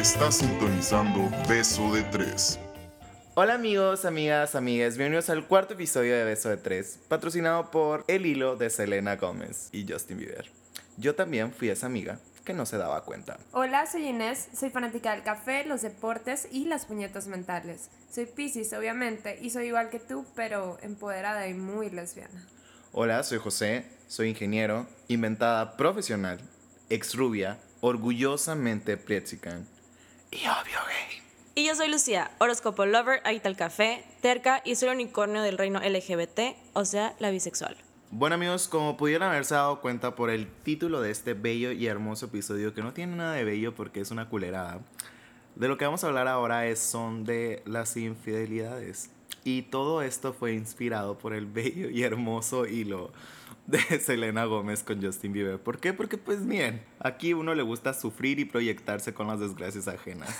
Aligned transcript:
Está 0.00 0.32
sintonizando 0.32 1.28
Beso 1.46 1.92
de 1.92 2.02
Tres. 2.04 2.58
Hola 3.34 3.52
amigos, 3.52 4.06
amigas, 4.06 4.54
amigas, 4.54 4.96
bienvenidos 4.96 5.28
al 5.28 5.46
cuarto 5.46 5.74
episodio 5.74 6.16
de 6.16 6.24
Beso 6.24 6.48
de 6.48 6.56
Tres, 6.56 6.98
patrocinado 7.06 7.70
por 7.70 8.06
El 8.08 8.24
Hilo 8.24 8.56
de 8.56 8.70
Selena 8.70 9.16
Gómez 9.16 9.68
y 9.72 9.86
Justin 9.86 10.16
Bieber. 10.16 10.50
Yo 10.96 11.14
también 11.14 11.52
fui 11.52 11.68
esa 11.68 11.84
amiga 11.84 12.18
que 12.46 12.54
no 12.54 12.64
se 12.64 12.78
daba 12.78 13.04
cuenta. 13.04 13.36
Hola, 13.52 13.84
soy 13.84 14.06
Inés, 14.06 14.48
soy 14.58 14.70
fanática 14.70 15.12
del 15.12 15.22
café, 15.22 15.66
los 15.66 15.82
deportes 15.82 16.48
y 16.50 16.64
las 16.64 16.86
puñetas 16.86 17.26
mentales. 17.26 17.90
Soy 18.10 18.24
Pisces, 18.24 18.72
obviamente, 18.72 19.38
y 19.42 19.50
soy 19.50 19.66
igual 19.66 19.90
que 19.90 20.00
tú, 20.00 20.24
pero 20.34 20.78
empoderada 20.80 21.46
y 21.46 21.52
muy 21.52 21.90
lesbiana. 21.90 22.46
Hola, 22.92 23.22
soy 23.22 23.36
José, 23.36 23.84
soy 24.08 24.30
ingeniero, 24.30 24.86
inventada 25.08 25.76
profesional, 25.76 26.40
ex 26.88 27.14
rubia, 27.14 27.58
orgullosamente 27.82 28.96
Prietzican 28.96 29.66
y 30.30 30.38
obvio 30.38 30.78
gay. 30.86 31.22
Y 31.54 31.66
yo 31.66 31.74
soy 31.74 31.88
Lucía, 31.90 32.30
horóscopo 32.38 32.86
lover, 32.86 33.20
ahí 33.24 33.40
el 33.44 33.56
café, 33.56 34.04
terca 34.20 34.62
y 34.64 34.76
soy 34.76 34.88
el 34.88 34.94
unicornio 34.94 35.42
del 35.42 35.58
reino 35.58 35.80
LGBT, 35.80 36.56
o 36.72 36.84
sea, 36.84 37.14
la 37.18 37.30
bisexual. 37.30 37.76
Bueno 38.12 38.34
amigos, 38.34 38.66
como 38.68 38.96
pudieran 38.96 39.30
haberse 39.30 39.54
dado 39.54 39.80
cuenta 39.80 40.14
por 40.14 40.30
el 40.30 40.48
título 40.48 41.00
de 41.00 41.10
este 41.10 41.34
bello 41.34 41.72
y 41.72 41.86
hermoso 41.86 42.26
episodio, 42.26 42.74
que 42.74 42.82
no 42.82 42.92
tiene 42.92 43.16
nada 43.16 43.34
de 43.34 43.44
bello 43.44 43.74
porque 43.74 44.00
es 44.00 44.10
una 44.10 44.28
culerada, 44.28 44.80
de 45.56 45.68
lo 45.68 45.76
que 45.76 45.84
vamos 45.84 46.02
a 46.02 46.06
hablar 46.06 46.28
ahora 46.28 46.66
es, 46.66 46.78
son 46.78 47.24
de 47.24 47.62
las 47.66 47.96
infidelidades. 47.96 49.10
Y 49.44 49.62
todo 49.62 50.02
esto 50.02 50.32
fue 50.32 50.52
inspirado 50.52 51.18
por 51.18 51.34
el 51.34 51.46
bello 51.46 51.88
y 51.90 52.02
hermoso 52.02 52.66
hilo 52.66 53.12
de 53.70 53.78
Selena 54.00 54.44
Gómez 54.44 54.82
con 54.82 55.02
Justin 55.02 55.32
Bieber. 55.32 55.58
¿Por 55.58 55.78
qué? 55.78 55.92
Porque 55.92 56.18
pues 56.18 56.46
bien, 56.46 56.82
aquí 56.98 57.32
uno 57.32 57.54
le 57.54 57.62
gusta 57.62 57.94
sufrir 57.94 58.38
y 58.38 58.44
proyectarse 58.44 59.14
con 59.14 59.28
las 59.28 59.40
desgracias 59.40 59.88
ajenas. 59.88 60.38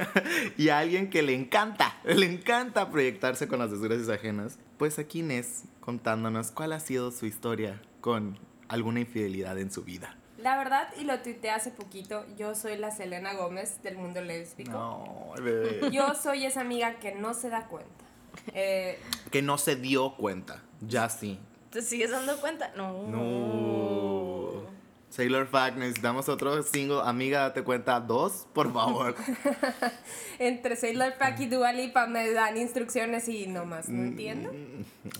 y 0.56 0.68
a 0.68 0.78
alguien 0.78 1.10
que 1.10 1.22
le 1.22 1.34
encanta, 1.34 1.98
le 2.04 2.26
encanta 2.26 2.90
proyectarse 2.90 3.48
con 3.48 3.58
las 3.58 3.70
desgracias 3.70 4.08
ajenas, 4.08 4.58
pues 4.78 4.98
aquí 4.98 5.20
Inés 5.20 5.64
contándonos 5.80 6.50
cuál 6.50 6.72
ha 6.72 6.80
sido 6.80 7.10
su 7.10 7.26
historia 7.26 7.80
con 8.00 8.38
alguna 8.68 9.00
infidelidad 9.00 9.58
en 9.58 9.70
su 9.70 9.82
vida. 9.82 10.16
La 10.38 10.58
verdad, 10.58 10.88
y 11.00 11.04
lo 11.04 11.18
tuiteé 11.20 11.50
hace 11.50 11.70
poquito, 11.70 12.24
yo 12.36 12.54
soy 12.54 12.76
la 12.76 12.90
Selena 12.90 13.32
Gómez 13.34 13.82
del 13.82 13.96
mundo 13.96 14.20
lésbico. 14.20 14.70
No, 14.70 15.32
bebé. 15.42 15.90
Yo 15.90 16.14
soy 16.14 16.44
esa 16.44 16.60
amiga 16.60 16.96
que 16.96 17.14
no 17.14 17.32
se 17.34 17.48
da 17.48 17.66
cuenta. 17.66 18.04
Eh, 18.52 18.98
Que 19.30 19.40
no 19.40 19.56
se 19.56 19.76
dio 19.76 20.14
cuenta. 20.14 20.62
Ya 20.82 21.08
sí. 21.08 21.40
¿Te 21.76 21.82
sigues 21.82 22.10
dando 22.10 22.40
cuenta? 22.40 22.72
No. 22.74 23.06
No. 23.06 24.62
Sailor 25.10 25.46
Fact, 25.46 25.76
necesitamos 25.76 26.26
otro 26.30 26.62
single. 26.62 27.00
Amiga, 27.04 27.40
date 27.40 27.62
cuenta. 27.64 28.00
Dos, 28.00 28.46
por 28.54 28.72
favor. 28.72 29.14
entre 30.38 30.74
Sailor 30.76 31.18
Pack 31.18 31.38
y 31.40 31.46
Dua 31.48 31.74
Lipa 31.74 32.06
me 32.06 32.30
dan 32.32 32.56
instrucciones 32.56 33.28
y 33.28 33.46
no 33.46 33.66
más, 33.66 33.90
Mm. 33.90 33.94
¿no 33.94 34.02
entiendo? 34.04 34.50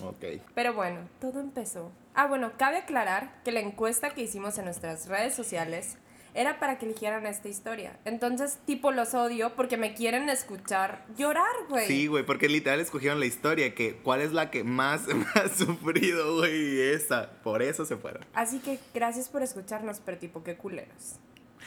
ok. 0.01 0.41
Pero 0.55 0.73
bueno, 0.73 1.01
todo 1.21 1.39
empezó. 1.41 1.91
Ah, 2.15 2.25
bueno, 2.25 2.51
cabe 2.57 2.77
aclarar 2.77 3.43
que 3.43 3.51
la 3.51 3.59
encuesta 3.59 4.09
que 4.15 4.23
hicimos 4.23 4.57
en 4.57 4.65
nuestras 4.65 5.07
redes 5.07 5.35
sociales 5.35 5.97
era 6.37 6.59
para 6.59 6.77
que 6.77 6.85
eligieran 6.85 7.25
esta 7.25 7.49
historia. 7.49 7.99
Entonces, 8.05 8.59
tipo, 8.65 8.91
los 8.91 9.13
odio 9.13 9.55
porque 9.55 9.75
me 9.75 9.93
quieren 9.95 10.29
escuchar 10.29 11.03
llorar, 11.17 11.51
güey. 11.67 11.87
Sí, 11.87 12.07
güey, 12.07 12.23
porque 12.25 12.47
literal 12.47 12.79
escogieron 12.79 13.19
la 13.19 13.25
historia. 13.25 13.73
que 13.73 13.97
¿Cuál 13.97 14.21
es 14.21 14.31
la 14.31 14.51
que 14.51 14.63
más 14.63 15.07
me 15.13 15.25
ha 15.35 15.49
sufrido, 15.49 16.37
güey? 16.37 16.79
Esa. 16.79 17.31
Por 17.43 17.61
eso 17.61 17.85
se 17.85 17.97
fueron. 17.97 18.23
Así 18.33 18.59
que 18.59 18.79
gracias 18.93 19.29
por 19.29 19.41
escucharnos, 19.41 19.99
pero 20.05 20.17
tipo, 20.19 20.43
qué 20.43 20.55
culeros. 20.55 21.15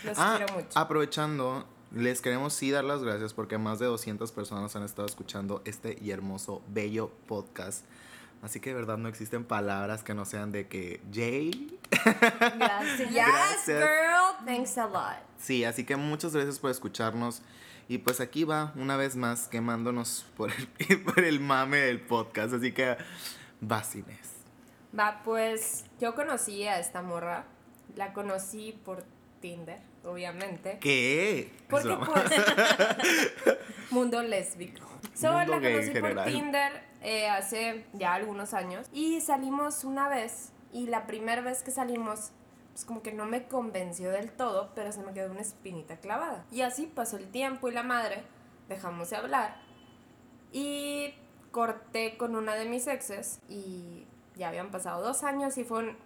Los 0.04 0.16
Ah, 0.18 0.36
quiero 0.38 0.54
mucho. 0.54 0.78
aprovechando, 0.78 1.66
les 1.92 2.20
queremos 2.22 2.54
sí 2.54 2.70
dar 2.70 2.84
las 2.84 3.02
gracias 3.02 3.34
porque 3.34 3.58
más 3.58 3.80
de 3.80 3.86
200 3.86 4.30
personas 4.32 4.76
han 4.76 4.84
estado 4.84 5.06
escuchando 5.06 5.60
este 5.64 5.98
y 6.00 6.12
hermoso, 6.12 6.62
bello 6.68 7.10
podcast. 7.26 7.84
Así 8.42 8.58
que 8.58 8.70
de 8.70 8.76
verdad 8.76 8.96
no 8.96 9.08
existen 9.08 9.44
palabras 9.44 10.02
que 10.02 10.14
no 10.14 10.24
sean 10.24 10.50
de 10.50 10.66
que 10.66 11.00
Jay. 11.12 11.78
Gracias. 12.56 13.66
Girl. 13.66 14.44
Thanks 14.46 14.78
a 14.78 14.86
lot. 14.86 15.18
Sí, 15.38 15.64
así 15.64 15.84
que 15.84 15.96
muchas 15.96 16.34
gracias 16.34 16.58
por 16.58 16.70
escucharnos. 16.70 17.42
Y 17.88 17.98
pues 17.98 18.20
aquí 18.20 18.44
va, 18.44 18.72
una 18.76 18.96
vez 18.96 19.16
más, 19.16 19.48
quemándonos 19.48 20.24
por 20.36 20.50
el, 20.52 21.02
por 21.04 21.24
el 21.24 21.40
mame 21.40 21.78
del 21.78 22.00
podcast. 22.00 22.54
Así 22.54 22.72
que, 22.72 22.96
vas 23.60 23.94
Inés. 23.96 24.30
Va, 24.98 25.22
pues 25.24 25.84
yo 26.00 26.14
conocí 26.14 26.66
a 26.66 26.78
esta 26.78 27.02
morra. 27.02 27.44
La 27.96 28.12
conocí 28.12 28.78
por 28.84 29.04
Tinder, 29.40 29.80
obviamente. 30.04 30.78
¿Qué? 30.80 31.50
Porque 31.68 31.96
pues 31.96 32.30
mundo 33.90 34.22
lésbico. 34.22 34.86
So, 35.14 35.32
Mundo 35.32 35.58
la 35.58 35.70
conocí 35.70 36.00
por. 36.00 36.24
Tinder 36.24 36.82
eh, 37.02 37.28
hace 37.28 37.84
ya 37.92 38.14
algunos 38.14 38.54
años 38.54 38.86
y 38.92 39.20
salimos 39.20 39.84
una 39.84 40.08
vez 40.08 40.52
y 40.72 40.86
la 40.86 41.06
primera 41.06 41.42
vez 41.42 41.62
que 41.62 41.70
salimos 41.70 42.32
pues 42.72 42.84
como 42.84 43.02
que 43.02 43.12
no 43.12 43.26
me 43.26 43.48
convenció 43.48 44.10
del 44.10 44.30
todo, 44.30 44.70
pero 44.74 44.92
se 44.92 45.02
me 45.02 45.12
quedó 45.12 45.30
una 45.30 45.40
espinita 45.40 45.96
clavada. 45.96 46.44
Y 46.52 46.62
así 46.62 46.86
pasó 46.86 47.16
el 47.16 47.28
tiempo 47.30 47.68
y 47.68 47.72
la 47.72 47.82
madre, 47.82 48.22
dejamos 48.68 49.10
de 49.10 49.16
hablar 49.16 49.60
y 50.52 51.14
corté 51.50 52.16
con 52.16 52.36
una 52.36 52.54
de 52.54 52.64
mis 52.66 52.86
exes 52.86 53.40
y 53.48 54.06
ya 54.36 54.48
habían 54.48 54.70
pasado 54.70 55.02
dos 55.02 55.24
años 55.24 55.58
y 55.58 55.64
fue 55.64 55.80
un 55.80 55.96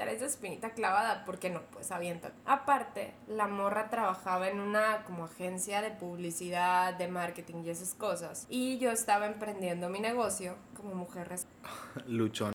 traes 0.00 0.22
espinita 0.22 0.70
clavada, 0.70 1.26
¿por 1.26 1.38
qué 1.38 1.50
no? 1.50 1.60
Pues 1.72 1.92
avienta. 1.92 2.32
Aparte, 2.46 3.12
la 3.28 3.46
morra 3.46 3.90
trabajaba 3.90 4.48
en 4.48 4.58
una 4.58 5.04
como 5.04 5.26
agencia 5.26 5.82
de 5.82 5.90
publicidad, 5.90 6.94
de 6.94 7.06
marketing 7.06 7.62
y 7.64 7.70
esas 7.70 7.94
cosas. 7.94 8.46
Y 8.48 8.78
yo 8.78 8.90
estaba 8.92 9.26
emprendiendo 9.26 9.90
mi 9.90 10.00
negocio 10.00 10.56
como 10.74 10.94
mujer 10.94 11.28
Luchona 12.06 12.52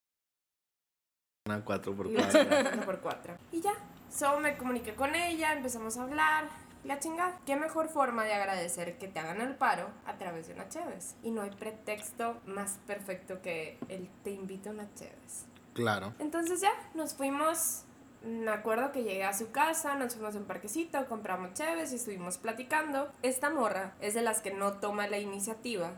4x4. 1.47 2.51
luchando 2.51 2.85
por 2.85 2.99
cuatro. 2.99 3.37
Y 3.51 3.61
ya, 3.61 3.73
solo 4.09 4.39
me 4.39 4.57
comuniqué 4.57 4.95
con 4.95 5.13
ella, 5.13 5.53
empezamos 5.53 5.97
a 5.97 6.03
hablar. 6.03 6.45
La 6.83 6.99
chingada. 6.99 7.39
¿Qué 7.45 7.55
mejor 7.55 7.89
forma 7.89 8.25
de 8.25 8.33
agradecer 8.33 8.97
que 8.99 9.07
te 9.07 9.19
hagan 9.19 9.41
el 9.41 9.55
paro 9.55 9.89
a 10.05 10.17
través 10.17 10.47
de 10.47 10.53
una 10.53 10.69
Cheves? 10.69 11.15
Y 11.23 11.31
no 11.31 11.41
hay 11.41 11.49
pretexto 11.49 12.39
más 12.45 12.79
perfecto 12.85 13.41
que 13.41 13.79
el 13.89 14.07
te 14.23 14.31
invito 14.31 14.69
a 14.69 14.73
una 14.73 14.93
Cheves. 14.93 15.47
Claro. 15.75 16.13
Entonces 16.19 16.61
ya, 16.61 16.71
nos 16.95 17.13
fuimos. 17.13 17.83
Me 18.23 18.49
acuerdo 18.49 18.91
que 18.91 19.03
llegué 19.03 19.23
a 19.23 19.35
su 19.35 19.51
casa, 19.51 19.93
nos 19.95 20.15
fuimos 20.15 20.33
a 20.33 20.39
un 20.39 20.45
parquecito, 20.45 21.05
compramos 21.05 21.53
cheves 21.53 21.91
y 21.91 21.97
estuvimos 21.97 22.39
platicando. 22.39 23.11
Esta 23.21 23.51
morra 23.51 23.93
es 24.01 24.15
de 24.15 24.23
las 24.23 24.41
que 24.41 24.51
no 24.51 24.73
toma 24.79 25.05
la 25.07 25.19
iniciativa 25.19 25.91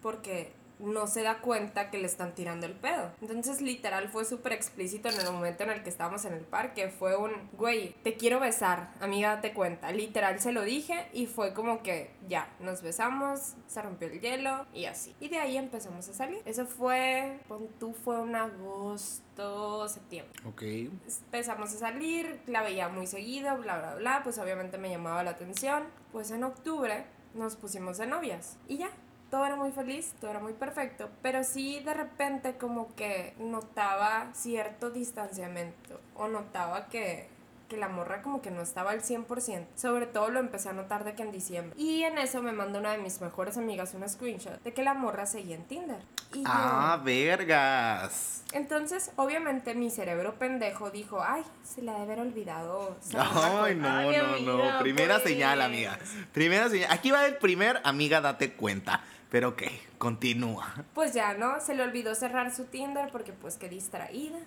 porque 0.00 0.52
no 0.78 1.06
se 1.06 1.22
da 1.22 1.38
cuenta 1.40 1.90
que 1.90 1.98
le 1.98 2.06
están 2.06 2.34
tirando 2.34 2.66
el 2.66 2.72
pedo. 2.72 3.12
Entonces, 3.20 3.60
literal, 3.60 4.08
fue 4.08 4.24
súper 4.24 4.52
explícito 4.52 5.08
en 5.08 5.18
el 5.20 5.32
momento 5.32 5.64
en 5.64 5.70
el 5.70 5.82
que 5.82 5.90
estábamos 5.90 6.24
en 6.24 6.34
el 6.34 6.44
parque. 6.44 6.88
Fue 6.88 7.16
un, 7.16 7.32
güey, 7.52 7.94
te 8.02 8.16
quiero 8.16 8.40
besar, 8.40 8.92
amiga, 9.00 9.36
date 9.36 9.52
cuenta. 9.52 9.90
Literal 9.92 10.40
se 10.40 10.52
lo 10.52 10.62
dije 10.62 11.08
y 11.12 11.26
fue 11.26 11.54
como 11.54 11.82
que 11.82 12.10
ya, 12.28 12.48
nos 12.60 12.82
besamos, 12.82 13.54
se 13.66 13.82
rompió 13.82 14.08
el 14.08 14.20
hielo 14.20 14.66
y 14.74 14.86
así. 14.86 15.14
Y 15.20 15.28
de 15.28 15.38
ahí 15.38 15.56
empezamos 15.56 16.08
a 16.08 16.14
salir. 16.14 16.42
Eso 16.44 16.66
fue, 16.66 17.40
pon 17.48 17.68
tú, 17.78 17.92
fue 17.92 18.20
un 18.20 18.34
agosto, 18.34 19.88
septiembre. 19.88 20.40
Ok. 20.46 20.62
Empezamos 20.62 21.74
a 21.74 21.78
salir, 21.78 22.40
la 22.46 22.62
veía 22.62 22.88
muy 22.88 23.06
seguido, 23.06 23.56
bla, 23.58 23.78
bla, 23.78 23.94
bla, 23.94 24.20
pues 24.22 24.38
obviamente 24.38 24.78
me 24.78 24.90
llamaba 24.90 25.22
la 25.22 25.30
atención. 25.30 25.84
Pues 26.12 26.30
en 26.30 26.44
octubre 26.44 27.04
nos 27.34 27.56
pusimos 27.56 27.98
de 27.98 28.06
novias 28.06 28.56
y 28.66 28.78
ya, 28.78 28.90
todo 29.36 29.44
era 29.44 29.56
muy 29.56 29.70
feliz, 29.70 30.14
todo 30.18 30.30
era 30.30 30.40
muy 30.40 30.54
perfecto, 30.54 31.10
pero 31.20 31.44
sí 31.44 31.80
de 31.84 31.92
repente 31.92 32.56
como 32.56 32.94
que 32.94 33.34
notaba 33.38 34.28
cierto 34.32 34.88
distanciamiento 34.88 36.00
o 36.14 36.26
notaba 36.26 36.86
que, 36.86 37.28
que 37.68 37.76
la 37.76 37.88
morra 37.88 38.22
como 38.22 38.40
que 38.40 38.50
no 38.50 38.62
estaba 38.62 38.92
al 38.92 39.02
100%. 39.02 39.66
Sobre 39.74 40.06
todo 40.06 40.30
lo 40.30 40.40
empecé 40.40 40.70
a 40.70 40.72
notar 40.72 41.04
de 41.04 41.14
que 41.14 41.22
en 41.22 41.32
diciembre. 41.32 41.78
Y 41.78 42.02
en 42.04 42.16
eso 42.16 42.40
me 42.40 42.52
mandó 42.52 42.78
una 42.78 42.92
de 42.92 42.98
mis 42.98 43.20
mejores 43.20 43.58
amigas 43.58 43.92
un 43.92 44.08
screenshot 44.08 44.62
de 44.62 44.72
que 44.72 44.82
la 44.82 44.94
morra 44.94 45.26
seguía 45.26 45.56
en 45.56 45.64
Tinder. 45.64 45.98
Y 46.32 46.38
yo- 46.38 46.44
Ah, 46.46 46.98
vergas. 47.04 48.42
entonces, 48.52 49.10
obviamente, 49.16 49.74
mi 49.74 49.90
cerebro 49.90 50.34
pendejo 50.38 50.90
dijo, 50.90 51.22
ay, 51.22 51.42
se 51.62 51.82
le 51.82 51.90
ha 51.90 51.94
de 51.94 52.02
haber 52.02 52.20
olvidado. 52.20 52.96
la 53.12 53.22
Ay, 53.22 53.60
cuenta". 53.60 54.02
no, 54.02 54.08
Ay, 54.10 54.44
no, 54.44 54.56
no. 54.72 54.78
Primera 54.80 55.14
pues. 55.20 55.28
señal, 55.32 55.60
amiga. 55.62 55.98
Primera 56.32 56.68
señal. 56.68 56.90
Aquí 56.90 57.10
va 57.10 57.26
el 57.26 57.36
primer, 57.36 57.80
amiga, 57.84 58.20
date 58.20 58.52
cuenta. 58.54 59.02
Pero 59.30 59.50
ok, 59.50 59.62
continúa. 59.98 60.84
Pues 60.94 61.12
ya, 61.12 61.34
¿no? 61.34 61.60
Se 61.60 61.74
le 61.74 61.82
olvidó 61.82 62.14
cerrar 62.14 62.54
su 62.54 62.64
Tinder 62.64 63.10
porque 63.10 63.32
pues 63.32 63.56
qué 63.56 63.68
distraída. 63.68 64.38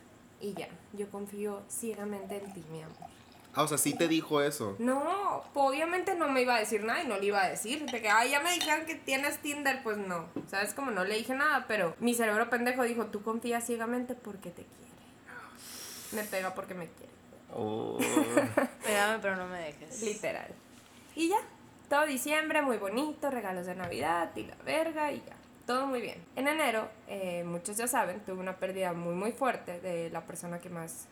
Y 0.42 0.54
ya, 0.54 0.70
yo 0.94 1.10
confío 1.10 1.62
ciegamente 1.70 2.38
en 2.38 2.54
ti, 2.54 2.64
mi 2.72 2.81
amor. 2.81 3.10
Ah, 3.54 3.64
o 3.64 3.68
sea, 3.68 3.78
sí 3.78 3.94
te 3.94 4.08
dijo 4.08 4.42
eso. 4.42 4.76
No, 4.80 5.44
obviamente 5.54 6.16
no 6.16 6.30
me 6.30 6.44
iba 6.44 6.56
a 6.56 6.60
decir 6.60 6.84
nada 6.84 7.04
y 7.04 7.08
no 7.08 7.18
le 7.18 7.26
iba 7.26 7.44
a 7.44 7.50
decir. 7.50 7.86
De 7.92 8.02
que, 8.02 8.10
ay, 8.10 8.31
ya 8.31 8.40
me 8.40 8.54
dijeron 8.54 8.86
que 8.86 8.96
tienes 8.96 9.40
Tinder, 9.40 9.81
pues 9.84 9.98
no. 9.98 10.28
¿Sabes? 10.48 10.74
Como 10.74 10.92
no 10.92 11.04
le 11.04 11.16
dije 11.16 11.34
nada, 11.34 11.66
pero 11.68 11.96
mi 12.00 12.14
cerebro 12.14 12.50
pendejo 12.50 12.84
dijo, 12.84 13.08
tú 13.08 13.22
confías 13.22 13.66
ciegamente 13.66 14.16
porque 14.16 14.50
te 14.52 14.64
quiere. 14.64 14.90
Me 16.12 16.24
pega 16.24 16.54
porque 16.56 16.74
me 16.74 16.88
quiere. 16.88 17.12
Oh. 17.54 17.98
Pégame, 18.86 19.20
pero 19.20 19.36
no 19.36 19.48
me 19.48 19.60
dejes. 19.60 20.02
Literal. 20.04 20.54
Y 21.16 21.30
ya, 21.30 21.38
Todo 21.90 22.06
diciembre, 22.06 22.62
muy 22.62 22.78
bonito, 22.78 23.32
regalos 23.32 23.66
de 23.66 23.74
Navidad 23.74 24.30
y 24.36 24.44
la 24.44 24.56
verga 24.64 25.12
y 25.12 25.24
ya. 25.26 25.36
Todo 25.66 25.88
muy 25.88 26.02
bien. 26.02 26.24
En 26.36 26.48
enero, 26.48 26.88
eh, 27.08 27.44
muchos 27.44 27.78
ya 27.78 27.88
saben, 27.88 28.20
tuve 28.20 28.40
una 28.40 28.58
pérdida 28.58 28.94
muy 28.94 29.16
muy 29.16 29.32
fuerte 29.32 29.80
de 29.82 30.12
la 30.12 30.22
persona 30.22 30.60
que 30.60 30.70
más 30.70 31.08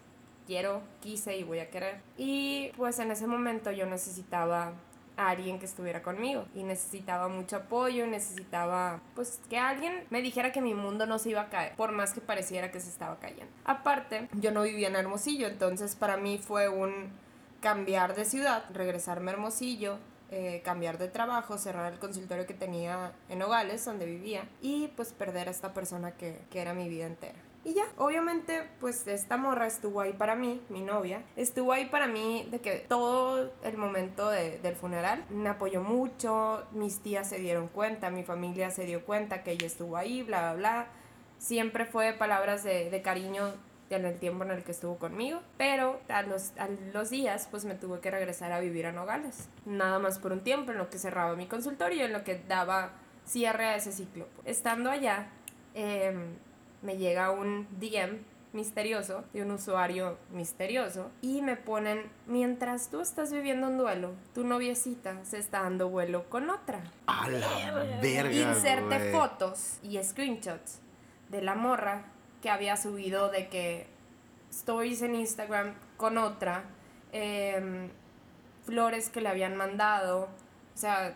quiero, 0.45 0.83
quise 1.01 1.35
y 1.35 1.43
voy 1.43 1.59
a 1.59 1.71
querer. 1.71 1.99
Y 2.15 2.71
pues 2.77 2.99
en 2.99 3.09
ese 3.09 3.25
momento 3.25 3.71
yo 3.71 3.87
necesitaba 3.87 4.73
a 5.17 5.29
alguien 5.29 5.57
que 5.57 5.65
estuviera 5.65 6.03
conmigo 6.03 6.45
y 6.53 6.61
necesitaba 6.61 7.27
mucho 7.27 7.55
apoyo, 7.55 8.05
necesitaba 8.05 8.99
pues 9.15 9.41
que 9.49 9.57
alguien 9.57 10.03
me 10.11 10.21
dijera 10.21 10.51
que 10.51 10.61
mi 10.61 10.75
mundo 10.75 11.07
no 11.07 11.17
se 11.17 11.31
iba 11.31 11.41
a 11.41 11.49
caer, 11.49 11.75
por 11.75 11.91
más 11.91 12.13
que 12.13 12.21
pareciera 12.21 12.69
que 12.69 12.79
se 12.79 12.89
estaba 12.89 13.17
cayendo. 13.17 13.51
Aparte, 13.65 14.29
yo 14.33 14.51
no 14.51 14.61
vivía 14.61 14.89
en 14.89 14.95
Hermosillo, 14.95 15.47
entonces 15.47 15.95
para 15.95 16.17
mí 16.17 16.37
fue 16.37 16.69
un 16.69 17.09
cambiar 17.61 18.13
de 18.13 18.25
ciudad, 18.25 18.65
regresarme 18.71 19.31
a 19.31 19.33
Hermosillo, 19.33 19.97
eh, 20.31 20.61
cambiar 20.63 20.97
de 20.97 21.07
trabajo, 21.07 21.57
cerrar 21.57 21.91
el 21.93 21.99
consultorio 21.99 22.45
que 22.45 22.53
tenía 22.53 23.11
en 23.29 23.39
Nogales, 23.39 23.83
donde 23.85 24.05
vivía, 24.05 24.47
y 24.61 24.87
pues 24.95 25.13
perder 25.13 25.47
a 25.47 25.51
esta 25.51 25.73
persona 25.73 26.11
que, 26.11 26.39
que 26.51 26.61
era 26.61 26.73
mi 26.73 26.89
vida 26.89 27.05
entera. 27.05 27.37
Y 27.63 27.73
ya, 27.73 27.83
obviamente, 27.97 28.63
pues 28.79 29.07
esta 29.07 29.35
morra 29.35 29.67
estuvo 29.67 29.99
ahí 29.99 30.13
para 30.13 30.35
mí, 30.35 30.61
mi 30.69 30.79
novia, 30.81 31.23
estuvo 31.35 31.73
ahí 31.73 31.85
para 31.87 32.07
mí 32.07 32.47
de 32.49 32.59
que 32.61 32.75
todo 32.87 33.51
el 33.63 33.75
momento 33.77 34.29
de- 34.29 34.57
del 34.59 34.75
funeral 34.75 35.25
me 35.29 35.49
apoyó 35.49 35.81
mucho, 35.81 36.63
mis 36.71 36.99
tías 36.99 37.27
se 37.27 37.39
dieron 37.39 37.67
cuenta, 37.67 38.09
mi 38.09 38.23
familia 38.23 38.71
se 38.71 38.85
dio 38.85 39.03
cuenta 39.05 39.43
que 39.43 39.51
ella 39.51 39.67
estuvo 39.67 39.97
ahí, 39.97 40.23
bla, 40.23 40.39
bla, 40.39 40.53
bla. 40.53 40.87
Siempre 41.39 41.85
fue 41.85 42.13
palabras 42.13 42.63
de, 42.63 42.89
de 42.89 43.01
cariño 43.01 43.53
en 43.89 44.05
el 44.05 44.19
tiempo 44.19 44.43
en 44.43 44.51
el 44.51 44.63
que 44.63 44.71
estuvo 44.71 44.97
conmigo, 44.97 45.41
pero 45.57 45.99
a 46.09 46.21
los, 46.23 46.51
a 46.57 46.67
los 46.93 47.09
días 47.09 47.47
pues 47.49 47.65
me 47.65 47.75
tuve 47.75 47.99
que 47.99 48.11
regresar 48.11 48.51
a 48.51 48.59
vivir 48.59 48.85
a 48.85 48.91
Nogales, 48.91 49.49
nada 49.65 49.99
más 49.99 50.19
por 50.19 50.31
un 50.31 50.41
tiempo 50.41 50.71
en 50.71 50.77
lo 50.77 50.89
que 50.89 50.97
cerraba 50.97 51.35
mi 51.35 51.47
consultorio, 51.47 52.05
en 52.05 52.13
lo 52.13 52.23
que 52.23 52.41
daba 52.47 52.91
cierre 53.25 53.65
a 53.65 53.75
ese 53.75 53.91
ciclo. 53.91 54.27
Estando 54.45 54.89
allá, 54.89 55.27
em, 55.73 56.35
me 56.81 56.97
llega 56.97 57.31
un 57.31 57.67
DM 57.79 58.19
misterioso 58.53 59.23
de 59.33 59.43
un 59.43 59.51
usuario 59.51 60.17
misterioso 60.31 61.11
y 61.21 61.41
me 61.41 61.55
ponen, 61.55 62.09
mientras 62.25 62.89
tú 62.89 63.01
estás 63.01 63.31
viviendo 63.31 63.67
un 63.67 63.77
duelo, 63.77 64.13
tu 64.33 64.43
noviecita 64.43 65.23
se 65.23 65.37
está 65.37 65.61
dando 65.61 65.89
vuelo 65.89 66.29
con 66.29 66.49
otra. 66.49 66.81
A 67.05 67.29
la 67.29 67.99
verga. 68.01 68.31
Inserte 68.31 69.11
fotos 69.11 69.77
y 69.83 70.01
screenshots 70.01 70.79
de 71.29 71.41
la 71.41 71.55
morra 71.55 72.05
que 72.41 72.49
había 72.49 72.77
subido 72.77 73.29
de 73.29 73.47
que 73.47 73.87
stories 74.51 75.01
en 75.01 75.15
Instagram 75.15 75.73
con 75.97 76.17
otra, 76.17 76.63
em, 77.11 77.89
flores 78.65 79.09
que 79.09 79.21
le 79.21 79.29
habían 79.29 79.55
mandado, 79.55 80.23
o 80.23 80.77
sea, 80.77 81.15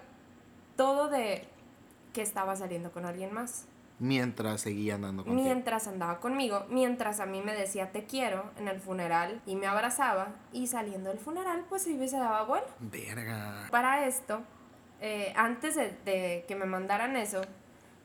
todo 0.76 1.10
de 1.10 1.48
que 2.14 2.22
estaba 2.22 2.56
saliendo 2.56 2.92
con 2.92 3.06
alguien 3.06 3.34
más. 3.34 3.68
Mientras 4.00 4.62
seguía 4.62 4.96
andando 4.96 5.24
contigo. 5.24 5.44
Mientras 5.44 5.88
andaba 5.88 6.20
conmigo, 6.20 6.66
mientras 6.70 7.20
a 7.20 7.28
mí 7.28 7.42
me 7.42 7.54
decía 7.54 7.92
te 7.92 8.06
quiero 8.06 8.50
en 8.58 8.68
el 8.68 8.80
funeral 8.80 9.42
y 9.46 9.56
me 9.56 9.68
abrazaba 9.68 10.30
y 10.52 10.68
saliendo 10.68 11.10
del 11.10 11.20
funeral 11.20 11.66
pues 11.70 11.86
iba 11.86 12.04
y 12.04 12.08
se 12.08 12.18
daba 12.18 12.44
vuelo. 12.44 12.66
Verga. 12.80 13.68
Para 13.70 14.08
esto, 14.08 14.42
eh, 15.02 15.34
antes 15.36 15.76
de, 15.76 15.96
de 16.04 16.46
que 16.48 16.56
me 16.56 16.66
mandaran 16.66 17.16
eso, 17.16 17.42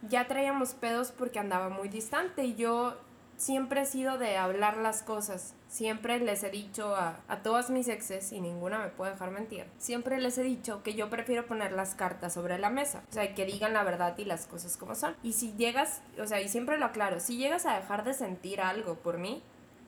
ya 0.03 0.27
traíamos 0.27 0.75
pedos 0.75 1.13
porque 1.13 1.39
andaba 1.39 1.71
muy 1.71 1.89
distante 1.89 2.45
y 2.45 2.57
yo 2.57 2.99
siempre 3.37 3.83
he 3.83 3.87
sido 3.87 4.19
de 4.19 4.37
hablar 4.37 4.77
las 4.77 5.03
cosas. 5.03 5.55
Siempre 5.69 6.19
les 6.21 6.43
he 6.43 6.51
dicho 6.51 6.95
a, 6.95 7.21
a 7.29 7.43
todas 7.43 7.71
mis 7.71 7.89
exes, 7.89 8.33
y 8.33 8.41
ninguna 8.41 8.79
me 8.79 8.89
puede 8.89 9.13
dejar 9.13 9.31
mentir, 9.31 9.67
siempre 9.79 10.21
les 10.21 10.39
he 10.39 10.43
dicho 10.43 10.83
que 10.83 10.95
yo 10.95 11.11
prefiero 11.11 11.47
poner 11.47 11.73
las 11.73 11.95
cartas 11.95 12.35
sobre 12.35 12.59
la 12.59 12.71
mesa. 12.71 13.03
O 13.11 13.13
sea, 13.13 13.35
que 13.35 13.45
digan 13.45 13.73
la 13.73 13.85
verdad 13.85 14.17
y 14.19 14.25
las 14.25 14.47
cosas 14.47 14.77
como 14.77 14.95
son. 14.95 15.17
Y 15.23 15.33
si 15.33 15.53
llegas, 15.57 16.03
o 16.19 16.27
sea, 16.27 16.41
y 16.41 16.49
siempre 16.49 16.79
lo 16.79 16.87
aclaro, 16.87 17.21
si 17.21 17.37
llegas 17.37 17.67
a 17.67 17.77
dejar 17.77 18.05
de 18.05 18.15
sentir 18.15 18.61
algo 18.61 18.95
por 18.95 19.19
mí, 19.19 19.43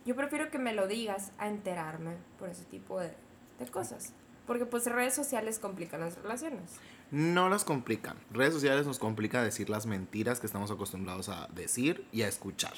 yo 0.04 0.16
prefiero 0.16 0.50
que 0.50 0.58
me 0.58 0.72
lo 0.72 0.86
digas 0.86 1.32
a 1.38 1.48
enterarme 1.48 2.16
por 2.38 2.48
ese 2.48 2.64
tipo 2.64 2.98
de, 3.00 3.12
de 3.58 3.66
cosas. 3.66 4.12
Porque 4.46 4.64
pues 4.64 4.86
redes 4.86 5.14
sociales 5.14 5.58
complican 5.58 6.00
las 6.00 6.16
relaciones. 6.16 6.76
No 7.10 7.50
las 7.50 7.64
complican. 7.64 8.16
Redes 8.30 8.54
sociales 8.54 8.86
nos 8.86 8.98
complica 8.98 9.42
decir 9.42 9.68
las 9.68 9.84
mentiras 9.84 10.40
que 10.40 10.46
estamos 10.46 10.70
acostumbrados 10.70 11.28
a 11.28 11.48
decir 11.48 12.06
y 12.12 12.22
a 12.22 12.28
escuchar. 12.28 12.72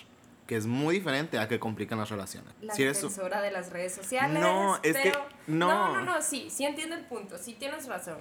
Que 0.50 0.56
es 0.56 0.66
muy 0.66 0.96
diferente 0.96 1.38
a 1.38 1.46
que 1.46 1.60
complican 1.60 1.96
las 1.96 2.10
relaciones. 2.10 2.52
La 2.60 2.74
Si 2.74 2.82
eres 2.82 3.00
un- 3.04 3.08
defensora 3.08 3.40
de 3.40 3.52
las 3.52 3.70
redes 3.70 3.94
sociales. 3.94 4.42
No, 4.42 4.80
es 4.82 4.96
que- 4.96 5.12
no. 5.46 5.68
No, 5.68 5.94
no, 5.94 6.00
no, 6.00 6.20
sí, 6.22 6.50
sí 6.50 6.64
entiendo 6.64 6.96
el 6.96 7.04
punto, 7.04 7.38
sí 7.38 7.54
tienes 7.54 7.86
razón. 7.86 8.18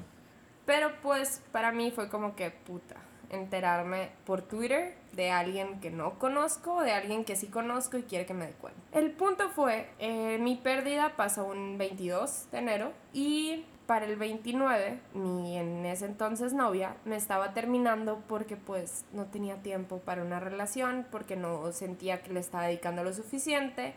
Pero 0.64 0.92
pues 1.02 1.42
para 1.52 1.72
mí 1.72 1.90
fue 1.90 2.08
como 2.08 2.36
que 2.36 2.52
puta, 2.52 2.98
enterarme 3.30 4.10
por 4.26 4.42
Twitter 4.42 4.96
de 5.14 5.32
alguien 5.32 5.80
que 5.80 5.92
no 5.92 6.18
conozco, 6.20 6.82
de 6.82 6.92
alguien 6.92 7.26
que 7.26 7.36
sí 7.36 7.48
conozco 7.48 7.98
y 7.98 8.04
quiere 8.04 8.26
que 8.26 8.34
me 8.34 8.48
dé 8.48 8.54
cuenta. 8.54 8.80
El 8.92 9.12
punto 9.12 9.50
fue, 9.50 9.90
eh, 10.00 10.38
mi 10.40 10.56
pérdida 10.56 11.16
pasó 11.16 11.46
un 11.46 11.78
22 11.78 12.52
de 12.52 12.58
enero 12.58 12.92
y 13.14 13.66
para 13.90 14.06
el 14.06 14.18
29, 14.18 15.00
mi 15.16 15.58
en 15.58 15.84
ese 15.84 16.06
entonces 16.06 16.54
novia 16.54 16.96
me 17.06 17.16
estaba 17.16 17.56
terminando 17.56 18.22
porque 18.28 18.56
pues 18.56 19.04
no 19.14 19.26
tenía 19.26 19.64
tiempo 19.64 19.98
para 19.98 20.22
una 20.22 20.40
relación, 20.40 21.08
porque 21.10 21.36
no 21.36 21.72
sentía 21.72 22.22
que 22.22 22.32
le 22.32 22.40
estaba 22.40 22.66
dedicando 22.66 23.04
lo 23.04 23.12
suficiente. 23.14 23.96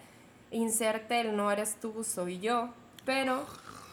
Inserte 0.51 1.21
el 1.21 1.37
no 1.37 1.51
eres 1.53 1.77
tú, 1.79 2.05
soy 2.05 2.41
yo, 2.41 2.71
pero 3.05 3.45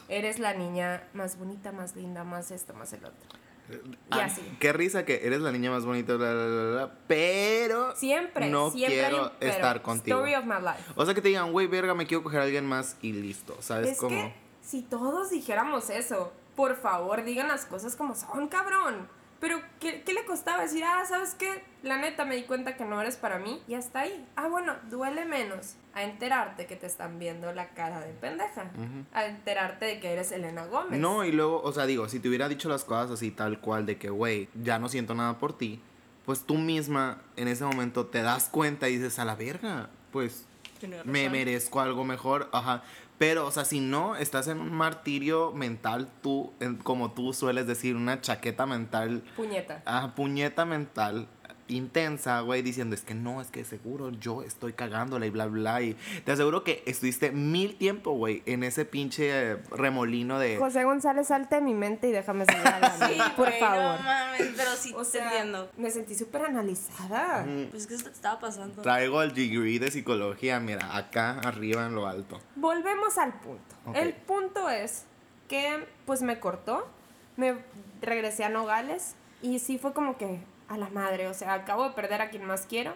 eres 0.07 0.39
la 0.39 0.53
niña 0.53 1.03
más 1.13 1.37
bonita, 1.37 1.73
más 1.73 1.97
linda, 1.97 2.23
más 2.23 2.51
esto, 2.51 2.73
más 2.73 2.93
el 2.93 3.03
otro. 3.03 3.27
Y 3.69 3.97
Ah, 4.11 4.25
así. 4.25 4.41
Qué 4.59 4.73
risa 4.73 5.05
que 5.05 5.25
eres 5.25 5.41
la 5.41 5.51
niña 5.51 5.69
más 5.71 5.85
bonita, 5.85 6.15
bla, 6.15 6.33
bla, 6.33 6.45
bla, 6.45 6.71
bla, 6.71 6.91
pero 7.07 7.95
Siempre, 7.95 8.49
no 8.49 8.71
siempre 8.71 8.97
quiero 8.99 9.23
un 9.25 9.31
pero. 9.39 9.51
estar 9.51 9.81
contigo. 9.81 10.17
Story 10.17 10.35
of 10.35 10.45
my 10.45 10.55
life. 10.61 10.83
O 10.95 11.05
sea, 11.05 11.13
que 11.13 11.21
te 11.21 11.27
digan, 11.29 11.51
güey, 11.51 11.67
verga, 11.67 11.93
me 11.93 12.05
quiero 12.07 12.23
coger 12.23 12.39
a 12.39 12.43
alguien 12.43 12.65
más 12.65 12.97
y 13.01 13.13
listo. 13.13 13.55
¿Sabes 13.59 13.91
Es 13.91 13.97
cómo? 13.99 14.15
que 14.15 14.33
si 14.61 14.81
todos 14.81 15.29
dijéramos 15.29 15.89
eso, 15.89 16.31
por 16.55 16.75
favor, 16.75 17.23
digan 17.23 17.47
las 17.47 17.65
cosas 17.65 17.95
como 17.95 18.15
son, 18.15 18.47
cabrón. 18.47 19.07
Pero, 19.39 19.61
¿qué, 19.79 20.03
qué 20.03 20.13
le 20.13 20.25
costaba 20.25 20.61
decir, 20.61 20.83
ah, 20.83 21.03
¿sabes 21.07 21.33
qué? 21.33 21.63
La 21.81 21.97
neta 21.97 22.25
me 22.25 22.35
di 22.35 22.43
cuenta 22.43 22.75
que 22.75 22.83
no 22.83 22.99
eres 22.99 23.15
para 23.15 23.39
mí 23.39 23.61
y 23.67 23.73
hasta 23.73 24.01
ahí. 24.01 24.25
Ah, 24.35 24.49
bueno, 24.49 24.75
duele 24.89 25.23
menos 25.23 25.75
a 25.93 26.03
enterarte 26.03 26.65
que 26.65 26.75
te 26.75 26.87
están 26.87 27.19
viendo 27.19 27.53
la 27.53 27.69
cara 27.69 28.01
de 28.01 28.11
pendeja. 28.13 28.69
A 29.13 29.25
enterarte 29.25 29.85
de 29.85 29.99
que 30.01 30.11
eres 30.11 30.31
Elena 30.33 30.65
Gómez. 30.65 30.99
No, 30.99 31.23
y 31.23 31.31
luego, 31.31 31.61
o 31.61 31.71
sea, 31.71 31.85
digo, 31.85 32.09
si 32.09 32.19
te 32.19 32.27
hubiera 32.27 32.49
dicho 32.49 32.67
las 32.67 32.83
cosas 32.83 33.11
así 33.11 33.31
tal 33.31 33.59
cual 33.59 33.85
de 33.85 33.97
que, 33.97 34.09
güey, 34.09 34.49
ya 34.61 34.77
no 34.77 34.89
siento 34.89 35.15
nada 35.15 35.39
por 35.39 35.57
ti, 35.57 35.81
pues 36.25 36.43
tú 36.43 36.55
misma 36.55 37.21
en 37.37 37.47
ese 37.47 37.63
momento 37.63 38.07
te 38.07 38.21
das 38.21 38.49
cuenta 38.49 38.89
y 38.89 38.97
dices, 38.97 39.19
a 39.19 39.25
la 39.25 39.35
verga, 39.35 39.89
pues 40.11 40.45
me 41.05 41.29
merezco 41.29 41.79
algo 41.79 42.03
mejor, 42.03 42.49
ajá. 42.51 42.83
Pero, 43.19 43.45
o 43.45 43.51
sea, 43.51 43.65
si 43.65 43.81
no, 43.81 44.15
estás 44.15 44.47
en 44.47 44.59
un 44.59 44.73
martirio 44.73 45.51
mental, 45.51 46.07
tú, 46.21 46.53
en- 46.61 46.77
como 46.77 47.11
tú 47.11 47.33
sueles 47.33 47.67
decir, 47.67 47.95
una 47.95 48.21
chaqueta 48.21 48.65
mental, 48.65 49.23
Puñeta. 49.35 49.83
ah, 49.85 50.13
puñeta 50.15 50.65
mental 50.65 51.27
intensa, 51.69 52.41
güey, 52.41 52.61
diciendo, 52.61 52.95
es 52.95 53.01
que 53.03 53.13
no, 53.15 53.41
es 53.41 53.49
que 53.51 53.63
seguro 53.63 54.09
yo 54.11 54.43
estoy 54.43 54.73
cagándola 54.73 55.25
y 55.25 55.29
bla, 55.29 55.45
bla. 55.47 55.81
Y 55.81 55.95
te 56.25 56.31
aseguro 56.31 56.63
que 56.63 56.83
estuviste 56.85 57.31
mil 57.31 57.75
tiempo, 57.77 58.11
güey, 58.11 58.43
en 58.45 58.63
ese 58.63 58.85
pinche 58.85 59.51
eh, 59.51 59.57
remolino 59.71 60.39
de... 60.39 60.57
José 60.57 60.83
González, 60.83 61.27
salte 61.27 61.55
de 61.55 61.61
mi 61.61 61.73
mente 61.73 62.09
y 62.09 62.11
déjame 62.11 62.45
hablando. 62.47 62.89
Sí, 63.09 63.17
por 63.35 63.47
güey, 63.47 63.59
favor. 63.59 63.97
No 63.99 64.03
mames, 64.03 64.51
pero 64.57 64.71
sí 64.75 64.93
O 64.95 64.99
te 65.03 65.05
sea, 65.05 65.25
entiendo. 65.29 65.71
me 65.77 65.89
sentí 65.91 66.15
súper 66.15 66.41
analizada. 66.43 67.45
Pues 67.71 67.87
que 67.87 67.95
esto 67.95 68.09
te 68.09 68.15
estaba 68.15 68.39
pasando. 68.39 68.81
Traigo 68.81 69.21
el 69.21 69.33
degree 69.33 69.79
de 69.79 69.91
psicología, 69.91 70.59
mira, 70.59 70.95
acá 70.97 71.39
arriba 71.39 71.85
en 71.85 71.95
lo 71.95 72.07
alto. 72.07 72.39
Volvemos 72.55 73.17
al 73.17 73.33
punto. 73.39 73.75
El 73.93 74.13
punto 74.13 74.69
es 74.69 75.05
que 75.47 75.85
pues 76.05 76.21
me 76.21 76.39
cortó, 76.39 76.87
me 77.37 77.55
regresé 78.01 78.43
a 78.43 78.49
Nogales 78.49 79.15
y 79.41 79.59
sí 79.59 79.77
fue 79.77 79.93
como 79.93 80.17
que 80.17 80.39
a 80.69 80.77
la 80.77 80.89
madre, 80.89 81.27
o 81.27 81.33
sea, 81.33 81.53
acabo 81.53 81.83
de 81.83 81.95
perder 81.95 82.21
a 82.21 82.29
quien 82.29 82.45
más 82.45 82.65
quiero 82.67 82.93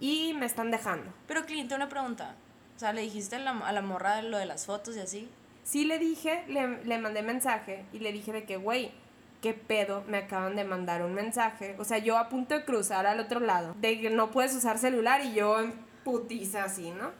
y 0.00 0.34
me 0.34 0.46
están 0.46 0.70
dejando. 0.70 1.12
Pero, 1.26 1.46
cliente, 1.46 1.74
una 1.74 1.88
pregunta. 1.88 2.34
O 2.76 2.78
sea, 2.78 2.92
le 2.92 3.02
dijiste 3.02 3.36
a 3.36 3.38
la, 3.38 3.52
a 3.52 3.72
la 3.72 3.82
morra 3.82 4.20
lo 4.22 4.36
de 4.36 4.46
las 4.46 4.66
fotos 4.66 4.96
y 4.96 5.00
así. 5.00 5.30
Sí 5.62 5.84
le 5.84 5.98
dije, 5.98 6.44
le, 6.48 6.84
le 6.84 6.98
mandé 6.98 7.22
mensaje 7.22 7.84
y 7.92 8.00
le 8.00 8.12
dije 8.12 8.32
de 8.32 8.44
que, 8.44 8.56
güey, 8.56 8.92
¿qué 9.40 9.54
pedo? 9.54 10.02
Me 10.08 10.18
acaban 10.18 10.56
de 10.56 10.64
mandar 10.64 11.02
un 11.02 11.14
mensaje. 11.14 11.76
O 11.78 11.84
sea, 11.84 11.98
yo 11.98 12.18
a 12.18 12.28
punto 12.28 12.54
de 12.54 12.64
cruzar 12.64 13.06
al 13.06 13.20
otro 13.20 13.40
lado, 13.40 13.74
de 13.78 14.00
que 14.00 14.10
no 14.10 14.30
puedes 14.30 14.54
usar 14.54 14.78
celular 14.78 15.22
y 15.24 15.34
yo 15.34 15.60
en 15.60 15.72
putiza 16.02 16.64
así, 16.64 16.90
¿no? 16.90 17.12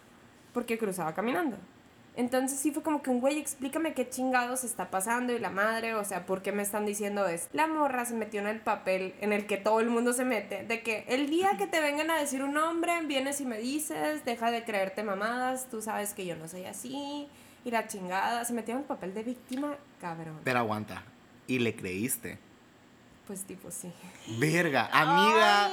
Porque 0.52 0.76
cruzaba 0.76 1.14
caminando. 1.14 1.56
Entonces 2.16 2.60
sí 2.60 2.70
fue 2.70 2.82
como 2.82 3.02
que 3.02 3.10
un 3.10 3.20
güey, 3.20 3.38
explícame 3.38 3.92
qué 3.92 4.08
chingados 4.08 4.62
está 4.62 4.88
pasando 4.90 5.32
y 5.32 5.38
la 5.40 5.50
madre, 5.50 5.94
o 5.94 6.04
sea, 6.04 6.26
¿por 6.26 6.42
qué 6.42 6.52
me 6.52 6.62
están 6.62 6.86
diciendo 6.86 7.26
esto? 7.26 7.48
La 7.52 7.66
morra 7.66 8.04
se 8.04 8.14
metió 8.14 8.40
en 8.40 8.46
el 8.46 8.60
papel 8.60 9.14
en 9.20 9.32
el 9.32 9.46
que 9.46 9.56
todo 9.56 9.80
el 9.80 9.90
mundo 9.90 10.12
se 10.12 10.24
mete, 10.24 10.64
de 10.64 10.82
que 10.82 11.04
el 11.08 11.28
día 11.28 11.56
que 11.58 11.66
te 11.66 11.80
vengan 11.80 12.10
a 12.10 12.16
decir 12.16 12.44
un 12.44 12.54
nombre, 12.54 12.92
vienes 13.06 13.40
y 13.40 13.46
me 13.46 13.58
dices, 13.58 14.24
deja 14.24 14.52
de 14.52 14.64
creerte 14.64 15.02
mamadas, 15.02 15.68
tú 15.68 15.82
sabes 15.82 16.14
que 16.14 16.24
yo 16.24 16.36
no 16.36 16.46
soy 16.46 16.66
así, 16.66 17.26
y 17.64 17.70
la 17.70 17.88
chingada, 17.88 18.44
se 18.44 18.52
metió 18.52 18.74
en 18.74 18.80
el 18.80 18.86
papel 18.86 19.12
de 19.12 19.24
víctima, 19.24 19.74
cabrón. 20.00 20.40
Pero 20.44 20.58
aguanta. 20.60 21.02
y 21.46 21.58
le 21.58 21.74
creíste. 21.74 22.38
Pues 23.26 23.44
tipo 23.44 23.70
sí. 23.70 23.90
Verga, 24.38 24.88
amiga, 24.92 25.70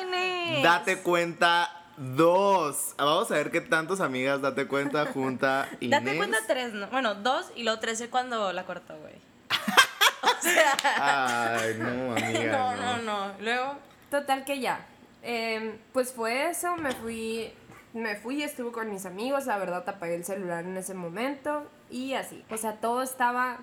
date 0.63 0.97
cuenta. 0.97 1.80
Dos. 1.97 2.95
Vamos 2.97 3.31
a 3.31 3.35
ver 3.35 3.51
qué 3.51 3.61
tantas 3.61 3.99
amigas 3.99 4.41
date 4.41 4.67
cuenta 4.67 5.05
junta 5.07 5.69
Inés. 5.79 6.03
Date 6.03 6.17
cuenta 6.17 6.37
tres, 6.47 6.73
¿no? 6.73 6.87
Bueno, 6.87 7.15
dos 7.15 7.51
y 7.55 7.63
luego 7.63 7.79
trece 7.79 8.09
cuando 8.09 8.51
la 8.53 8.65
cortó, 8.65 8.97
güey. 8.97 9.15
o 10.23 10.41
sea. 10.41 11.57
Ay, 11.57 11.75
no, 11.77 12.11
amiga. 12.15 12.51
no, 12.51 12.75
no. 12.75 12.97
no, 12.97 13.27
no. 13.27 13.33
Luego. 13.39 13.77
Total 14.09 14.43
que 14.43 14.59
ya. 14.59 14.85
Em, 15.23 15.77
pues 15.93 16.11
fue 16.11 16.49
eso, 16.49 16.75
me 16.75 16.91
fui, 16.93 17.53
me 17.93 18.15
fui, 18.15 18.43
estuve 18.43 18.71
con 18.71 18.89
mis 18.91 19.05
amigos, 19.05 19.45
la 19.45 19.57
verdad 19.57 19.87
apagué 19.87 20.15
el 20.15 20.25
celular 20.25 20.65
en 20.65 20.75
ese 20.75 20.93
momento 20.93 21.69
y 21.89 22.13
así. 22.13 22.43
O 22.49 22.57
sea, 22.57 22.77
todo 22.77 23.03
estaba 23.03 23.59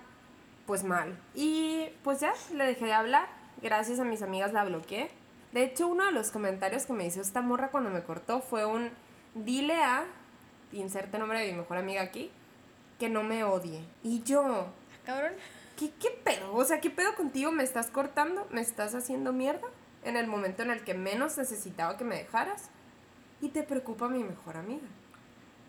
pues 0.66 0.84
mal. 0.84 1.18
Y 1.34 1.88
pues 2.04 2.20
ya, 2.20 2.32
le 2.54 2.64
dejé 2.64 2.86
de 2.86 2.92
hablar. 2.92 3.26
Gracias 3.60 3.98
a 3.98 4.04
mis 4.04 4.22
amigas 4.22 4.52
la 4.52 4.64
bloqueé. 4.64 5.10
De 5.52 5.64
hecho, 5.64 5.88
uno 5.88 6.04
de 6.06 6.12
los 6.12 6.30
comentarios 6.30 6.86
que 6.86 6.92
me 6.92 7.06
hizo 7.06 7.20
esta 7.20 7.40
morra 7.40 7.70
cuando 7.70 7.90
me 7.90 8.02
cortó 8.02 8.40
fue 8.40 8.66
un 8.66 8.90
dile 9.34 9.82
a, 9.82 10.04
inserte 10.72 11.18
nombre 11.18 11.40
de 11.40 11.52
mi 11.52 11.58
mejor 11.58 11.78
amiga 11.78 12.02
aquí, 12.02 12.30
que 12.98 13.08
no 13.08 13.22
me 13.22 13.44
odie. 13.44 13.84
Y 14.02 14.22
yo, 14.22 14.66
Cabrón. 15.08 15.32
¿Qué, 15.78 15.90
¿Qué 15.98 16.10
pedo? 16.10 16.54
O 16.54 16.64
sea, 16.64 16.82
¿qué 16.82 16.90
pedo 16.90 17.14
contigo? 17.14 17.50
¿Me 17.50 17.62
estás 17.62 17.86
cortando? 17.86 18.46
¿Me 18.50 18.60
estás 18.60 18.94
haciendo 18.94 19.32
mierda? 19.32 19.66
En 20.04 20.18
el 20.18 20.26
momento 20.26 20.62
en 20.62 20.70
el 20.70 20.84
que 20.84 20.92
menos 20.92 21.38
necesitaba 21.38 21.96
que 21.96 22.04
me 22.04 22.16
dejaras. 22.16 22.68
Y 23.40 23.48
te 23.48 23.62
preocupa 23.62 24.06
mi 24.08 24.22
mejor 24.22 24.58
amiga. 24.58 24.86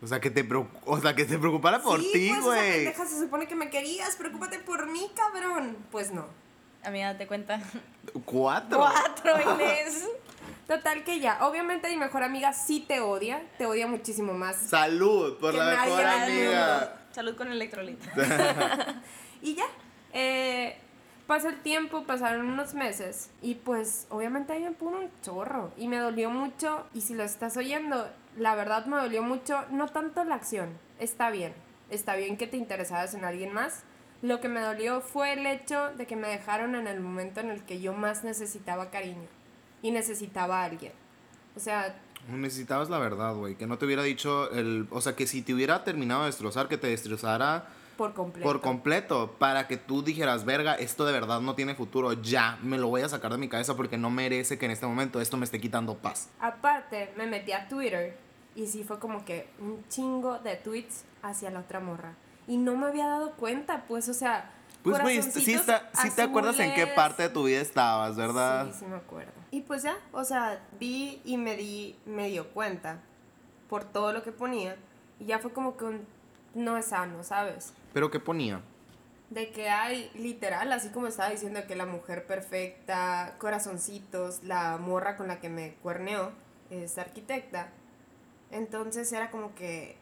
O 0.02 0.06
sea, 0.06 0.20
que 0.20 0.30
te, 0.30 0.46
o 0.84 1.00
sea, 1.00 1.14
que 1.14 1.24
te 1.24 1.38
preocupara 1.38 1.80
por 1.80 2.00
sí, 2.00 2.10
ti, 2.12 2.28
pues, 2.28 2.42
güey. 2.42 2.72
pendeja 2.84 3.06
se 3.06 3.18
supone 3.18 3.48
que 3.48 3.54
me 3.54 3.70
querías. 3.70 4.16
Preocúpate 4.16 4.58
por 4.58 4.90
mí, 4.90 5.10
cabrón. 5.16 5.78
Pues 5.90 6.10
no. 6.12 6.26
Amiga, 6.82 7.12
date 7.12 7.26
cuenta. 7.26 7.60
Cuatro. 8.24 8.78
Cuatro, 8.78 9.52
Inés. 9.54 10.06
Total 10.66 11.04
que 11.04 11.20
ya. 11.20 11.46
Obviamente 11.46 11.88
mi 11.90 11.96
mejor 11.96 12.22
amiga 12.22 12.52
sí 12.52 12.84
te 12.86 13.00
odia. 13.00 13.42
Te 13.58 13.66
odia 13.66 13.86
muchísimo 13.86 14.32
más. 14.32 14.56
Salud 14.56 15.36
por 15.38 15.54
la 15.54 15.64
mejor 15.64 16.00
el 16.00 16.06
amiga. 16.06 16.96
Salud 17.12 17.36
con 17.36 17.50
electrolito. 17.50 18.06
Y 19.42 19.54
ya. 19.54 19.64
Eh, 20.12 20.76
pasó 21.26 21.48
el 21.48 21.60
tiempo, 21.60 22.04
pasaron 22.04 22.46
unos 22.46 22.74
meses. 22.74 23.30
Y 23.42 23.54
pues, 23.54 24.06
obviamente 24.10 24.52
ahí 24.52 24.60
me 24.62 24.72
puso 24.72 24.96
un 24.98 25.10
chorro. 25.22 25.72
Y 25.76 25.88
me 25.88 25.98
dolió 25.98 26.30
mucho. 26.30 26.86
Y 26.94 27.00
si 27.00 27.14
lo 27.14 27.24
estás 27.24 27.56
oyendo, 27.56 28.08
la 28.36 28.54
verdad 28.54 28.86
me 28.86 28.96
dolió 28.96 29.22
mucho. 29.22 29.64
No 29.70 29.88
tanto 29.88 30.24
la 30.24 30.34
acción. 30.34 30.78
Está 30.98 31.30
bien. 31.30 31.54
Está 31.88 32.16
bien 32.16 32.36
que 32.36 32.46
te 32.46 32.56
interesaras 32.56 33.14
en 33.14 33.24
alguien 33.24 33.52
más. 33.52 33.82
Lo 34.22 34.40
que 34.40 34.48
me 34.48 34.60
dolió 34.60 35.00
fue 35.00 35.32
el 35.32 35.46
hecho 35.46 35.90
de 35.96 36.06
que 36.06 36.16
me 36.16 36.28
dejaron 36.28 36.74
en 36.74 36.86
el 36.86 37.00
momento 37.00 37.40
en 37.40 37.50
el 37.50 37.62
que 37.64 37.80
yo 37.80 37.92
más 37.92 38.22
necesitaba 38.24 38.90
cariño. 38.90 39.28
Y 39.82 39.92
necesitaba 39.92 40.60
a 40.60 40.64
alguien. 40.64 40.92
O 41.56 41.60
sea, 41.60 41.96
Necesitabas 42.28 42.90
la 42.90 42.98
verdad, 42.98 43.34
güey. 43.34 43.54
Que 43.56 43.66
no 43.66 43.78
te 43.78 43.86
hubiera 43.86 44.02
dicho 44.02 44.50
el. 44.52 44.86
O 44.90 45.00
sea, 45.00 45.16
que 45.16 45.26
si 45.26 45.42
te 45.42 45.54
hubiera 45.54 45.84
terminado 45.84 46.20
de 46.20 46.26
destrozar, 46.26 46.68
que 46.68 46.76
te 46.76 46.88
destrozara 46.88 47.68
por 47.96 48.14
completo. 48.14 48.46
por 48.46 48.60
completo. 48.60 49.36
Para 49.38 49.66
que 49.66 49.76
tú 49.76 50.02
dijeras, 50.02 50.44
verga, 50.44 50.74
esto 50.74 51.04
de 51.06 51.12
verdad 51.12 51.40
no 51.40 51.54
tiene 51.54 51.74
futuro. 51.74 52.12
Ya, 52.12 52.58
me 52.62 52.78
lo 52.78 52.88
voy 52.88 53.02
a 53.02 53.08
sacar 53.08 53.32
de 53.32 53.38
mi 53.38 53.48
cabeza 53.48 53.76
porque 53.76 53.96
no 53.96 54.10
merece 54.10 54.58
que 54.58 54.66
en 54.66 54.72
este 54.72 54.86
momento 54.86 55.20
esto 55.20 55.36
me 55.36 55.44
esté 55.44 55.60
quitando 55.60 55.96
paz. 55.96 56.28
Aparte, 56.40 57.12
me 57.16 57.26
metí 57.26 57.52
a 57.52 57.68
Twitter 57.68 58.16
y 58.54 58.66
sí 58.66 58.84
fue 58.84 58.98
como 58.98 59.24
que 59.24 59.48
un 59.58 59.82
chingo 59.88 60.38
de 60.38 60.56
tweets 60.56 61.04
hacia 61.22 61.50
la 61.50 61.60
otra 61.60 61.80
morra. 61.80 62.14
Y 62.50 62.56
no 62.56 62.74
me 62.76 62.86
había 62.88 63.06
dado 63.06 63.32
cuenta, 63.36 63.84
pues, 63.86 64.08
o 64.08 64.14
sea. 64.14 64.50
Pues, 64.82 65.00
güey, 65.00 65.16
sí, 65.16 65.20
corazoncitos 65.28 65.60
está- 65.60 65.90
sí 66.02 66.10
te 66.10 66.22
acuerdas 66.22 66.58
en 66.58 66.74
qué 66.74 66.86
parte 66.88 67.22
de 67.24 67.28
tu 67.28 67.44
vida 67.44 67.60
estabas, 67.60 68.16
¿verdad? 68.16 68.66
Sí, 68.72 68.80
sí 68.80 68.84
me 68.86 68.96
acuerdo. 68.96 69.30
Y 69.52 69.60
pues 69.60 69.82
ya, 69.84 69.96
o 70.12 70.24
sea, 70.24 70.58
vi 70.80 71.20
y 71.24 71.36
me 71.36 71.56
di, 71.56 71.96
me 72.06 72.28
dio 72.28 72.48
cuenta 72.48 72.98
por 73.68 73.84
todo 73.84 74.12
lo 74.12 74.22
que 74.24 74.32
ponía. 74.32 74.76
Y 75.20 75.26
ya 75.26 75.38
fue 75.38 75.52
como 75.52 75.76
que 75.76 75.84
un, 75.84 76.06
no 76.54 76.76
es 76.76 76.86
sano, 76.86 77.22
¿sabes? 77.22 77.72
Pero 77.92 78.10
¿qué 78.10 78.18
ponía? 78.18 78.62
De 79.28 79.52
que 79.52 79.68
hay, 79.68 80.10
literal, 80.14 80.72
así 80.72 80.88
como 80.88 81.06
estaba 81.06 81.30
diciendo 81.30 81.60
que 81.68 81.76
la 81.76 81.86
mujer 81.86 82.26
perfecta, 82.26 83.36
corazoncitos, 83.38 84.42
la 84.42 84.76
morra 84.78 85.16
con 85.16 85.28
la 85.28 85.38
que 85.40 85.50
me 85.50 85.74
cuerneó, 85.82 86.32
es 86.70 86.98
arquitecta. 86.98 87.68
Entonces 88.50 89.12
era 89.12 89.30
como 89.30 89.54
que 89.54 89.99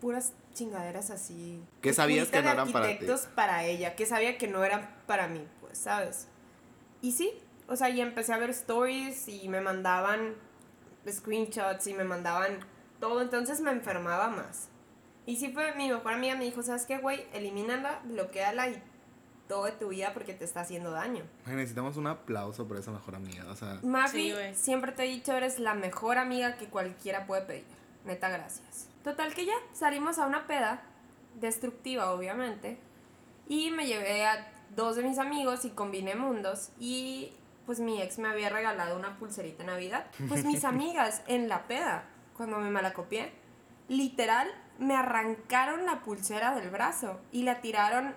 puras 0.00 0.32
chingaderas 0.54 1.10
así. 1.10 1.62
Que 1.80 1.92
sabías 1.92 2.28
que 2.28 2.42
no 2.42 2.50
eran 2.50 2.72
para 2.72 2.86
ti. 2.86 2.92
arquitectos 2.92 3.26
para 3.34 3.64
ella, 3.64 3.94
que 3.96 4.06
sabía 4.06 4.38
que 4.38 4.48
no 4.48 4.64
eran 4.64 4.88
para 5.06 5.28
mí, 5.28 5.46
pues, 5.60 5.78
¿sabes? 5.78 6.28
Y 7.00 7.12
sí, 7.12 7.32
o 7.68 7.76
sea, 7.76 7.90
y 7.90 8.00
empecé 8.00 8.32
a 8.32 8.38
ver 8.38 8.50
stories 8.50 9.28
y 9.28 9.48
me 9.48 9.60
mandaban 9.60 10.34
screenshots 11.08 11.86
y 11.86 11.94
me 11.94 12.04
mandaban 12.04 12.58
todo, 13.00 13.22
entonces 13.22 13.60
me 13.60 13.70
enfermaba 13.70 14.28
más. 14.28 14.68
Y 15.26 15.36
sí 15.36 15.50
fue, 15.52 15.74
mi 15.74 15.88
mejor 15.88 16.14
amiga 16.14 16.34
me 16.36 16.44
dijo, 16.44 16.62
¿sabes 16.62 16.86
qué, 16.86 16.98
güey? 16.98 17.26
Elimínala, 17.34 18.00
bloqueala 18.04 18.68
y 18.68 18.82
todo 19.46 19.64
de 19.64 19.72
tu 19.72 19.88
vida 19.88 20.12
porque 20.14 20.34
te 20.34 20.44
está 20.44 20.62
haciendo 20.62 20.90
daño. 20.90 21.24
Ay, 21.44 21.56
necesitamos 21.56 21.96
un 21.96 22.06
aplauso 22.06 22.66
por 22.66 22.76
esa 22.78 22.90
mejor 22.90 23.14
amiga. 23.14 23.44
O 23.50 23.56
sea, 23.56 23.78
Mafi, 23.82 24.30
Sí, 24.30 24.36
siempre 24.54 24.92
te 24.92 25.04
he 25.04 25.08
dicho, 25.08 25.32
eres 25.32 25.58
la 25.58 25.74
mejor 25.74 26.18
amiga 26.18 26.56
que 26.56 26.66
cualquiera 26.66 27.26
puede 27.26 27.42
pedir. 27.42 27.64
Neta, 28.04 28.28
gracias. 28.30 28.88
Total 29.08 29.32
que 29.32 29.46
ya, 29.46 29.54
salimos 29.72 30.18
a 30.18 30.26
una 30.26 30.46
peda, 30.46 30.82
destructiva 31.40 32.12
obviamente, 32.12 32.78
y 33.48 33.70
me 33.70 33.86
llevé 33.86 34.26
a 34.26 34.52
dos 34.76 34.96
de 34.96 35.02
mis 35.02 35.18
amigos 35.18 35.64
y 35.64 35.70
combiné 35.70 36.14
mundos 36.14 36.72
y 36.78 37.32
pues 37.64 37.80
mi 37.80 38.02
ex 38.02 38.18
me 38.18 38.28
había 38.28 38.50
regalado 38.50 38.98
una 38.98 39.16
pulserita 39.16 39.62
de 39.62 39.70
Navidad. 39.70 40.10
Pues 40.28 40.44
mis 40.44 40.62
amigas 40.66 41.22
en 41.26 41.48
la 41.48 41.66
peda, 41.66 42.04
cuando 42.36 42.58
me 42.58 42.68
malacopié, 42.68 43.32
literal 43.88 44.46
me 44.78 44.94
arrancaron 44.94 45.86
la 45.86 46.02
pulsera 46.02 46.54
del 46.54 46.68
brazo 46.68 47.18
y 47.32 47.44
la 47.44 47.62
tiraron 47.62 48.14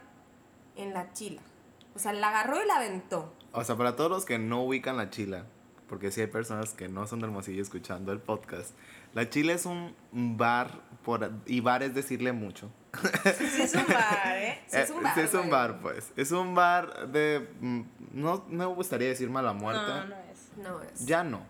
en 0.75 0.93
la 0.93 1.13
chila. 1.13 1.41
O 1.95 1.99
sea, 1.99 2.11
la 2.11 2.27
agarró 2.27 2.61
y 2.61 2.67
la 2.67 2.75
aventó. 2.75 3.33
o 3.53 3.63
sea, 3.63 3.77
para 3.77 3.95
todos 3.95 4.11
los 4.11 4.25
que 4.25 4.39
no 4.39 4.61
ubican 4.65 4.97
la 4.97 5.09
chila, 5.09 5.45
porque 5.87 6.11
sí 6.11 6.19
hay 6.19 6.27
personas 6.27 6.73
que 6.73 6.89
no 6.89 7.07
son 7.07 7.21
de 7.21 7.27
Hermosillo 7.27 7.61
escuchando 7.61 8.11
el 8.11 8.19
podcast, 8.19 8.75
la 9.13 9.29
chila 9.29 9.53
es 9.53 9.65
un 9.65 9.93
bar, 10.13 10.81
por, 11.03 11.31
y 11.45 11.59
bar 11.61 11.83
es 11.83 11.93
decirle 11.93 12.31
mucho. 12.31 12.69
Sí, 13.37 13.61
es 13.61 13.73
un 13.75 13.85
bar, 13.87 14.37
¿eh? 14.37 14.59
Sí, 14.67 14.77
es 14.77 14.89
un 14.89 14.97
Eh, 14.99 15.03
bar, 15.03 15.15
sí 15.15 15.21
es 15.21 15.33
un 15.33 15.49
bar, 15.49 15.79
pues. 15.81 16.11
Es 16.17 16.31
un 16.31 16.53
bar 16.55 17.07
de... 17.11 17.47
mm, 17.61 17.81
No, 18.13 18.43
no 18.49 18.69
me 18.69 18.75
gustaría 18.75 19.07
decir 19.07 19.29
mala 19.29 19.53
muerte. 19.53 19.81
No, 19.87 20.05
no 20.05 20.15
es. 20.15 20.57
No 20.57 20.81
es. 20.81 21.05
Ya 21.05 21.23
no. 21.23 21.41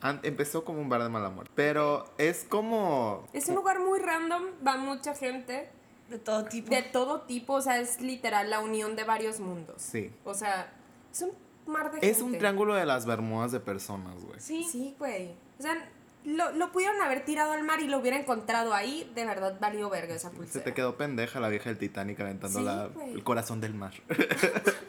An- 0.00 0.20
empezó 0.24 0.64
como 0.64 0.80
un 0.80 0.88
bar 0.88 1.02
de 1.02 1.08
mala 1.08 1.30
muerte. 1.30 1.52
Pero 1.54 2.12
es 2.18 2.44
como... 2.48 3.28
Es 3.32 3.48
un 3.48 3.54
lugar 3.54 3.78
muy 3.80 4.00
random, 4.00 4.42
va 4.66 4.76
mucha 4.78 5.14
gente 5.14 5.70
De 6.08 6.18
todo 6.18 6.44
tipo. 6.46 6.74
de 6.74 6.82
todo 6.82 7.20
tipo, 7.22 7.52
o 7.54 7.60
sea, 7.60 7.78
es 7.78 8.00
literal 8.00 8.50
la 8.50 8.58
unión 8.60 8.96
de 8.96 9.04
varios 9.04 9.38
mundos. 9.40 9.80
Sí. 9.82 10.10
O 10.24 10.34
sea, 10.34 10.72
es 11.12 11.22
un 11.22 11.30
mar 11.66 11.84
de 11.86 11.90
gente. 12.00 12.10
Es 12.10 12.20
un 12.20 12.36
triángulo 12.36 12.74
de 12.74 12.84
las 12.86 13.06
Bermudas 13.06 13.52
de 13.52 13.60
personas, 13.60 14.24
güey. 14.24 14.40
Sí. 14.40 14.66
Sí, 14.70 14.96
güey. 14.98 15.34
O 15.58 15.62
sea, 15.62 15.76
lo, 16.24 16.52
lo 16.52 16.72
pudieron 16.72 17.00
haber 17.02 17.24
tirado 17.24 17.52
al 17.52 17.62
mar 17.62 17.80
y 17.80 17.86
lo 17.88 17.98
hubiera 17.98 18.18
encontrado 18.18 18.74
ahí, 18.74 19.10
de 19.14 19.24
verdad 19.24 19.56
valió 19.60 19.88
verga 19.88 20.14
esa 20.14 20.30
Se 20.30 20.36
pulsera. 20.36 20.64
te 20.64 20.74
quedó 20.74 20.96
pendeja 20.96 21.40
la 21.40 21.48
vieja 21.48 21.70
del 21.70 21.78
Titanic 21.78 22.20
aventando 22.20 22.58
Sí, 22.58 22.64
la- 22.64 22.90
el 23.06 23.24
corazón 23.24 23.60
del 23.60 23.74
mar. 23.74 23.92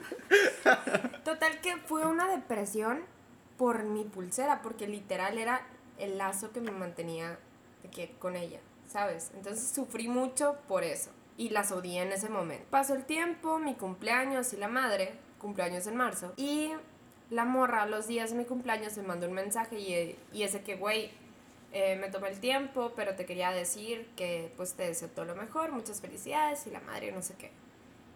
Total 1.24 1.60
que 1.60 1.76
fue 1.76 2.06
una 2.06 2.28
depresión 2.28 3.00
por 3.56 3.84
mi 3.84 4.04
pulsera, 4.04 4.60
porque 4.62 4.86
literal 4.86 5.38
era 5.38 5.62
el 5.98 6.18
lazo 6.18 6.52
que 6.52 6.60
me 6.60 6.70
mantenía 6.72 7.38
de 7.82 7.90
que, 7.90 8.10
con 8.18 8.36
ella, 8.36 8.60
¿sabes? 8.88 9.30
Entonces 9.34 9.70
sufrí 9.74 10.08
mucho 10.08 10.56
por 10.68 10.84
eso 10.84 11.10
y 11.36 11.50
las 11.50 11.72
odié 11.72 12.02
en 12.02 12.12
ese 12.12 12.28
momento. 12.28 12.64
Pasó 12.70 12.94
el 12.94 13.04
tiempo, 13.04 13.58
mi 13.58 13.74
cumpleaños 13.74 14.52
y 14.52 14.56
la 14.56 14.68
madre, 14.68 15.14
cumpleaños 15.38 15.86
en 15.86 15.96
marzo, 15.96 16.32
y 16.36 16.72
la 17.30 17.44
morra 17.44 17.82
a 17.82 17.86
los 17.86 18.06
días 18.06 18.30
de 18.30 18.36
mi 18.36 18.44
cumpleaños 18.44 18.96
me 18.96 19.02
mandó 19.04 19.26
un 19.26 19.32
mensaje 19.34 19.78
y, 19.78 20.18
y 20.32 20.42
ese 20.42 20.62
que, 20.62 20.76
güey, 20.76 21.10
eh, 21.72 21.96
me 21.96 22.10
tomé 22.10 22.28
el 22.28 22.40
tiempo, 22.40 22.92
pero 22.94 23.14
te 23.14 23.24
quería 23.24 23.50
decir 23.50 24.10
que 24.16 24.52
pues 24.56 24.74
te 24.74 24.84
deseo 24.84 25.08
todo 25.08 25.24
lo 25.24 25.34
mejor, 25.34 25.72
muchas 25.72 26.00
felicidades 26.00 26.66
y 26.66 26.70
la 26.70 26.80
madre 26.80 27.12
no 27.12 27.22
sé 27.22 27.34
qué. 27.34 27.50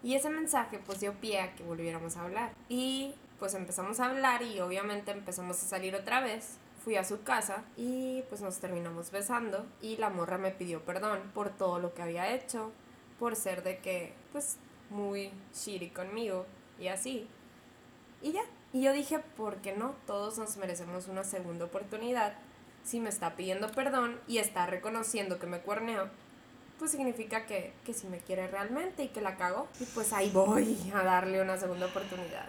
Y 0.02 0.14
ese 0.14 0.28
mensaje 0.30 0.78
pues 0.78 1.00
dio 1.00 1.14
pie 1.14 1.40
a 1.40 1.54
que 1.54 1.64
volviéramos 1.64 2.16
a 2.16 2.22
hablar. 2.22 2.52
Y 2.68 3.14
pues 3.38 3.54
empezamos 3.54 3.98
a 4.00 4.06
hablar 4.06 4.42
y 4.42 4.60
obviamente 4.60 5.10
empezamos 5.10 5.62
a 5.62 5.66
salir 5.66 5.94
otra 5.94 6.20
vez. 6.20 6.58
Fui 6.84 6.96
a 6.96 7.04
su 7.04 7.22
casa 7.24 7.64
y 7.76 8.22
pues 8.28 8.40
nos 8.42 8.58
terminamos 8.58 9.10
besando 9.10 9.66
y 9.80 9.96
la 9.96 10.08
morra 10.08 10.38
me 10.38 10.52
pidió 10.52 10.84
perdón 10.84 11.18
por 11.34 11.50
todo 11.50 11.80
lo 11.80 11.94
que 11.94 12.02
había 12.02 12.32
hecho, 12.32 12.70
por 13.18 13.34
ser 13.34 13.64
de 13.64 13.78
que 13.78 14.12
pues 14.30 14.58
muy 14.90 15.32
shitty 15.52 15.90
conmigo 15.90 16.46
y 16.78 16.88
así. 16.88 17.26
Y 18.22 18.32
ya. 18.32 18.42
Y 18.72 18.82
yo 18.82 18.92
dije, 18.92 19.18
¿por 19.18 19.56
qué 19.56 19.74
no? 19.74 19.94
Todos 20.06 20.38
nos 20.38 20.56
merecemos 20.58 21.08
una 21.08 21.24
segunda 21.24 21.64
oportunidad. 21.64 22.34
Si 22.86 23.00
me 23.00 23.08
está 23.08 23.34
pidiendo 23.34 23.68
perdón 23.72 24.16
y 24.28 24.38
está 24.38 24.66
reconociendo 24.66 25.38
que 25.40 25.46
me 25.46 25.58
cuerneó, 25.58 26.08
pues 26.78 26.92
significa 26.92 27.44
que, 27.46 27.72
que 27.84 27.92
sí 27.92 28.06
me 28.06 28.18
quiere 28.18 28.46
realmente 28.46 29.02
y 29.02 29.08
que 29.08 29.20
la 29.20 29.36
cago. 29.36 29.68
Y 29.80 29.84
pues 29.86 30.12
ahí 30.12 30.30
voy 30.30 30.78
a 30.94 31.02
darle 31.02 31.42
una 31.42 31.56
segunda 31.56 31.86
oportunidad. 31.86 32.46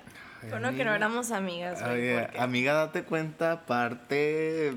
Bueno, 0.50 0.76
que 0.76 0.86
no 0.86 0.94
éramos 0.94 1.32
amigas, 1.32 1.82
güey. 1.82 1.94
Oye, 1.94 2.22
porque- 2.22 2.40
amiga, 2.40 2.74
date 2.74 3.04
cuenta, 3.04 3.66
parte 3.66 4.74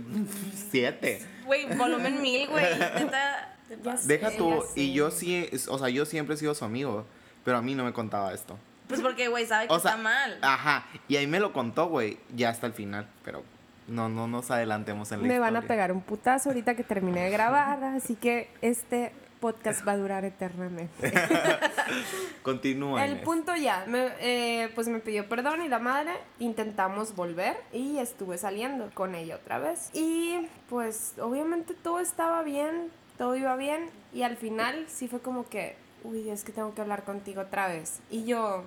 7. 0.70 1.20
Güey, 1.44 1.76
volumen 1.76 2.22
mil, 2.22 2.48
güey. 2.48 2.64
Deja 4.06 4.30
tú, 4.36 4.64
y 4.74 4.92
yo 4.94 5.10
sí, 5.10 5.48
o 5.68 5.78
sea, 5.78 5.88
yo 5.90 6.04
siempre 6.06 6.34
he 6.34 6.38
sido 6.38 6.54
su 6.54 6.64
amigo, 6.64 7.04
pero 7.44 7.58
a 7.58 7.62
mí 7.62 7.74
no 7.74 7.84
me 7.84 7.92
contaba 7.92 8.32
esto. 8.32 8.58
Pues 8.88 9.00
porque, 9.00 9.28
güey, 9.28 9.46
sabe 9.46 9.68
que 9.68 9.74
O 9.74 9.78
sea, 9.78 9.92
está 9.92 10.02
mal. 10.02 10.38
Ajá, 10.42 10.86
y 11.06 11.16
ahí 11.16 11.26
me 11.28 11.38
lo 11.38 11.52
contó, 11.52 11.86
güey, 11.86 12.18
ya 12.34 12.48
hasta 12.48 12.66
el 12.66 12.72
final, 12.72 13.06
pero 13.24 13.44
no, 13.90 14.09
no 14.09 14.26
nos 14.28 14.50
adelantemos 14.50 15.11
en 15.12 15.23
la 15.23 15.28
Me 15.28 15.38
van 15.38 15.56
a 15.56 15.62
pegar 15.62 15.92
un 15.92 16.00
putazo 16.00 16.49
ahorita 16.50 16.75
que 16.75 16.85
termine 16.85 17.25
de 17.25 17.30
grabar, 17.30 17.82
así 17.85 18.14
que 18.14 18.50
este 18.62 19.12
podcast 19.40 19.87
va 19.87 19.92
a 19.92 19.97
durar 19.97 20.25
eternamente. 20.25 21.12
Continúa. 22.42 23.04
El 23.04 23.20
punto 23.20 23.54
ya, 23.56 23.85
me- 23.87 24.12
eh, 24.20 24.70
pues 24.75 24.88
me 24.88 25.00
pidió 25.00 25.28
perdón 25.28 25.62
y 25.62 25.68
la 25.68 25.78
madre, 25.78 26.12
intentamos 26.38 27.14
volver 27.14 27.56
y 27.73 27.99
estuve 27.99 28.38
saliendo 28.38 28.90
con 28.94 29.14
ella 29.14 29.37
otra 29.37 29.59
vez. 29.59 29.90
Y 29.92 30.47
pues 30.68 31.14
obviamente 31.20 31.75
todo 31.75 32.00
estaba 32.00 32.42
bien, 32.42 32.90
todo 33.18 33.35
iba 33.37 33.56
bien 33.56 33.90
y 34.12 34.23
al 34.23 34.37
final 34.37 34.85
sí 34.88 35.09
fue 35.09 35.20
como 35.20 35.49
que, 35.49 35.76
uy, 36.04 36.28
es 36.30 36.44
que 36.44 36.52
tengo 36.52 36.75
que 36.75 36.80
hablar 36.82 37.04
contigo 37.04 37.42
otra 37.42 37.66
vez. 37.68 38.00
Y 38.11 38.25
yo 38.25 38.64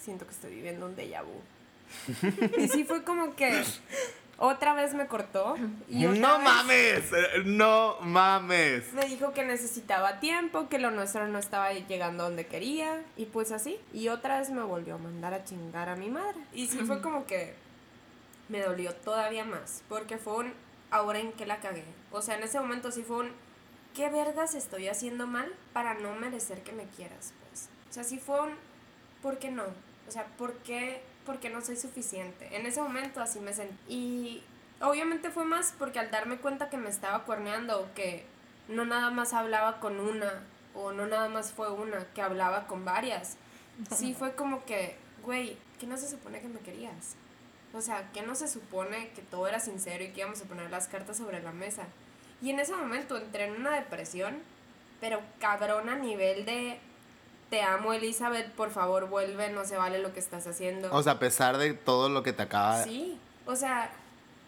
siento 0.00 0.26
que 0.26 0.32
estoy 0.32 0.54
viviendo 0.54 0.86
un 0.86 0.96
déjà 0.96 1.22
vu. 1.22 1.40
y 2.58 2.68
sí 2.68 2.84
fue 2.84 3.02
como 3.02 3.34
que 3.34 3.62
otra 4.38 4.72
vez 4.74 4.94
me 4.94 5.06
cortó. 5.06 5.56
Y 5.88 6.06
otra 6.06 6.18
No 6.20 6.38
vez- 6.38 6.44
mames, 6.44 7.12
no 7.44 7.96
mames. 8.00 8.92
me 8.92 9.04
dijo 9.06 9.32
que 9.32 9.44
necesitaba 9.44 10.20
tiempo, 10.20 10.68
que 10.68 10.78
lo 10.78 10.90
nuestro 10.90 11.26
no 11.28 11.38
estaba 11.38 11.72
llegando 11.72 12.24
donde 12.24 12.46
quería 12.46 13.02
y 13.16 13.26
pues 13.26 13.50
así. 13.52 13.78
Y 13.92 14.08
otra 14.08 14.38
vez 14.38 14.50
me 14.50 14.62
volvió 14.62 14.94
a 14.94 14.98
mandar 14.98 15.34
a 15.34 15.44
chingar 15.44 15.88
a 15.88 15.96
mi 15.96 16.08
madre. 16.08 16.40
Y 16.52 16.68
sí 16.68 16.78
fue 16.78 17.00
como 17.02 17.26
que 17.26 17.54
me 18.48 18.60
dolió 18.62 18.94
todavía 18.94 19.44
más, 19.44 19.82
porque 19.88 20.16
fue 20.18 20.36
un 20.36 20.54
ahora 20.90 21.18
en 21.18 21.32
que 21.32 21.44
la 21.44 21.58
cagué. 21.60 21.84
O 22.12 22.22
sea, 22.22 22.36
en 22.36 22.44
ese 22.44 22.58
momento 22.60 22.90
sí 22.92 23.02
fue 23.02 23.18
un 23.18 23.32
¿qué 23.94 24.08
vergas 24.08 24.54
estoy 24.54 24.88
haciendo 24.88 25.26
mal 25.26 25.52
para 25.72 25.94
no 25.94 26.14
merecer 26.14 26.62
que 26.62 26.72
me 26.72 26.84
quieras? 26.84 27.32
Pues. 27.48 27.68
O 27.90 27.92
sea, 27.92 28.04
sí 28.04 28.18
fue 28.18 28.40
un 28.40 28.50
¿por 29.20 29.38
qué 29.38 29.50
no? 29.50 29.64
O 30.06 30.10
sea, 30.10 30.24
¿por 30.38 30.54
qué, 30.58 31.02
por 31.28 31.40
qué 31.40 31.50
no 31.50 31.60
soy 31.60 31.76
suficiente? 31.76 32.56
En 32.56 32.64
ese 32.64 32.80
momento 32.80 33.20
así 33.20 33.38
me 33.38 33.52
sentí. 33.52 33.76
Y 33.86 34.42
obviamente 34.80 35.28
fue 35.28 35.44
más 35.44 35.74
porque 35.78 35.98
al 35.98 36.10
darme 36.10 36.38
cuenta 36.38 36.70
que 36.70 36.78
me 36.78 36.88
estaba 36.88 37.24
cuerneando, 37.24 37.82
o 37.82 37.94
que 37.94 38.24
no 38.66 38.86
nada 38.86 39.10
más 39.10 39.34
hablaba 39.34 39.78
con 39.78 40.00
una, 40.00 40.42
o 40.74 40.92
no 40.92 41.06
nada 41.06 41.28
más 41.28 41.52
fue 41.52 41.70
una, 41.70 42.02
que 42.14 42.22
hablaba 42.22 42.66
con 42.66 42.86
varias. 42.86 43.36
Sí 43.94 44.14
fue 44.14 44.34
como 44.34 44.64
que, 44.64 44.96
güey, 45.22 45.58
¿qué 45.78 45.86
no 45.86 45.98
se 45.98 46.08
supone 46.08 46.40
que 46.40 46.48
me 46.48 46.60
querías? 46.60 47.14
O 47.74 47.82
sea, 47.82 48.10
¿qué 48.14 48.22
no 48.22 48.34
se 48.34 48.48
supone 48.48 49.10
que 49.10 49.20
todo 49.20 49.46
era 49.46 49.60
sincero 49.60 50.02
y 50.02 50.08
que 50.12 50.20
íbamos 50.20 50.40
a 50.40 50.46
poner 50.46 50.70
las 50.70 50.88
cartas 50.88 51.18
sobre 51.18 51.42
la 51.42 51.52
mesa? 51.52 51.84
Y 52.40 52.48
en 52.48 52.58
ese 52.58 52.74
momento 52.74 53.18
entré 53.18 53.44
en 53.44 53.56
una 53.60 53.72
depresión, 53.72 54.38
pero 54.98 55.20
cabrón 55.40 55.90
a 55.90 55.96
nivel 55.96 56.46
de 56.46 56.80
te 57.50 57.62
amo 57.62 57.92
Elizabeth, 57.92 58.50
por 58.52 58.70
favor 58.70 59.08
vuelve, 59.08 59.50
no 59.50 59.64
se 59.64 59.76
vale 59.76 59.98
lo 60.00 60.12
que 60.12 60.20
estás 60.20 60.46
haciendo. 60.46 60.92
O 60.94 61.02
sea, 61.02 61.12
a 61.14 61.18
pesar 61.18 61.56
de 61.58 61.74
todo 61.74 62.08
lo 62.08 62.22
que 62.22 62.32
te 62.32 62.42
acaba 62.42 62.82
Sí, 62.84 63.18
o 63.46 63.56
sea, 63.56 63.90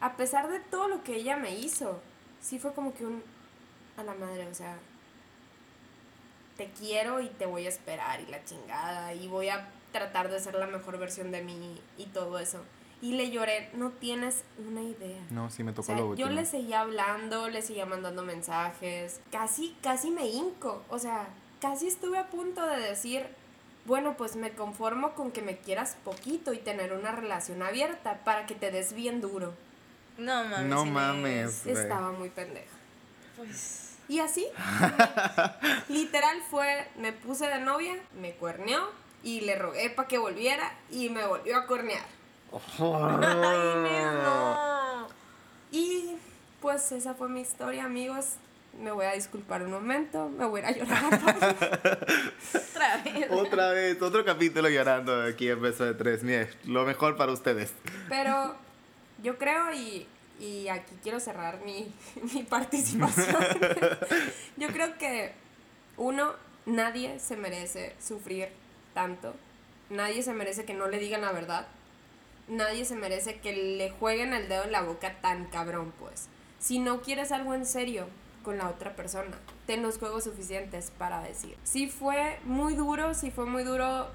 a 0.01 0.17
pesar 0.17 0.49
de 0.51 0.61
todo 0.61 0.89
lo 0.89 1.03
que 1.03 1.17
ella 1.17 1.37
me 1.37 1.55
hizo, 1.59 2.01
sí 2.41 2.59
fue 2.59 2.73
como 2.75 2.95
que 2.95 3.05
un 3.07 3.23
a 3.97 4.03
la 4.03 4.15
madre, 4.15 4.47
o 4.49 4.55
sea, 4.55 4.77
te 6.57 6.71
quiero 6.79 7.21
y 7.21 7.29
te 7.29 7.47
voy 7.47 7.67
a 7.67 7.69
esperar 7.69 8.21
y 8.21 8.27
la 8.27 8.45
chingada 8.45 9.15
y 9.15 9.29
voy 9.29 9.49
a 9.49 9.69
tratar 9.93 10.31
de 10.31 10.39
ser 10.41 10.55
la 10.55 10.67
mejor 10.67 10.99
versión 10.99 11.31
de 11.31 11.43
mí 11.43 11.81
y 11.97 12.07
todo 12.07 12.39
eso. 12.39 12.61
Y 13.03 13.13
le 13.15 13.31
lloré, 13.31 13.71
no 13.73 13.91
tienes 13.93 14.45
una 14.59 14.83
idea. 14.83 15.23
No, 15.31 15.51
sí 15.51 15.65
me 15.65 15.71
O 15.71 15.75
tocó 15.75 15.87
sea, 15.87 15.97
lo 15.97 16.09
último. 16.09 16.29
yo 16.29 16.35
le 16.35 16.45
seguía 16.45 16.81
hablando, 16.81 17.49
le 17.49 17.63
seguía 17.63 17.87
mandando 17.87 18.23
mensajes, 18.23 19.21
casi, 19.33 19.75
casi 19.83 20.11
me 20.11 20.27
hinco, 20.29 20.83
o 20.91 20.99
sea, 20.99 21.29
casi 21.61 21.87
estuve 21.87 22.19
a 22.19 22.27
punto 22.29 22.67
de 22.67 22.81
decir, 22.81 23.27
bueno, 23.85 24.17
pues 24.17 24.37
me 24.37 24.53
conformo 24.53 25.15
con 25.15 25.33
que 25.33 25.43
me 25.43 25.59
quieras 25.59 25.97
poquito 26.05 26.53
y 26.53 26.59
tener 26.59 26.93
una 26.93 27.13
relación 27.13 27.63
abierta 27.63 28.21
para 28.25 28.47
que 28.47 28.55
te 28.55 28.71
des 28.71 28.93
bien 28.93 29.21
duro. 29.21 29.55
No 30.19 30.45
mames. 30.45 30.67
No 30.67 30.85
mames. 30.85 31.67
Estaba 31.67 32.13
muy 32.13 32.31
pendeja. 32.31 32.69
Pues. 33.37 33.97
Y 34.09 34.19
así, 34.19 34.45
literal 35.89 36.37
fue, 36.51 36.89
me 36.97 37.13
puse 37.13 37.47
de 37.47 37.61
novia, 37.61 37.95
me 38.21 38.33
cuerneó 38.33 38.89
y 39.23 39.43
le 39.43 39.57
rogué 39.57 39.89
para 39.91 40.09
que 40.09 40.19
volviera 40.19 40.73
y 40.91 41.11
me 41.11 41.25
volvió 41.25 41.57
a 41.57 41.67
cuernear. 41.67 42.05
Ay, 42.51 43.73
Inés, 43.77 44.13
no. 44.25 45.07
Y 45.71 46.17
pues 46.61 46.91
esa 46.91 47.15
fue 47.15 47.29
mi 47.29 47.41
historia, 47.41 47.85
amigos. 47.85 48.35
Me 48.79 48.91
voy 48.93 49.05
a 49.05 49.13
disculpar 49.13 49.63
un 49.63 49.73
momento, 49.73 50.29
me 50.29 50.47
voy 50.47 50.63
a 50.63 50.71
ir 50.71 50.83
a 50.83 50.85
llorar. 50.85 51.15
Otra 52.55 52.97
vez. 53.03 53.31
Otra 53.31 53.71
vez, 53.73 54.01
otro 54.01 54.25
capítulo 54.25 54.69
llorando 54.69 55.23
aquí 55.23 55.49
en 55.49 55.61
Beso 55.61 55.85
de 55.85 55.95
Tres. 55.95 56.23
Mire, 56.23 56.49
lo 56.65 56.85
mejor 56.85 57.17
para 57.17 57.33
ustedes. 57.33 57.73
Pero 58.09 58.57
yo 59.23 59.37
creo, 59.37 59.73
y, 59.75 60.07
y 60.39 60.69
aquí 60.69 60.95
quiero 61.03 61.21
cerrar 61.21 61.61
mi, 61.65 61.93
mi 62.35 62.43
participación, 62.43 63.37
yo 64.57 64.69
creo 64.69 64.97
que 64.99 65.33
uno, 65.97 66.33
nadie 66.65 67.19
se 67.21 67.37
merece 67.37 67.95
sufrir 68.01 68.49
tanto, 68.95 69.35
nadie 69.91 70.23
se 70.23 70.33
merece 70.33 70.65
que 70.65 70.75
no 70.75 70.89
le 70.89 70.99
digan 70.99 71.21
la 71.21 71.33
verdad, 71.33 71.67
nadie 72.49 72.85
se 72.85 72.95
merece 72.95 73.41
que 73.41 73.53
le 73.53 73.91
jueguen 73.91 74.33
el 74.33 74.49
dedo 74.49 74.65
en 74.65 74.73
la 74.73 74.83
boca 74.83 75.21
tan 75.21 75.47
cabrón, 75.47 75.93
pues. 75.99 76.29
Si 76.59 76.79
no 76.79 77.03
quieres 77.03 77.33
algo 77.33 77.55
en 77.55 77.67
serio 77.67 78.07
con 78.43 78.59
la 78.59 78.69
otra 78.69 78.97
persona, 78.97 79.37
ten 79.67 79.83
los 79.83 79.99
juegos 79.99 80.25
suficientes 80.25 80.93
para 80.97 81.23
decir. 81.23 81.57
Sí 81.65 81.89
fue 81.89 82.39
muy 82.45 82.75
duro, 82.75 83.15
sí 83.15 83.31
fue 83.31 83.47
muy 83.47 83.63
duro 83.63 84.09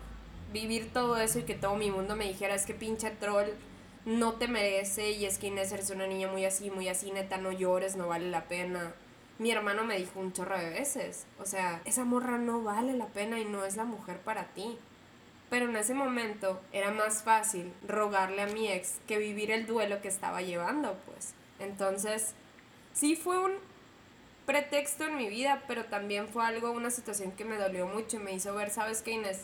vivir 0.51 0.91
todo 0.93 1.17
eso 1.17 1.39
y 1.39 1.43
que 1.43 1.55
todo 1.55 1.75
mi 1.75 1.91
mundo 1.91 2.15
me 2.15 2.27
dijera, 2.27 2.55
es 2.55 2.65
que 2.65 2.73
pinche 2.73 3.11
troll 3.11 3.49
no 4.05 4.33
te 4.33 4.47
merece 4.47 5.11
y 5.11 5.25
es 5.25 5.37
que 5.37 5.47
Inés 5.47 5.71
eres 5.71 5.89
una 5.89 6.07
niña 6.07 6.27
muy 6.27 6.45
así, 6.45 6.69
muy 6.69 6.87
así, 6.87 7.11
neta, 7.11 7.37
no 7.37 7.51
llores, 7.51 7.95
no 7.95 8.07
vale 8.07 8.29
la 8.29 8.45
pena. 8.45 8.93
Mi 9.39 9.51
hermano 9.51 9.83
me 9.83 9.97
dijo 9.97 10.19
un 10.19 10.31
chorro 10.31 10.57
de 10.57 10.69
veces, 10.69 11.25
o 11.39 11.45
sea, 11.45 11.81
esa 11.85 12.05
morra 12.05 12.37
no 12.37 12.61
vale 12.61 12.93
la 12.93 13.07
pena 13.07 13.39
y 13.39 13.45
no 13.45 13.65
es 13.65 13.75
la 13.75 13.83
mujer 13.83 14.19
para 14.19 14.45
ti. 14.53 14.77
Pero 15.49 15.69
en 15.69 15.75
ese 15.75 15.93
momento 15.93 16.59
era 16.71 16.91
más 16.91 17.23
fácil 17.23 17.71
rogarle 17.87 18.41
a 18.43 18.47
mi 18.47 18.71
ex 18.71 18.95
que 19.07 19.17
vivir 19.17 19.51
el 19.51 19.67
duelo 19.67 20.01
que 20.01 20.07
estaba 20.07 20.41
llevando, 20.41 20.97
pues. 21.05 21.33
Entonces, 21.59 22.33
sí 22.93 23.15
fue 23.15 23.37
un 23.37 23.51
pretexto 24.45 25.05
en 25.05 25.17
mi 25.17 25.27
vida, 25.29 25.63
pero 25.67 25.85
también 25.85 26.27
fue 26.27 26.45
algo, 26.45 26.71
una 26.71 26.91
situación 26.91 27.31
que 27.31 27.45
me 27.45 27.57
dolió 27.57 27.87
mucho 27.87 28.17
y 28.17 28.19
me 28.19 28.33
hizo 28.33 28.53
ver, 28.55 28.69
¿sabes 28.69 29.01
qué, 29.01 29.11
Inés? 29.11 29.41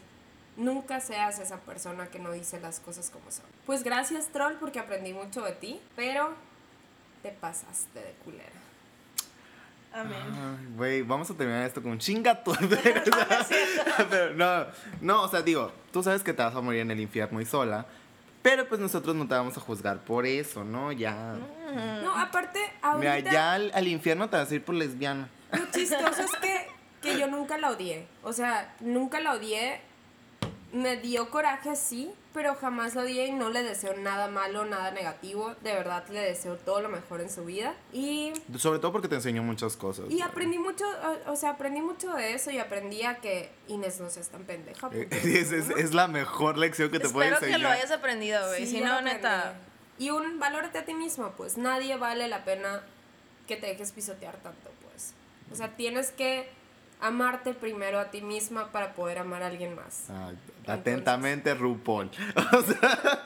Nunca 0.58 1.00
seas 1.00 1.40
esa 1.40 1.58
persona 1.62 2.08
que 2.08 2.20
no 2.20 2.32
dice 2.32 2.60
las 2.60 2.80
cosas 2.80 3.10
como 3.10 3.32
son. 3.32 3.46
Pues 3.66 3.84
gracias, 3.84 4.28
troll, 4.28 4.56
porque 4.60 4.80
aprendí 4.80 5.14
mucho 5.14 5.42
de 5.42 5.54
ti, 5.54 5.80
pero 5.96 6.34
te 7.24 7.30
pasaste 7.32 8.00
de 8.00 8.12
culera. 8.24 8.50
Amén. 9.94 10.18
Ay, 10.24 10.68
Güey, 10.76 11.02
vamos 11.02 11.30
a 11.30 11.34
terminar 11.34 11.66
esto 11.66 11.82
con 11.82 11.92
un 11.92 12.00
chinga 12.00 12.44
tu- 12.44 12.54
no, 14.36 14.66
no, 15.02 15.24
o 15.24 15.28
sea, 15.28 15.42
digo, 15.42 15.72
tú 15.92 16.02
sabes 16.02 16.24
que 16.24 16.34
te 16.34 16.42
vas 16.42 16.56
a 16.56 16.62
morir 16.62 16.82
en 16.82 16.92
el 16.92 17.00
infierno 17.00 17.42
y 17.42 17.46
sola. 17.46 17.86
Pero 18.42 18.68
pues 18.68 18.82
nosotros 18.82 19.16
no 19.16 19.28
te 19.28 19.36
vamos 19.36 19.56
a 19.58 19.60
juzgar 19.62 20.00
por 20.00 20.26
eso, 20.26 20.64
¿no? 20.64 20.92
Ya. 20.92 21.36
No, 22.04 22.18
aparte, 22.18 22.60
ahorita... 22.82 23.16
Mira, 23.16 23.32
ya 23.32 23.54
al, 23.54 23.72
al 23.74 23.88
infierno 23.88 24.30
te 24.30 24.38
vas 24.38 24.52
a 24.52 24.56
ir 24.56 24.64
por 24.64 24.76
lesbiana. 24.76 25.30
Lo 25.52 25.66
chistoso 25.72 26.22
es 26.22 26.32
que, 26.42 26.68
que 27.02 27.20
yo 27.20 27.28
nunca 27.28 27.58
la 27.58 27.70
odié. 27.70 28.08
O 28.24 28.34
sea, 28.34 28.76
nunca 28.80 29.20
la 29.20 29.34
odié. 29.34 29.82
Me 30.74 30.96
dio 30.96 31.30
coraje, 31.30 31.76
sí, 31.76 32.10
pero 32.34 32.56
jamás 32.56 32.96
la 32.96 33.02
odié 33.02 33.28
y 33.28 33.32
no 33.34 33.50
le 33.50 33.62
deseo 33.62 33.94
nada 33.98 34.28
malo, 34.28 34.64
nada 34.64 34.92
negativo. 34.92 35.54
De 35.64 35.74
verdad 35.74 36.06
le 36.10 36.22
deseo 36.22 36.56
todo 36.56 36.82
lo 36.82 36.88
mejor 36.88 37.20
en 37.20 37.30
su 37.30 37.44
vida. 37.44 37.74
Y, 37.92 38.32
Sobre 38.58 38.80
todo 38.80 38.94
porque 38.94 39.10
te 39.10 39.16
enseñó 39.16 39.44
muchas 39.44 39.76
cosas. 39.76 40.06
y 40.10 40.22
aprendí 40.22 40.58
mucho, 40.58 40.86
o, 41.28 41.32
o 41.32 41.36
sea, 41.36 41.50
aprendí 41.52 41.82
mucho 41.82 42.14
de 42.14 42.34
eso 42.34 42.52
y 42.52 42.58
aprendí 42.60 43.04
a 43.04 43.16
que 43.18 43.52
Inés 43.68 44.00
no 44.00 44.10
seas 44.10 44.30
tan 44.30 44.44
pendeja. 44.44 44.90
Eh. 44.94 45.10
Es, 45.12 45.52
es- 45.52 45.70
es 45.72 45.94
la 45.94 46.08
mejor 46.08 46.58
lección 46.58 46.90
que 46.90 47.00
te 47.00 47.10
puede 47.10 47.28
Espero 47.32 47.40
que 47.42 47.46
enseñar. 47.54 47.70
lo 47.70 47.78
hayas 47.78 47.92
aprendido, 47.92 48.48
güey. 48.48 48.66
Sí, 48.66 48.78
si 48.78 48.82
no, 48.82 48.94
lo 48.96 49.02
neta. 49.02 49.56
Y 50.00 50.10
un 50.10 50.40
valórate 50.40 50.78
a 50.78 50.86
ti 50.86 50.94
mismo, 50.94 51.32
pues 51.36 51.58
nadie 51.58 51.98
vale 51.98 52.28
la 52.30 52.46
pena 52.46 52.82
que 53.46 53.58
te 53.58 53.68
dejes 53.68 53.92
pisotear 53.92 54.38
tanto, 54.38 54.72
pues. 54.84 55.14
O 55.52 55.56
sea, 55.56 55.76
tienes 55.76 56.12
que 56.12 56.48
amarte 57.02 57.54
primero 57.54 58.00
a 58.00 58.10
ti 58.12 58.22
misma 58.22 58.72
para 58.72 58.94
poder 58.94 59.18
amar 59.18 59.44
a 59.44 59.48
alguien 59.48 59.76
más. 59.76 60.10
Ay, 60.10 60.38
atentamente, 60.68 61.54
RuPaul. 61.54 62.10
O 62.54 62.62
sea, 62.62 63.24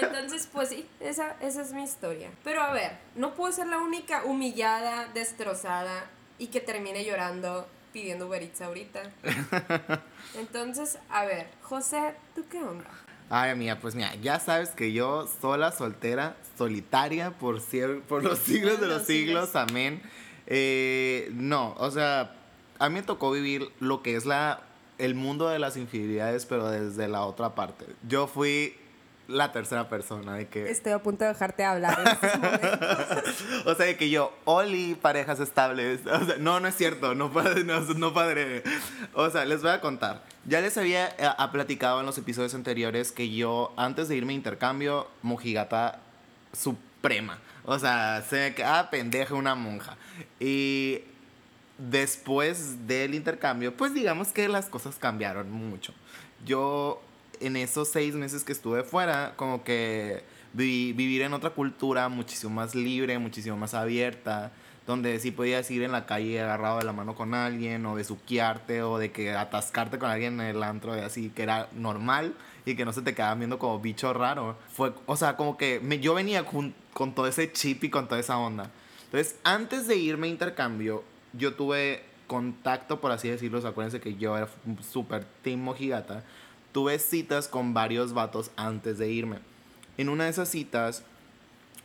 Entonces, 0.00 0.48
pues 0.52 0.68
sí, 0.68 0.86
esa, 1.00 1.36
esa 1.40 1.62
es 1.62 1.72
mi 1.72 1.82
historia. 1.82 2.30
Pero 2.44 2.62
a 2.62 2.72
ver, 2.72 2.98
no 3.14 3.34
puedo 3.34 3.52
ser 3.52 3.66
la 3.66 3.78
única 3.78 4.24
humillada, 4.24 5.08
destrozada 5.14 6.06
y 6.38 6.48
que 6.48 6.60
termine 6.60 7.04
llorando 7.04 7.66
pidiendo 7.92 8.26
Uber 8.26 8.42
Eats 8.42 8.62
ahorita. 8.62 9.02
Entonces, 10.38 10.98
a 11.10 11.24
ver, 11.24 11.48
José, 11.62 12.14
¿tú 12.34 12.44
qué 12.50 12.58
onda? 12.58 12.90
Ay, 13.28 13.50
amiga, 13.50 13.78
pues 13.80 13.94
mira, 13.94 14.14
ya 14.16 14.40
sabes 14.40 14.70
que 14.70 14.92
yo 14.92 15.26
sola, 15.40 15.72
soltera, 15.72 16.36
solitaria 16.58 17.30
por, 17.30 17.60
por 18.08 18.22
los 18.22 18.38
siglos 18.46 18.80
de 18.80 18.86
los 18.86 19.06
siglos, 19.06 19.56
amén. 19.56 20.02
Eh, 20.46 21.30
no, 21.32 21.74
o 21.78 21.90
sea, 21.90 22.34
a 22.78 22.88
mí 22.88 22.96
me 22.96 23.02
tocó 23.02 23.30
vivir 23.30 23.70
lo 23.80 24.02
que 24.02 24.16
es 24.16 24.26
la, 24.26 24.62
el 25.02 25.16
mundo 25.16 25.48
de 25.48 25.58
las 25.58 25.76
infidelidades, 25.76 26.46
pero 26.46 26.70
desde 26.70 27.08
la 27.08 27.22
otra 27.22 27.56
parte. 27.56 27.86
Yo 28.08 28.28
fui 28.28 28.76
la 29.26 29.50
tercera 29.50 29.88
persona 29.88 30.34
de 30.34 30.46
que... 30.46 30.70
Estoy 30.70 30.92
a 30.92 31.02
punto 31.02 31.24
de 31.24 31.30
dejarte 31.30 31.64
hablar 31.64 31.98
en 32.00 32.08
estos 32.08 32.34
momentos. 32.40 33.44
O 33.66 33.74
sea, 33.74 33.86
de 33.86 33.96
que 33.96 34.10
yo, 34.10 34.32
Oli, 34.44 34.94
parejas 34.94 35.40
estables. 35.40 36.06
O 36.06 36.24
sea, 36.24 36.36
no, 36.38 36.60
no 36.60 36.68
es 36.68 36.76
cierto, 36.76 37.16
no, 37.16 37.32
padre, 37.32 37.64
no, 37.64 37.80
no 37.80 38.14
padre. 38.14 38.62
O 39.14 39.28
sea, 39.30 39.44
les 39.44 39.62
voy 39.62 39.72
a 39.72 39.80
contar. 39.80 40.22
Ya 40.46 40.60
les 40.60 40.76
había 40.78 41.08
eh, 41.08 41.28
ha 41.36 41.50
platicado 41.50 41.98
en 42.00 42.06
los 42.06 42.16
episodios 42.18 42.54
anteriores 42.54 43.10
que 43.10 43.34
yo, 43.34 43.72
antes 43.76 44.08
de 44.08 44.16
irme 44.16 44.34
a 44.34 44.36
intercambio, 44.36 45.08
mojigata 45.22 45.98
suprema. 46.52 47.38
O 47.64 47.78
sea, 47.78 48.24
se 48.28 48.36
me 48.36 48.54
quedaba 48.54 48.90
pendeja 48.90 49.34
una 49.34 49.56
monja. 49.56 49.96
Y 50.38 51.02
después 51.90 52.86
del 52.86 53.14
intercambio, 53.14 53.76
pues 53.76 53.94
digamos 53.94 54.28
que 54.28 54.48
las 54.48 54.66
cosas 54.66 54.96
cambiaron 54.96 55.50
mucho. 55.50 55.92
Yo, 56.44 57.00
en 57.40 57.56
esos 57.56 57.88
seis 57.88 58.14
meses 58.14 58.44
que 58.44 58.52
estuve 58.52 58.84
fuera, 58.84 59.34
como 59.36 59.64
que 59.64 60.22
viví- 60.54 60.94
vivir 60.94 61.22
en 61.22 61.32
otra 61.34 61.50
cultura 61.50 62.08
muchísimo 62.08 62.52
más 62.54 62.74
libre, 62.74 63.18
muchísimo 63.18 63.56
más 63.56 63.74
abierta, 63.74 64.52
donde 64.86 65.18
sí 65.20 65.30
podías 65.30 65.70
ir 65.70 65.82
en 65.82 65.92
la 65.92 66.06
calle 66.06 66.40
agarrado 66.40 66.78
de 66.78 66.84
la 66.84 66.92
mano 66.92 67.14
con 67.14 67.34
alguien, 67.34 67.86
o 67.86 67.96
de 67.96 68.04
suquearte, 68.04 68.82
o 68.82 68.98
de 68.98 69.12
que 69.12 69.32
atascarte 69.32 69.98
con 69.98 70.10
alguien 70.10 70.40
en 70.40 70.46
el 70.46 70.62
antro, 70.62 70.96
y 70.96 71.00
así, 71.00 71.30
que 71.30 71.42
era 71.44 71.68
normal 71.72 72.34
y 72.64 72.74
que 72.76 72.84
no 72.84 72.92
se 72.92 73.02
te 73.02 73.14
quedaban 73.14 73.38
viendo 73.38 73.58
como 73.58 73.78
bicho 73.80 74.12
raro. 74.12 74.56
Fue, 74.72 74.92
o 75.06 75.16
sea, 75.16 75.36
como 75.36 75.56
que 75.56 75.80
me- 75.80 76.00
yo 76.00 76.14
venía 76.14 76.44
con, 76.44 76.74
con 76.92 77.14
todo 77.14 77.26
ese 77.28 77.50
chip 77.52 77.84
y 77.84 77.90
con 77.90 78.08
toda 78.08 78.20
esa 78.20 78.38
onda. 78.38 78.70
Entonces, 79.04 79.36
antes 79.44 79.86
de 79.86 79.96
irme 79.96 80.26
a 80.26 80.30
intercambio, 80.30 81.04
yo 81.32 81.54
tuve 81.54 82.04
contacto, 82.26 83.00
por 83.00 83.12
así 83.12 83.28
decirlo. 83.28 83.66
Acuérdense 83.66 84.00
que 84.00 84.14
yo 84.16 84.36
era 84.36 84.48
súper 84.80 85.24
team 85.42 85.60
mojigata. 85.60 86.24
Tuve 86.72 86.98
citas 86.98 87.48
con 87.48 87.74
varios 87.74 88.14
vatos 88.14 88.50
antes 88.56 88.98
de 88.98 89.10
irme. 89.10 89.38
En 89.98 90.08
una 90.08 90.24
de 90.24 90.30
esas 90.30 90.48
citas, 90.48 91.04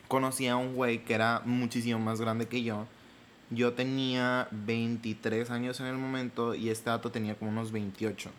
conocí 0.08 0.46
a 0.48 0.56
un 0.56 0.74
güey 0.74 1.04
que 1.04 1.14
era 1.14 1.42
muchísimo 1.44 1.98
más 1.98 2.20
grande 2.20 2.46
que 2.46 2.62
yo. 2.62 2.86
Yo 3.50 3.74
tenía 3.74 4.48
23 4.50 5.50
años 5.50 5.80
en 5.80 5.86
el 5.86 5.96
momento 5.96 6.54
y 6.54 6.70
este 6.70 6.90
vato 6.90 7.10
tenía 7.10 7.34
como 7.34 7.50
unos 7.50 7.72
28, 7.72 8.30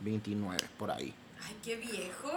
29, 0.00 0.58
por 0.78 0.90
ahí. 0.90 1.14
Ay, 1.46 1.56
qué 1.64 1.76
viejo. 1.76 2.30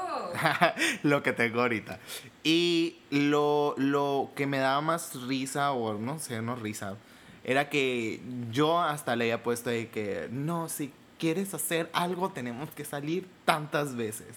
lo 1.04 1.22
que 1.22 1.34
tengo 1.34 1.62
ahorita. 1.62 2.00
Y 2.44 2.98
lo, 3.12 3.76
lo 3.78 4.32
que 4.36 4.48
me 4.48 4.60
daba 4.60 4.82
más 4.82 5.22
risa, 5.28 5.72
o 5.72 5.98
no 6.00 6.20
sé, 6.20 6.42
no 6.42 6.56
risa, 6.56 6.96
era 7.44 7.70
que 7.70 8.22
yo 8.52 8.80
hasta 8.80 9.16
le 9.16 9.26
había 9.26 9.44
puesto 9.44 9.70
de 9.70 9.90
que, 9.90 10.28
no, 10.32 10.70
si 10.70 10.92
quieres 11.20 11.54
hacer 11.54 11.90
algo, 11.94 12.32
tenemos 12.32 12.70
que 12.72 12.86
salir 12.86 13.28
tantas 13.46 13.96
veces. 13.96 14.28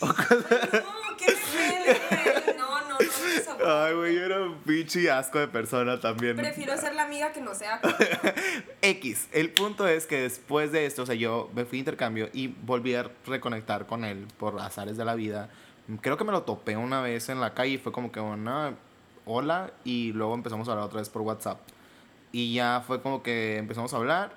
No, 0.00 1.16
qué. 1.16 2.56
No, 2.58 2.80
no, 2.80 2.88
no. 2.88 2.98
eso. 2.98 3.56
Ay, 3.64 3.94
güey, 3.94 4.14
yo 4.14 4.24
era 4.24 4.42
un 4.42 4.58
pinche 4.58 5.08
asco 5.10 5.38
de 5.38 5.46
persona 5.46 6.00
también. 6.00 6.34
Prefiero 6.34 6.76
ser 6.76 6.94
la 6.94 7.04
amiga 7.04 7.32
que 7.32 7.40
no 7.40 7.54
sea. 7.54 7.80
X. 8.82 9.28
El 9.30 9.50
punto 9.50 9.86
es 9.86 10.06
que 10.06 10.22
después 10.22 10.72
de 10.72 10.86
esto, 10.86 11.02
o 11.02 11.06
sea, 11.06 11.14
yo 11.14 11.50
me 11.54 11.64
fui 11.64 11.78
a 11.78 11.80
intercambio 11.80 12.28
y 12.32 12.48
volví 12.48 12.94
a 12.94 13.10
reconectar 13.26 13.86
con 13.86 14.04
él 14.04 14.26
por 14.38 14.58
azares 14.58 14.96
de 14.96 15.04
la 15.04 15.14
vida. 15.14 15.50
Creo 16.00 16.16
que 16.16 16.24
me 16.24 16.32
lo 16.32 16.42
topé 16.42 16.76
una 16.76 17.02
vez 17.02 17.28
en 17.28 17.40
la 17.40 17.54
calle 17.54 17.74
y 17.74 17.78
fue 17.78 17.92
como 17.92 18.10
que 18.10 18.18
una 18.18 18.74
hola 19.26 19.70
y 19.84 20.12
luego 20.12 20.34
empezamos 20.34 20.66
a 20.68 20.72
hablar 20.72 20.86
otra 20.86 21.00
vez 21.00 21.10
por 21.10 21.22
WhatsApp. 21.22 21.60
Y 22.32 22.54
ya 22.54 22.82
fue 22.86 23.02
como 23.02 23.22
que 23.22 23.58
empezamos 23.58 23.92
a 23.92 23.98
hablar 23.98 24.34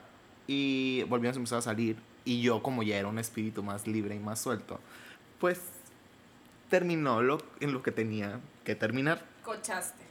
y 0.47 1.03
volvimos 1.03 1.35
a 1.35 1.39
empezar 1.39 1.59
a 1.59 1.61
salir. 1.61 1.97
Y 2.25 2.41
yo, 2.41 2.61
como 2.61 2.83
ya 2.83 2.97
era 2.97 3.07
un 3.07 3.19
espíritu 3.19 3.63
más 3.63 3.87
libre 3.87 4.15
y 4.15 4.19
más 4.19 4.39
suelto, 4.39 4.79
pues 5.39 5.61
terminó 6.69 7.21
lo, 7.21 7.37
en 7.59 7.71
lo 7.71 7.81
que 7.81 7.91
tenía 7.91 8.39
que 8.63 8.75
terminar. 8.75 9.23
Cochaste. 9.43 10.03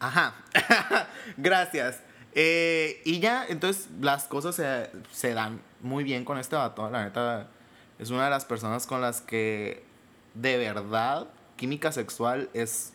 Ajá. 0.00 0.34
Gracias. 1.36 2.00
Eh, 2.34 3.02
y 3.04 3.20
ya, 3.20 3.46
entonces 3.48 3.88
las 4.00 4.24
cosas 4.24 4.54
se, 4.54 4.90
se 5.12 5.34
dan 5.34 5.60
muy 5.80 6.04
bien 6.04 6.24
con 6.24 6.38
este 6.38 6.56
vato. 6.56 6.88
La 6.90 7.04
neta, 7.04 7.48
es 7.98 8.10
una 8.10 8.24
de 8.24 8.30
las 8.30 8.44
personas 8.44 8.86
con 8.86 9.00
las 9.00 9.20
que 9.20 9.84
de 10.34 10.56
verdad 10.56 11.28
química 11.56 11.92
sexual 11.92 12.48
es 12.54 12.92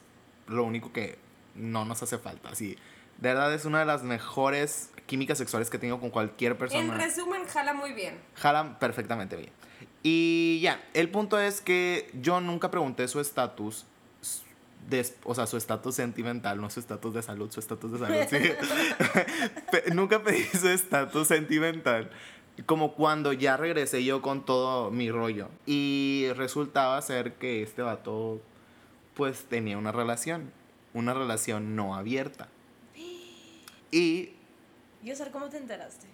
lo 0.47 0.63
único 0.63 0.93
que 0.93 1.17
no 1.55 1.85
nos 1.85 2.01
hace 2.01 2.17
falta. 2.17 2.49
Así, 2.49 2.77
de 3.23 3.29
verdad 3.29 3.53
es 3.53 3.63
una 3.63 3.79
de 3.79 3.85
las 3.85 4.03
mejores 4.03 4.91
químicas 5.05 5.37
sexuales 5.37 5.69
que 5.69 5.79
tengo 5.79 5.97
con 5.97 6.09
cualquier 6.09 6.57
persona. 6.57 6.83
En 6.83 6.99
resumen, 6.99 7.45
jala 7.47 7.73
muy 7.73 7.93
bien. 7.93 8.19
Jalan 8.35 8.77
perfectamente 8.79 9.37
bien. 9.37 9.49
Y 10.03 10.59
ya, 10.61 10.83
el 10.93 11.09
punto 11.09 11.39
es 11.39 11.61
que 11.61 12.11
yo 12.21 12.41
nunca 12.41 12.69
pregunté 12.69 13.07
su 13.07 13.21
estatus. 13.21 13.85
O 15.23 15.33
sea, 15.33 15.47
su 15.47 15.55
estatus 15.55 15.95
sentimental, 15.95 16.59
no 16.59 16.69
su 16.69 16.81
estatus 16.81 17.13
de 17.13 17.21
salud, 17.21 17.49
su 17.49 17.61
estatus 17.61 17.93
de 17.93 17.99
salud, 17.99 18.17
sí. 18.29 18.51
Nunca 19.93 20.21
pedí 20.21 20.43
su 20.43 20.67
estatus 20.67 21.29
sentimental. 21.29 22.11
Como 22.65 22.93
cuando 22.93 23.31
ya 23.31 23.55
regresé 23.55 24.03
yo 24.03 24.21
con 24.21 24.43
todo 24.45 24.91
mi 24.91 25.09
rollo. 25.09 25.47
Y 25.65 26.27
resultaba 26.35 27.01
ser 27.01 27.35
que 27.35 27.63
este 27.63 27.83
vato, 27.83 28.41
pues 29.13 29.45
tenía 29.45 29.77
una 29.77 29.93
relación. 29.93 30.51
Una 30.93 31.13
relación 31.13 31.77
no 31.77 31.95
abierta. 31.95 32.49
Y 33.93 34.33
¿Y 35.03 35.11
Osar, 35.11 35.31
cómo 35.31 35.49
te 35.49 35.57
enteraste? 35.57 36.07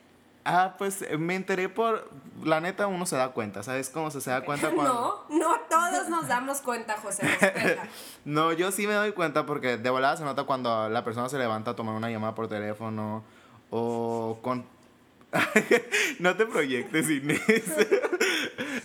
Ah, 0.46 0.76
pues 0.78 1.04
eh, 1.04 1.18
me 1.18 1.36
enteré 1.36 1.70
por. 1.70 2.10
La 2.44 2.60
neta, 2.60 2.88
uno 2.88 3.06
se 3.06 3.16
da 3.16 3.30
cuenta. 3.30 3.62
¿Sabes 3.62 3.90
cómo 3.90 4.10
se, 4.10 4.20
se 4.20 4.32
da 4.32 4.44
cuenta 4.44 4.72
cuando.? 4.76 5.28
No, 5.30 5.38
no 5.38 5.56
todos 5.70 6.10
nos 6.10 6.28
damos 6.28 6.62
cuenta, 6.62 6.98
José. 6.98 7.28
No, 8.26 8.52
yo 8.52 8.72
sí 8.72 8.88
me 8.88 8.94
doy 8.94 9.12
cuenta 9.12 9.46
porque 9.46 9.78
de 9.78 9.90
volada 9.90 10.18
se 10.18 10.24
nota 10.24 10.44
cuando 10.44 10.90
la 10.90 11.04
persona 11.04 11.30
se 11.30 11.38
levanta 11.38 11.72
a 11.72 11.76
tomar 11.76 11.96
una 11.96 12.10
llamada 12.10 12.34
por 12.34 12.48
teléfono 12.48 13.24
o 13.70 14.40
con. 14.42 14.66
no 16.20 16.36
te 16.36 16.46
proyectes, 16.48 17.10
Inés. 17.10 17.42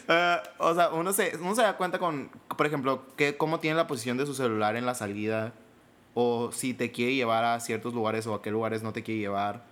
Ah, 0.07 0.43
o 0.59 0.75
sea, 0.75 0.91
uno 0.91 1.15
se, 1.15 1.35
uno 1.41 1.55
se 1.55 1.63
da 1.63 1.79
cuenta 1.79 1.99
con, 1.99 2.31
por 2.55 2.67
ejemplo, 2.67 3.07
que, 3.17 3.39
cómo 3.39 3.59
tiene 3.59 3.77
la 3.77 3.87
posición 3.87 4.19
de 4.19 4.27
su 4.27 4.35
celular 4.35 4.77
en 4.77 4.85
la 4.85 4.95
salida 4.95 5.55
o 6.15 6.53
si 6.53 6.75
te 6.75 6.93
quiere 6.93 7.15
llevar 7.15 7.45
a 7.45 7.61
ciertos 7.61 7.95
lugares 7.95 8.27
o 8.27 8.35
a 8.35 8.43
qué 8.43 8.51
lugares 8.51 8.83
no 8.83 8.93
te 8.93 9.03
quiere 9.03 9.21
llevar 9.21 9.65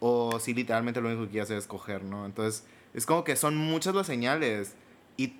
o 0.00 0.38
si 0.38 0.54
literalmente 0.54 1.00
lo 1.00 1.08
único 1.08 1.24
que 1.24 1.30
quiere 1.30 1.42
hacer 1.42 1.58
es 1.58 1.66
coger, 1.66 2.04
¿no? 2.04 2.24
Entonces, 2.24 2.64
es 2.94 3.06
como 3.06 3.24
que 3.24 3.36
son 3.36 3.56
muchas 3.56 3.94
las 3.94 4.06
señales 4.06 4.74
y 5.16 5.34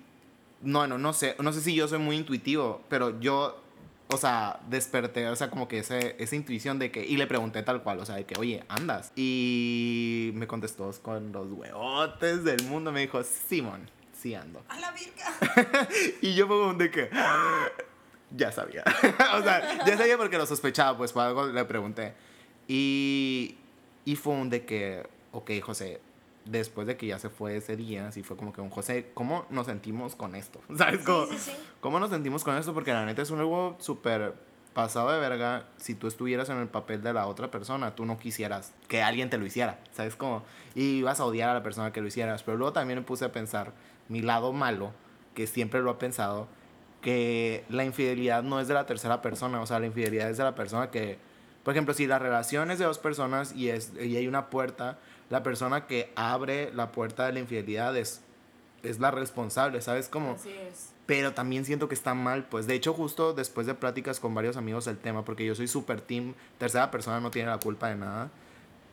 no, 0.61 0.87
no, 0.87 0.97
no 0.97 1.13
sé, 1.13 1.35
no 1.39 1.53
sé 1.53 1.61
si 1.61 1.73
yo 1.75 1.87
soy 1.87 1.99
muy 1.99 2.17
intuitivo, 2.17 2.81
pero 2.89 3.19
yo, 3.19 3.61
o 4.09 4.17
sea, 4.17 4.59
desperté, 4.69 5.27
o 5.29 5.35
sea, 5.35 5.49
como 5.49 5.67
que 5.67 5.79
ese, 5.79 6.15
esa 6.19 6.35
intuición 6.35 6.79
de 6.79 6.91
que, 6.91 7.05
y 7.05 7.17
le 7.17 7.27
pregunté 7.27 7.63
tal 7.63 7.81
cual, 7.81 7.99
o 7.99 8.05
sea, 8.05 8.15
de 8.15 8.25
que, 8.25 8.37
oye, 8.37 8.63
andas. 8.67 9.11
Y 9.15 10.31
me 10.33 10.47
contestó 10.47 10.91
con 11.01 11.31
los 11.31 11.51
huevotes 11.51 12.43
del 12.43 12.63
mundo, 12.65 12.91
me 12.91 13.01
dijo, 13.01 13.23
Simón, 13.23 13.89
sí 14.13 14.35
ando. 14.35 14.63
A 14.67 14.79
la 14.79 14.91
virga. 14.91 15.87
Y 16.21 16.35
yo 16.35 16.47
como 16.47 16.73
de 16.73 16.91
que, 16.91 17.09
ya 18.31 18.51
sabía. 18.51 18.83
o 19.37 19.43
sea, 19.43 19.85
ya 19.85 19.97
sabía 19.97 20.17
porque 20.17 20.37
lo 20.37 20.45
sospechaba, 20.45 20.97
pues 20.97 21.11
por 21.11 21.23
algo 21.23 21.47
le 21.47 21.65
pregunté. 21.65 22.13
Y, 22.67 23.57
y 24.05 24.15
fue 24.15 24.33
un 24.33 24.49
de 24.49 24.65
que, 24.65 25.07
ok, 25.31 25.51
José, 25.61 26.01
después 26.45 26.87
de 26.87 26.97
que 26.97 27.07
ya 27.07 27.19
se 27.19 27.29
fue 27.29 27.57
ese 27.57 27.75
día, 27.75 28.07
así 28.07 28.23
fue 28.23 28.37
como 28.37 28.53
que 28.53 28.61
un 28.61 28.69
José, 28.69 29.11
¿cómo 29.13 29.45
nos 29.49 29.67
sentimos 29.67 30.15
con 30.15 30.35
esto? 30.35 30.61
¿Sabes? 30.77 31.03
Como, 31.03 31.25
sí, 31.27 31.37
sí. 31.37 31.51
¿Cómo 31.81 31.99
nos 31.99 32.09
sentimos 32.09 32.43
con 32.43 32.55
esto? 32.57 32.73
Porque 32.73 32.93
la 32.93 33.05
neta 33.05 33.21
es 33.21 33.31
un 33.31 33.39
algo 33.39 33.75
súper 33.79 34.33
pasado 34.73 35.11
de 35.11 35.19
verga. 35.19 35.65
Si 35.77 35.95
tú 35.95 36.07
estuvieras 36.07 36.49
en 36.49 36.57
el 36.57 36.67
papel 36.67 37.01
de 37.01 37.13
la 37.13 37.27
otra 37.27 37.51
persona, 37.51 37.95
tú 37.95 38.05
no 38.05 38.17
quisieras 38.17 38.73
que 38.87 39.01
alguien 39.01 39.29
te 39.29 39.37
lo 39.37 39.45
hiciera, 39.45 39.79
¿sabes? 39.91 40.15
Como, 40.15 40.43
y 40.75 40.97
ibas 40.99 41.19
a 41.19 41.25
odiar 41.25 41.49
a 41.49 41.53
la 41.53 41.63
persona 41.63 41.91
que 41.91 42.01
lo 42.01 42.07
hicieras. 42.07 42.43
Pero 42.43 42.57
luego 42.57 42.73
también 42.73 42.99
me 42.99 43.05
puse 43.05 43.25
a 43.25 43.31
pensar 43.31 43.73
mi 44.07 44.21
lado 44.21 44.53
malo, 44.53 44.91
que 45.33 45.47
siempre 45.47 45.81
lo 45.81 45.91
he 45.91 45.95
pensado, 45.95 46.47
que 47.01 47.63
la 47.69 47.85
infidelidad 47.85 48.43
no 48.43 48.59
es 48.59 48.67
de 48.67 48.73
la 48.73 48.85
tercera 48.85 49.21
persona, 49.21 49.61
o 49.61 49.65
sea, 49.65 49.79
la 49.79 49.85
infidelidad 49.85 50.29
es 50.29 50.37
de 50.37 50.43
la 50.43 50.55
persona 50.55 50.91
que, 50.91 51.17
por 51.63 51.73
ejemplo, 51.73 51.93
si 51.93 52.07
la 52.07 52.19
relación 52.19 52.71
es 52.71 52.79
de 52.79 52.85
dos 52.85 52.99
personas 52.99 53.53
y, 53.55 53.69
es, 53.69 53.91
y 54.01 54.17
hay 54.17 54.27
una 54.27 54.49
puerta, 54.49 54.97
la 55.29 55.43
persona 55.43 55.87
que 55.87 56.11
abre 56.15 56.71
la 56.73 56.91
puerta 56.91 57.25
de 57.25 57.33
la 57.33 57.39
infidelidad 57.39 57.95
es, 57.95 58.21
es 58.83 58.99
la 58.99 59.11
responsable, 59.11 59.81
¿sabes? 59.81 60.09
Como, 60.09 60.33
Así 60.33 60.49
es. 60.49 60.89
pero 61.05 61.33
también 61.33 61.65
siento 61.65 61.87
que 61.87 61.95
está 61.95 62.13
mal, 62.13 62.45
pues 62.45 62.67
de 62.67 62.75
hecho 62.75 62.93
justo 62.93 63.33
después 63.33 63.67
de 63.67 63.75
pláticas 63.75 64.19
con 64.19 64.33
varios 64.33 64.57
amigos 64.57 64.85
del 64.85 64.97
tema, 64.97 65.23
porque 65.23 65.45
yo 65.45 65.55
soy 65.55 65.67
super 65.67 66.01
team, 66.01 66.33
tercera 66.57 66.91
persona 66.91 67.19
no 67.19 67.31
tiene 67.31 67.49
la 67.49 67.59
culpa 67.59 67.89
de 67.89 67.95
nada, 67.95 68.29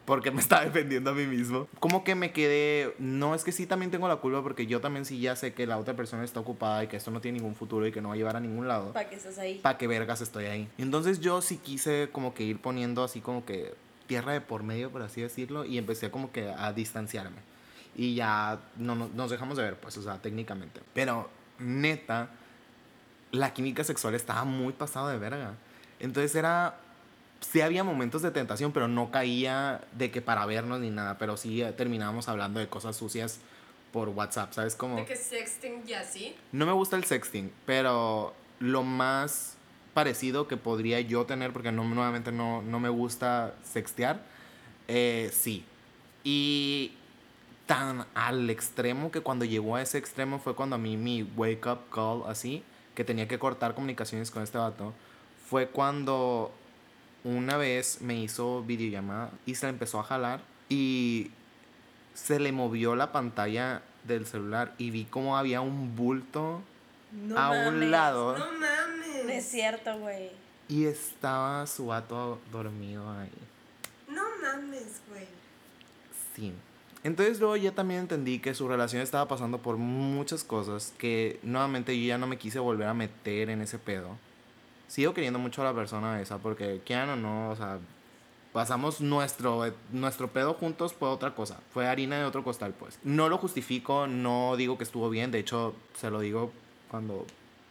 porque 0.07 0.31
me 0.31 0.41
estaba 0.41 0.65
defendiendo 0.65 1.11
a 1.11 1.13
mí 1.13 1.27
mismo. 1.27 1.69
Como 1.81 2.03
que 2.05 2.15
me 2.15 2.33
quedé, 2.33 2.95
no 2.99 3.35
es 3.35 3.45
que 3.45 3.53
sí 3.53 3.67
también 3.67 3.91
tengo 3.91 4.09
la 4.09 4.17
culpa 4.17 4.43
porque 4.43 4.67
yo 4.67 4.81
también 4.81 5.05
sí 5.05 5.21
ya 5.21 5.37
sé 5.37 5.53
que 5.53 5.67
la 5.67 5.77
otra 5.79 5.95
persona 5.95 6.25
está 6.25 6.41
ocupada 6.41 6.85
y 6.85 6.87
que 6.87 6.97
esto 6.97 7.11
no 7.11 7.21
tiene 7.21 7.39
ningún 7.39 7.55
futuro 7.55 7.87
y 7.87 7.93
que 7.93 8.01
no 8.01 8.09
va 8.09 8.15
a 8.15 8.17
llevar 8.17 8.37
a 8.37 8.41
ningún 8.41 8.67
lado. 8.69 8.93
¿Para 8.95 9.11
qué 9.11 9.17
estás 9.17 9.37
ahí? 9.39 9.59
¿Para 9.63 9.77
qué 9.77 9.87
vergas 9.87 10.21
estoy 10.23 10.47
ahí? 10.47 10.69
Entonces 10.79 11.21
yo 11.21 11.43
sí 11.43 11.59
quise 11.59 12.09
como 12.13 12.33
que 12.33 12.45
ir 12.45 12.59
poniendo 12.61 13.05
así 13.05 13.21
como 13.21 13.45
que 13.45 13.75
tierra 14.07 14.33
de 14.33 14.41
por 14.41 14.63
medio, 14.63 14.91
por 14.91 15.03
así 15.03 15.21
decirlo, 15.21 15.65
y 15.65 15.77
empecé 15.79 16.11
como 16.11 16.31
que 16.33 16.49
a 16.57 16.73
distanciarme. 16.73 17.39
Y 17.97 18.15
ya 18.15 18.61
no, 18.77 18.95
no- 18.95 19.11
nos 19.15 19.31
dejamos 19.31 19.57
de 19.57 19.65
ver, 19.65 19.77
pues, 19.81 19.97
o 19.99 20.03
sea, 20.03 20.23
técnicamente. 20.23 20.81
Pero 20.95 21.29
neta, 21.59 22.31
la 23.33 23.53
química 23.53 23.83
sexual 23.85 24.15
estaba 24.15 24.45
muy 24.45 24.73
pasada 24.73 25.11
de 25.13 25.19
verga. 25.19 25.55
Entonces 25.99 26.35
era... 26.37 26.79
Sí 27.51 27.61
había 27.61 27.85
momentos 27.85 28.23
de 28.23 28.31
tentación, 28.31 28.73
pero 28.73 28.89
no 28.89 29.11
caía 29.11 29.81
de 29.93 30.11
que 30.11 30.21
para 30.21 30.45
vernos 30.47 30.81
ni 30.81 30.91
nada. 30.91 31.17
Pero 31.19 31.37
sí 31.37 31.63
eh, 31.63 31.73
terminábamos 31.73 32.29
hablando 32.29 32.61
de 32.61 32.69
cosas 32.69 32.97
sucias 32.97 33.39
por 33.93 34.09
WhatsApp, 34.09 34.53
¿sabes? 34.53 34.75
Como... 34.75 34.97
De 34.97 35.05
que 35.05 35.17
sexting 35.17 35.85
y 35.87 35.93
así. 35.95 36.37
No 36.53 36.67
me 36.67 36.73
gusta 36.73 36.97
el 36.97 37.05
sexting, 37.05 37.53
pero 37.65 38.35
lo 38.59 38.83
más 38.83 39.57
parecido 39.95 40.49
que 40.49 40.57
podría 40.57 41.01
yo 41.01 41.25
tener, 41.25 41.53
porque 41.53 41.73
no, 41.73 41.85
nuevamente 41.85 42.33
no, 42.33 42.63
no 42.63 42.81
me 42.81 42.89
gusta 42.89 43.55
sextear, 43.65 44.21
eh, 44.89 45.31
sí. 45.33 45.65
Y 46.25 46.93
tan 47.67 48.07
al 48.15 48.51
extremo 48.51 49.11
que 49.11 49.21
cuando 49.21 49.45
llegó 49.45 49.77
a 49.77 49.83
ese 49.83 49.99
extremo 49.99 50.39
fue 50.39 50.55
cuando 50.55 50.77
a 50.77 50.79
mí 50.79 50.97
mi 50.97 51.23
wake 51.23 51.67
up 51.67 51.81
call 51.91 52.25
así, 52.27 52.63
que 52.95 53.05
tenía 53.05 53.29
que 53.29 53.39
cortar 53.39 53.75
comunicaciones 53.75 54.31
con 54.31 54.43
este 54.43 54.59
vato, 54.59 54.93
fue 55.49 55.69
cuando 55.69 56.53
una 57.27 57.57
vez 57.57 58.01
me 58.01 58.15
hizo 58.21 58.63
videollamada 58.63 59.31
y 59.47 59.57
se 59.57 59.67
le 59.67 59.71
empezó 59.71 59.99
a 60.01 60.05
jalar 60.05 60.41
y 60.69 61.31
se 62.15 62.39
le 62.39 62.53
movió 62.53 62.95
la 62.97 63.11
pantalla 63.13 63.83
del 64.05 64.27
celular 64.27 64.75
y 64.79 64.91
vi 64.91 65.05
como 65.05 65.37
había 65.37 65.61
un 65.61 65.97
bulto 65.97 66.63
No 67.13 67.37
a 67.39 67.51
un 67.69 67.91
lado 67.91 68.39
No 68.39 68.47
mames. 68.53 69.25
No 69.25 69.31
es 69.33 69.45
cierto, 69.49 69.99
güey. 69.99 70.31
y 70.69 70.85
estaba 70.85 71.67
su 71.67 71.87
vato 71.87 72.39
dormido 72.53 73.11
ahí. 73.11 73.31
No 74.09 74.23
mames, 74.43 75.01
güey. 75.09 75.27
Sí. 76.35 76.53
Entonces 77.03 77.39
luego 77.41 77.57
ya 77.57 77.73
también 77.73 78.01
entendí 78.01 78.39
que 78.39 78.55
su 78.55 78.69
relación 78.69 79.03
estaba 79.03 79.27
pasando 79.29 79.59
por 79.59 79.77
muchas 79.77 80.45
cosas 80.45 80.93
que 80.99 81.39
nuevamente 81.43 81.99
yo 81.99 82.07
ya 82.07 82.19
no 82.19 82.27
me 82.27 82.37
quise 82.39 82.59
volver 82.61 82.87
a 82.89 82.95
meter 82.95 83.51
en 83.51 83.61
ese 83.63 83.79
pedo. 83.79 84.17
Sigo 84.89 85.15
queriendo 85.15 85.39
mucho 85.39 85.63
a 85.63 85.65
la 85.65 85.75
persona 85.75 86.21
esa 86.21 86.39
porque 86.39 86.81
quieran 86.85 87.11
o 87.11 87.17
no, 87.17 87.51
o 87.51 87.57
sea, 87.57 87.79
pasamos 88.53 89.01
nuestro, 89.01 89.71
nuestro 89.93 90.29
pedo 90.29 90.55
juntos 90.55 90.95
fue 90.95 91.09
otra 91.09 91.35
cosa, 91.35 91.59
fue 91.75 91.87
harina 91.87 92.19
de 92.19 92.25
otro 92.25 92.45
costal 92.45 92.73
pues. 92.73 92.99
No 93.05 93.29
lo 93.29 93.37
justifico, 93.39 94.07
no 94.07 94.57
digo 94.57 94.79
que 94.79 94.85
estuvo 94.85 95.11
bien, 95.11 95.31
de 95.31 95.41
hecho 95.41 95.75
se 95.95 96.11
lo 96.11 96.21
digo 96.21 96.53
cuando... 96.91 97.27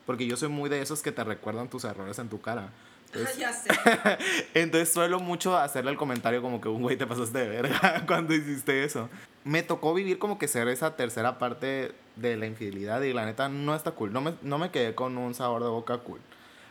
Porque 0.05 0.27
yo 0.27 0.37
soy 0.37 0.49
muy 0.49 0.69
de 0.69 0.81
esos 0.81 1.01
que 1.01 1.11
te 1.11 1.23
recuerdan 1.23 1.69
tus 1.69 1.83
errores 1.85 2.19
en 2.19 2.29
tu 2.29 2.39
cara. 2.39 2.69
Entonces, 3.05 3.37
ya 3.39 3.51
sé. 3.51 3.69
entonces 4.53 4.93
suelo 4.93 5.19
mucho 5.19 5.57
hacerle 5.57 5.91
el 5.91 5.97
comentario 5.97 6.41
como 6.41 6.61
que 6.61 6.67
un 6.67 6.81
güey 6.81 6.97
te 6.97 7.07
pasaste 7.07 7.39
de 7.39 7.49
verga 7.49 8.03
cuando 8.07 8.35
hiciste 8.35 8.83
eso. 8.83 9.09
Me 9.43 9.63
tocó 9.63 9.93
vivir 9.93 10.19
como 10.19 10.37
que 10.37 10.47
ser 10.47 10.67
esa 10.67 10.95
tercera 10.95 11.39
parte 11.39 11.93
de 12.15 12.37
la 12.37 12.45
infidelidad 12.45 13.01
y 13.01 13.13
la 13.13 13.25
neta 13.25 13.49
no 13.49 13.73
está 13.73 13.91
cool. 13.91 14.13
No 14.13 14.21
me, 14.21 14.33
no 14.41 14.57
me 14.57 14.69
quedé 14.69 14.93
con 14.93 15.17
un 15.17 15.33
sabor 15.33 15.63
de 15.63 15.69
boca 15.69 15.97
cool. 15.99 16.19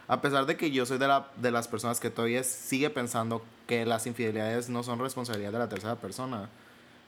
A 0.06 0.20
pesar 0.20 0.46
de 0.46 0.56
que 0.56 0.70
yo 0.70 0.84
soy 0.84 0.98
de, 0.98 1.08
la, 1.08 1.28
de 1.36 1.50
las 1.50 1.68
personas 1.68 2.00
que 2.00 2.10
todavía 2.10 2.44
sigue 2.44 2.90
pensando 2.90 3.42
que 3.66 3.86
las 3.86 4.06
infidelidades 4.06 4.68
no 4.68 4.82
son 4.82 4.98
responsabilidad 4.98 5.52
de 5.52 5.58
la 5.58 5.68
tercera 5.68 5.96
persona, 5.96 6.50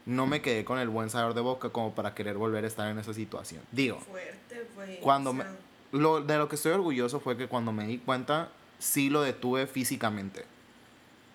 no 0.06 0.26
me 0.26 0.40
quedé 0.40 0.64
con 0.64 0.78
el 0.78 0.88
buen 0.88 1.10
sabor 1.10 1.34
de 1.34 1.40
boca 1.40 1.70
como 1.70 1.94
para 1.94 2.14
querer 2.14 2.36
volver 2.36 2.64
a 2.64 2.68
estar 2.68 2.88
en 2.90 2.98
esa 2.98 3.12
situación. 3.12 3.62
Digo, 3.72 3.98
Fuerte, 4.00 4.66
cuando 5.02 5.30
o 5.30 5.32
me, 5.34 5.44
lo, 5.92 6.22
de 6.22 6.38
lo 6.38 6.48
que 6.48 6.56
estoy 6.56 6.72
orgulloso 6.72 7.20
fue 7.20 7.36
que 7.36 7.48
cuando 7.48 7.72
me 7.72 7.86
di 7.86 7.98
cuenta, 7.98 8.50
sí 8.78 9.10
lo 9.10 9.22
detuve 9.22 9.66
físicamente. 9.66 10.44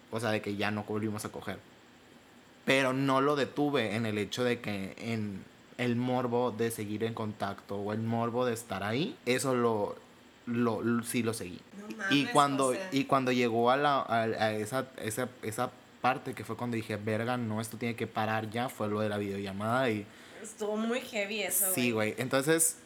O 0.10 0.20
sea, 0.20 0.32
de 0.32 0.42
que 0.42 0.56
ya 0.56 0.72
no 0.72 0.84
volvimos 0.84 1.26
a 1.26 1.30
coger. 1.30 1.60
Pero 2.66 2.94
no 2.94 3.22
lo 3.22 3.36
detuve 3.36 3.96
en 3.96 4.06
el 4.06 4.18
hecho 4.18 4.44
de 4.44 4.62
que 4.62 4.96
en 4.98 5.44
el 5.78 5.96
morbo 5.96 6.52
de 6.52 6.70
seguir 6.72 7.04
en 7.04 7.14
contacto 7.14 7.76
o 7.76 7.94
el 7.94 8.02
morbo 8.02 8.46
de 8.46 8.54
estar 8.54 8.84
ahí, 8.84 9.18
eso 9.26 9.56
lo, 9.56 9.96
lo, 10.46 10.82
lo- 10.82 11.04
sí 11.04 11.24
lo 11.24 11.34
seguí. 11.34 11.60
no 11.80 11.96
mames, 11.98 12.12
Y 12.12 12.26
cuando, 12.28 12.72
sea, 12.74 12.90
y 12.92 13.06
cuando 13.06 13.32
llegó 13.32 13.72
a, 13.72 13.78
la, 13.78 14.00
a, 14.02 14.22
a 14.24 14.54
esa, 14.54 14.88
esa, 15.02 15.30
esa 15.44 15.72
parte 16.02 16.34
que 16.34 16.44
fue 16.44 16.56
cuando 16.56 16.76
dije, 16.76 16.96
verga, 16.98 17.38
no, 17.38 17.62
esto 17.62 17.78
tiene 17.78 17.96
que 17.96 18.08
parar 18.08 18.50
ya, 18.50 18.70
fue 18.70 18.88
lo 18.88 19.00
de 19.02 19.10
la 19.10 19.18
videollamada 19.18 19.90
y... 19.90 20.06
Estuvo 20.42 20.76
muy 20.76 21.00
heavy 21.02 21.42
eso, 21.44 21.66
güey. 21.66 21.76
Sí, 21.76 21.92
güey. 21.92 22.16
Entonces, 22.18 22.78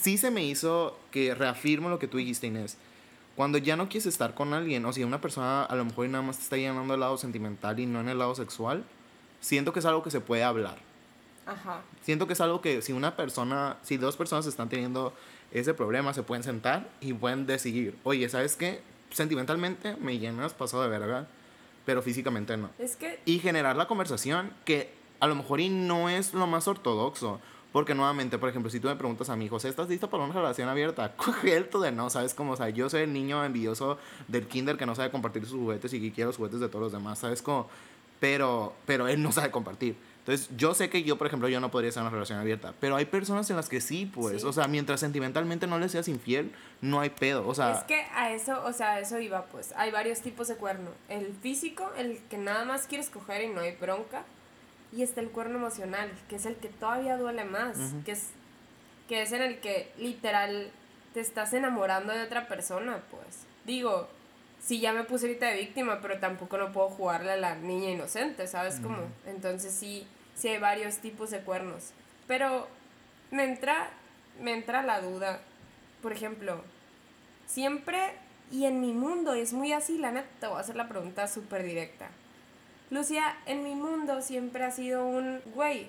sí 0.00 0.16
se 0.16 0.30
me 0.30 0.42
hizo 0.44 0.98
que 1.10 1.34
reafirmo 1.34 1.90
lo 1.90 1.98
que 1.98 2.08
tú 2.08 2.16
dijiste, 2.16 2.46
Inés. 2.46 2.78
Cuando 3.36 3.58
ya 3.58 3.76
no 3.76 3.88
quieres 3.88 4.06
estar 4.06 4.34
con 4.34 4.54
alguien, 4.54 4.84
o 4.86 4.92
si 4.92 5.04
una 5.04 5.20
persona 5.20 5.64
a 5.64 5.74
lo 5.76 5.84
mejor 5.84 6.08
nada 6.08 6.22
más 6.24 6.38
te 6.38 6.42
está 6.44 6.56
llenando 6.56 6.94
el 6.94 7.00
lado 7.00 7.18
sentimental 7.18 7.78
y 7.78 7.86
no 7.86 8.00
en 8.00 8.08
el 8.08 8.18
lado 8.18 8.34
sexual, 8.34 8.84
siento 9.40 9.72
que 9.74 9.78
es 9.80 9.84
algo 9.84 10.02
que 10.02 10.10
se 10.10 10.20
puede 10.20 10.42
hablar. 10.42 10.78
Ajá. 11.46 11.80
Siento 12.02 12.26
que 12.26 12.32
es 12.34 12.40
algo 12.40 12.60
que 12.60 12.80
si 12.82 12.92
una 12.92 13.16
persona, 13.16 13.76
si 13.82 13.96
dos 13.98 14.16
personas 14.16 14.46
están 14.46 14.68
teniendo 14.68 15.12
ese 15.52 15.74
problema, 15.74 16.14
se 16.14 16.22
pueden 16.22 16.42
sentar 16.42 16.88
y 17.00 17.12
pueden 17.12 17.46
decidir, 17.46 17.96
oye, 18.04 18.28
¿sabes 18.28 18.56
qué? 18.56 18.80
Sentimentalmente 19.10 19.96
me 19.96 20.18
llenas 20.18 20.54
pasado 20.54 20.82
de 20.82 20.88
verga, 20.88 21.26
pero 21.84 22.02
físicamente 22.02 22.56
no 22.56 22.70
Es 22.78 22.96
que 22.96 23.18
y 23.24 23.40
generar 23.40 23.76
la 23.76 23.86
conversación 23.86 24.52
que 24.64 24.92
a 25.18 25.26
lo 25.26 25.34
mejor 25.34 25.60
y 25.60 25.68
no 25.68 26.08
es 26.08 26.34
lo 26.34 26.46
más 26.46 26.66
ortodoxo. 26.68 27.40
Porque 27.72 27.94
nuevamente, 27.94 28.36
por 28.36 28.48
ejemplo, 28.48 28.68
si 28.68 28.80
tú 28.80 28.88
me 28.88 28.96
preguntas 28.96 29.30
a 29.30 29.36
mi 29.36 29.48
José, 29.48 29.68
¿estás 29.68 29.88
listo 29.88 30.10
para 30.10 30.24
una 30.24 30.34
relación 30.34 30.68
abierta? 30.68 31.12
Cogelto 31.16 31.80
de 31.80 31.92
no, 31.92 32.10
¿sabes 32.10 32.34
cómo? 32.34 32.52
O 32.52 32.56
sea, 32.56 32.68
yo 32.68 32.90
soy 32.90 33.02
el 33.02 33.12
niño 33.12 33.44
envidioso 33.44 33.96
del 34.26 34.48
kinder 34.48 34.76
que 34.76 34.86
no 34.86 34.96
sabe 34.96 35.12
compartir 35.12 35.46
sus 35.46 35.60
juguetes 35.60 35.92
y 35.92 36.00
que 36.00 36.12
quiere 36.12 36.26
los 36.26 36.36
juguetes 36.36 36.58
de 36.58 36.68
todos 36.68 36.82
los 36.82 36.92
demás, 36.92 37.20
¿sabes 37.20 37.42
cómo? 37.42 37.68
Pero, 38.18 38.74
pero 38.86 39.06
él 39.06 39.22
no 39.22 39.30
sabe 39.30 39.52
compartir. 39.52 39.94
Entonces, 40.20 40.50
yo 40.56 40.74
sé 40.74 40.90
que 40.90 41.02
yo, 41.02 41.16
por 41.16 41.26
ejemplo, 41.26 41.48
yo 41.48 41.60
no 41.60 41.70
podría 41.70 41.88
estar 41.88 42.02
en 42.02 42.06
una 42.06 42.12
relación 42.12 42.38
abierta. 42.38 42.74
Pero 42.78 42.94
hay 42.96 43.06
personas 43.06 43.48
en 43.50 43.56
las 43.56 43.68
que 43.68 43.80
sí, 43.80 44.06
pues. 44.06 44.42
Sí. 44.42 44.46
O 44.46 44.52
sea, 44.52 44.68
mientras 44.68 45.00
sentimentalmente 45.00 45.66
no 45.66 45.78
le 45.78 45.88
seas 45.88 46.08
infiel, 46.08 46.52
no 46.82 47.00
hay 47.00 47.10
pedo. 47.10 47.48
O 47.48 47.54
sea, 47.54 47.78
Es 47.78 47.84
que 47.84 48.02
a 48.14 48.32
eso, 48.32 48.62
o 48.64 48.72
sea, 48.72 48.92
a 48.92 49.00
eso 49.00 49.18
iba, 49.18 49.46
pues. 49.46 49.72
Hay 49.76 49.90
varios 49.90 50.20
tipos 50.20 50.48
de 50.48 50.56
cuerno. 50.56 50.90
El 51.08 51.34
físico, 51.42 51.90
el 51.96 52.18
que 52.28 52.36
nada 52.36 52.64
más 52.64 52.86
quieres 52.86 53.08
coger 53.08 53.42
y 53.44 53.48
no 53.48 53.60
hay 53.60 53.74
bronca. 53.76 54.24
Y 54.92 55.02
está 55.02 55.20
el 55.20 55.30
cuerno 55.30 55.56
emocional, 55.58 56.10
que 56.28 56.36
es 56.36 56.46
el 56.46 56.56
que 56.56 56.68
todavía 56.68 57.16
duele 57.16 57.44
más. 57.44 57.78
que, 58.04 58.12
es, 58.12 58.28
que 59.08 59.22
es 59.22 59.32
en 59.32 59.40
el 59.42 59.60
que 59.60 59.90
literal 59.98 60.70
te 61.14 61.20
estás 61.20 61.54
enamorando 61.54 62.12
de 62.12 62.22
otra 62.22 62.46
persona, 62.46 63.00
pues. 63.10 63.44
Digo, 63.64 64.08
sí 64.60 64.80
ya 64.80 64.92
me 64.92 65.04
puse 65.04 65.26
ahorita 65.26 65.46
de 65.46 65.58
víctima, 65.58 66.00
pero 66.00 66.18
tampoco 66.18 66.58
no 66.58 66.72
puedo 66.72 66.88
jugarle 66.90 67.32
a 67.32 67.36
la 67.36 67.56
niña 67.56 67.90
inocente, 67.90 68.46
¿sabes 68.46 68.80
cómo? 68.80 68.98
Entonces 69.26 69.72
sí, 69.72 70.06
sí 70.34 70.48
hay 70.48 70.58
varios 70.58 70.98
tipos 70.98 71.30
de 71.30 71.40
cuernos. 71.40 71.90
Pero 72.26 72.68
me 73.30 73.44
entra, 73.44 73.90
me 74.40 74.52
entra 74.52 74.82
la 74.82 75.00
duda. 75.00 75.40
Por 76.02 76.12
ejemplo, 76.12 76.62
siempre 77.46 78.12
y 78.50 78.64
en 78.64 78.80
mi 78.80 78.92
mundo 78.92 79.34
es 79.34 79.52
muy 79.52 79.72
así, 79.72 79.98
la 79.98 80.12
neta, 80.12 80.28
te 80.40 80.46
voy 80.46 80.56
a 80.56 80.60
hacer 80.60 80.76
la 80.76 80.88
pregunta 80.88 81.26
súper 81.28 81.62
directa. 81.62 82.08
Lucía, 82.90 83.36
en 83.46 83.62
mi 83.62 83.74
mundo 83.74 84.20
siempre 84.20 84.64
ha 84.64 84.70
sido 84.72 85.06
un 85.06 85.40
güey. 85.54 85.86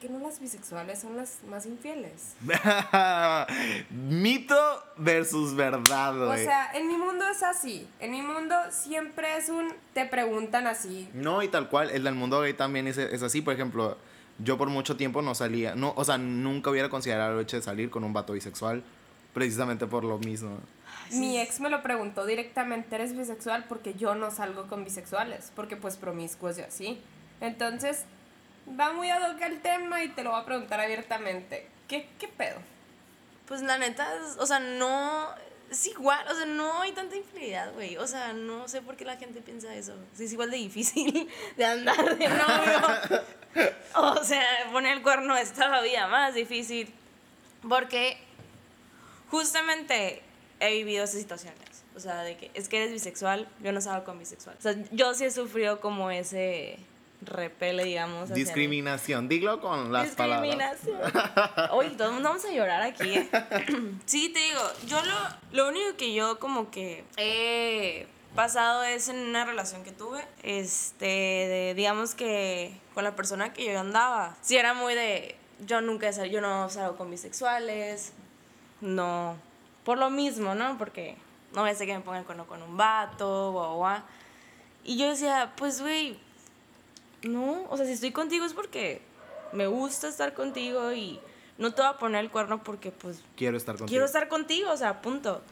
Que 0.00 0.08
no 0.08 0.18
las 0.18 0.40
bisexuales 0.40 0.98
son 1.00 1.16
las 1.16 1.42
más 1.48 1.66
infieles. 1.66 2.34
mito 3.90 4.56
versus 4.96 5.54
verdad, 5.54 6.26
O 6.26 6.34
sea, 6.36 6.70
en 6.72 6.88
mi 6.88 6.96
mundo 6.96 7.26
es 7.28 7.42
así. 7.42 7.86
En 7.98 8.12
mi 8.12 8.22
mundo 8.22 8.54
siempre 8.70 9.36
es 9.36 9.50
un. 9.50 9.74
Te 9.92 10.06
preguntan 10.06 10.66
así. 10.66 11.08
No, 11.12 11.42
y 11.42 11.48
tal 11.48 11.68
cual, 11.68 11.90
el 11.90 12.04
del 12.04 12.14
mundo 12.14 12.40
gay 12.40 12.54
también 12.54 12.86
es, 12.86 12.96
es 12.96 13.22
así. 13.22 13.42
Por 13.42 13.52
ejemplo, 13.52 13.98
yo 14.38 14.56
por 14.56 14.70
mucho 14.70 14.96
tiempo 14.96 15.20
no 15.20 15.34
salía, 15.34 15.74
no, 15.74 15.92
o 15.96 16.04
sea, 16.04 16.16
nunca 16.16 16.70
hubiera 16.70 16.88
considerado 16.88 17.34
el 17.38 17.42
hecho 17.42 17.56
de 17.56 17.62
salir 17.62 17.90
con 17.90 18.02
un 18.02 18.14
vato 18.14 18.32
bisexual, 18.32 18.82
precisamente 19.34 19.86
por 19.86 20.04
lo 20.04 20.18
mismo. 20.18 20.58
Mi 21.12 21.38
ex 21.38 21.60
me 21.60 21.68
lo 21.68 21.82
preguntó 21.82 22.24
directamente: 22.24 22.94
¿eres 22.94 23.14
bisexual? 23.14 23.66
Porque 23.68 23.94
yo 23.94 24.14
no 24.14 24.30
salgo 24.30 24.66
con 24.66 24.84
bisexuales. 24.84 25.52
Porque 25.54 25.76
pues 25.76 25.96
promiscuos 25.96 26.56
y 26.58 26.62
así. 26.62 27.00
Entonces, 27.40 28.04
va 28.78 28.92
muy 28.92 29.10
ad 29.10 29.30
hoc 29.30 29.40
el 29.42 29.60
tema 29.60 30.02
y 30.02 30.08
te 30.08 30.22
lo 30.22 30.30
voy 30.30 30.40
a 30.40 30.44
preguntar 30.44 30.80
abiertamente. 30.80 31.66
¿Qué, 31.88 32.08
qué 32.18 32.28
pedo? 32.28 32.56
Pues 33.46 33.62
la 33.62 33.78
neta, 33.78 34.08
es- 34.16 34.36
o 34.38 34.46
sea, 34.46 34.58
no. 34.60 35.28
Es 35.70 35.86
igual, 35.86 36.26
o 36.28 36.34
sea, 36.34 36.46
no 36.46 36.80
hay 36.82 36.90
tanta 36.90 37.14
infidelidad, 37.14 37.72
güey. 37.74 37.96
O 37.96 38.06
sea, 38.08 38.32
no 38.32 38.66
sé 38.66 38.82
por 38.82 38.96
qué 38.96 39.04
la 39.04 39.16
gente 39.16 39.40
piensa 39.40 39.72
eso. 39.74 39.94
Es 40.18 40.32
igual 40.32 40.50
de 40.50 40.56
difícil 40.56 41.28
de 41.56 41.64
andar 41.64 42.18
de 42.18 42.28
novio. 42.28 43.20
O 43.96 44.22
sea, 44.22 44.44
poner 44.72 44.96
el 44.96 45.02
cuerno 45.02 45.36
es 45.36 45.52
todavía 45.52 46.06
más 46.06 46.34
difícil. 46.34 46.92
Porque 47.68 48.16
justamente 49.28 50.22
he 50.60 50.72
vivido 50.72 51.04
esas 51.04 51.20
situaciones. 51.20 51.58
O 51.94 51.98
O 51.98 52.00
sea, 52.00 52.22
de 52.22 52.36
que 52.36 52.50
es 52.54 52.68
que 52.68 52.78
eres 52.78 52.92
bisexual, 52.92 53.48
yo 53.62 53.72
no 53.72 53.80
salgo 53.80 54.04
con 54.04 54.18
bisexual. 54.18 54.56
O 54.58 54.62
sea, 54.62 54.74
yo 54.92 55.12
sí 55.14 55.24
he 55.24 55.30
sufrido 55.30 55.80
como 55.80 56.10
ese 56.10 56.78
repele, 57.22 57.84
digamos. 57.84 58.32
Discriminación. 58.32 59.28
Dilo 59.28 59.60
con 59.60 59.92
las 59.92 60.10
palabras. 60.10 60.82
Discriminación. 60.82 61.70
Oye, 61.72 61.90
todos 61.90 62.22
vamos 62.22 62.44
a 62.44 62.50
llorar 62.50 62.82
aquí. 62.82 63.10
¿eh? 63.10 63.28
sí, 64.06 64.30
te 64.30 64.40
digo, 64.40 64.60
yo 64.86 65.02
lo, 65.04 65.14
lo 65.52 65.68
único 65.68 65.96
que 65.96 66.14
yo 66.14 66.38
como 66.38 66.70
que 66.70 67.04
he 67.16 68.06
pasado 68.34 68.84
es 68.84 69.08
en 69.08 69.16
una 69.18 69.44
relación 69.44 69.82
que 69.82 69.92
tuve, 69.92 70.24
este, 70.42 71.06
de, 71.06 71.74
digamos 71.76 72.14
que 72.14 72.78
con 72.94 73.04
la 73.04 73.16
persona 73.16 73.52
que 73.52 73.64
yo 73.64 73.78
andaba. 73.78 74.36
Sí, 74.40 74.56
era 74.56 74.74
muy 74.74 74.94
de, 74.94 75.36
yo 75.66 75.80
nunca 75.80 76.08
he 76.08 76.12
salido, 76.12 76.34
yo 76.34 76.40
no 76.40 76.68
salgo 76.70 76.96
con 76.96 77.10
bisexuales, 77.10 78.12
no, 78.80 79.36
por 79.84 79.98
lo 79.98 80.10
mismo, 80.10 80.54
¿no? 80.54 80.78
Porque 80.78 81.16
no 81.52 81.62
voy 81.62 81.70
a 81.70 81.74
ser 81.74 81.86
que 81.86 81.94
me 81.94 82.00
pongan 82.00 82.24
con, 82.24 82.44
con 82.44 82.62
un 82.62 82.76
vato, 82.76 83.52
guau, 83.52 83.76
guau. 83.76 84.02
Y 84.84 84.96
yo 84.96 85.08
decía, 85.08 85.52
pues, 85.56 85.80
güey, 85.80 86.18
no, 87.22 87.64
o 87.68 87.76
sea, 87.76 87.86
si 87.86 87.92
estoy 87.92 88.12
contigo 88.12 88.44
es 88.44 88.52
porque 88.52 89.02
me 89.52 89.66
gusta 89.66 90.08
estar 90.08 90.34
contigo 90.34 90.92
y 90.92 91.20
no 91.58 91.74
te 91.74 91.82
voy 91.82 91.90
a 91.90 91.98
poner 91.98 92.20
el 92.24 92.30
cuerno 92.30 92.62
porque, 92.62 92.90
pues, 92.92 93.22
Quiero 93.36 93.56
estar 93.56 93.74
contigo. 93.74 93.88
quiero 93.88 94.04
estar 94.04 94.28
contigo, 94.28 94.70
o 94.70 94.76
sea, 94.76 95.02
punto. 95.02 95.42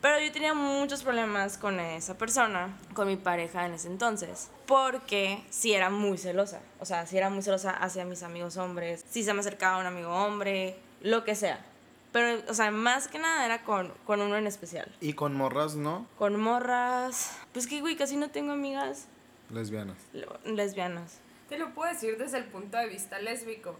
Pero 0.00 0.18
yo 0.18 0.32
tenía 0.32 0.52
muchos 0.52 1.04
problemas 1.04 1.58
con 1.58 1.78
esa 1.78 2.18
persona, 2.18 2.76
con 2.92 3.06
mi 3.06 3.14
pareja 3.16 3.64
en 3.66 3.74
ese 3.74 3.86
entonces, 3.86 4.50
porque 4.66 5.44
sí 5.50 5.72
era 5.72 5.90
muy 5.90 6.18
celosa. 6.18 6.60
O 6.80 6.84
sea, 6.84 7.06
sí 7.06 7.16
era 7.16 7.30
muy 7.30 7.42
celosa 7.42 7.70
hacia 7.70 8.04
mis 8.04 8.24
amigos 8.24 8.56
hombres, 8.56 9.04
sí 9.08 9.22
se 9.22 9.32
me 9.32 9.40
acercaba 9.40 9.78
un 9.78 9.86
amigo 9.86 10.10
hombre, 10.10 10.76
lo 11.02 11.22
que 11.22 11.36
sea. 11.36 11.64
Pero, 12.10 12.42
o 12.48 12.52
sea, 12.54 12.72
más 12.72 13.06
que 13.06 13.20
nada 13.20 13.46
era 13.46 13.62
con, 13.62 13.92
con 14.04 14.20
uno 14.20 14.36
en 14.36 14.48
especial. 14.48 14.90
Y 15.00 15.12
con 15.12 15.34
morras, 15.34 15.76
¿no? 15.76 16.06
Con 16.18 16.38
morras. 16.38 17.38
Pues 17.52 17.68
que, 17.68 17.80
güey, 17.80 17.94
casi 17.96 18.16
no 18.16 18.28
tengo 18.28 18.52
amigas 18.52 19.06
Lesbianas. 19.52 19.96
le- 20.12 20.26
lesbianas. 20.52 21.20
Te 21.48 21.58
lo 21.58 21.70
puedo 21.74 21.92
decir 21.92 22.16
desde 22.18 22.38
el 22.38 22.44
punto 22.44 22.76
de 22.78 22.88
vista 22.88 23.18
lésbico. 23.18 23.76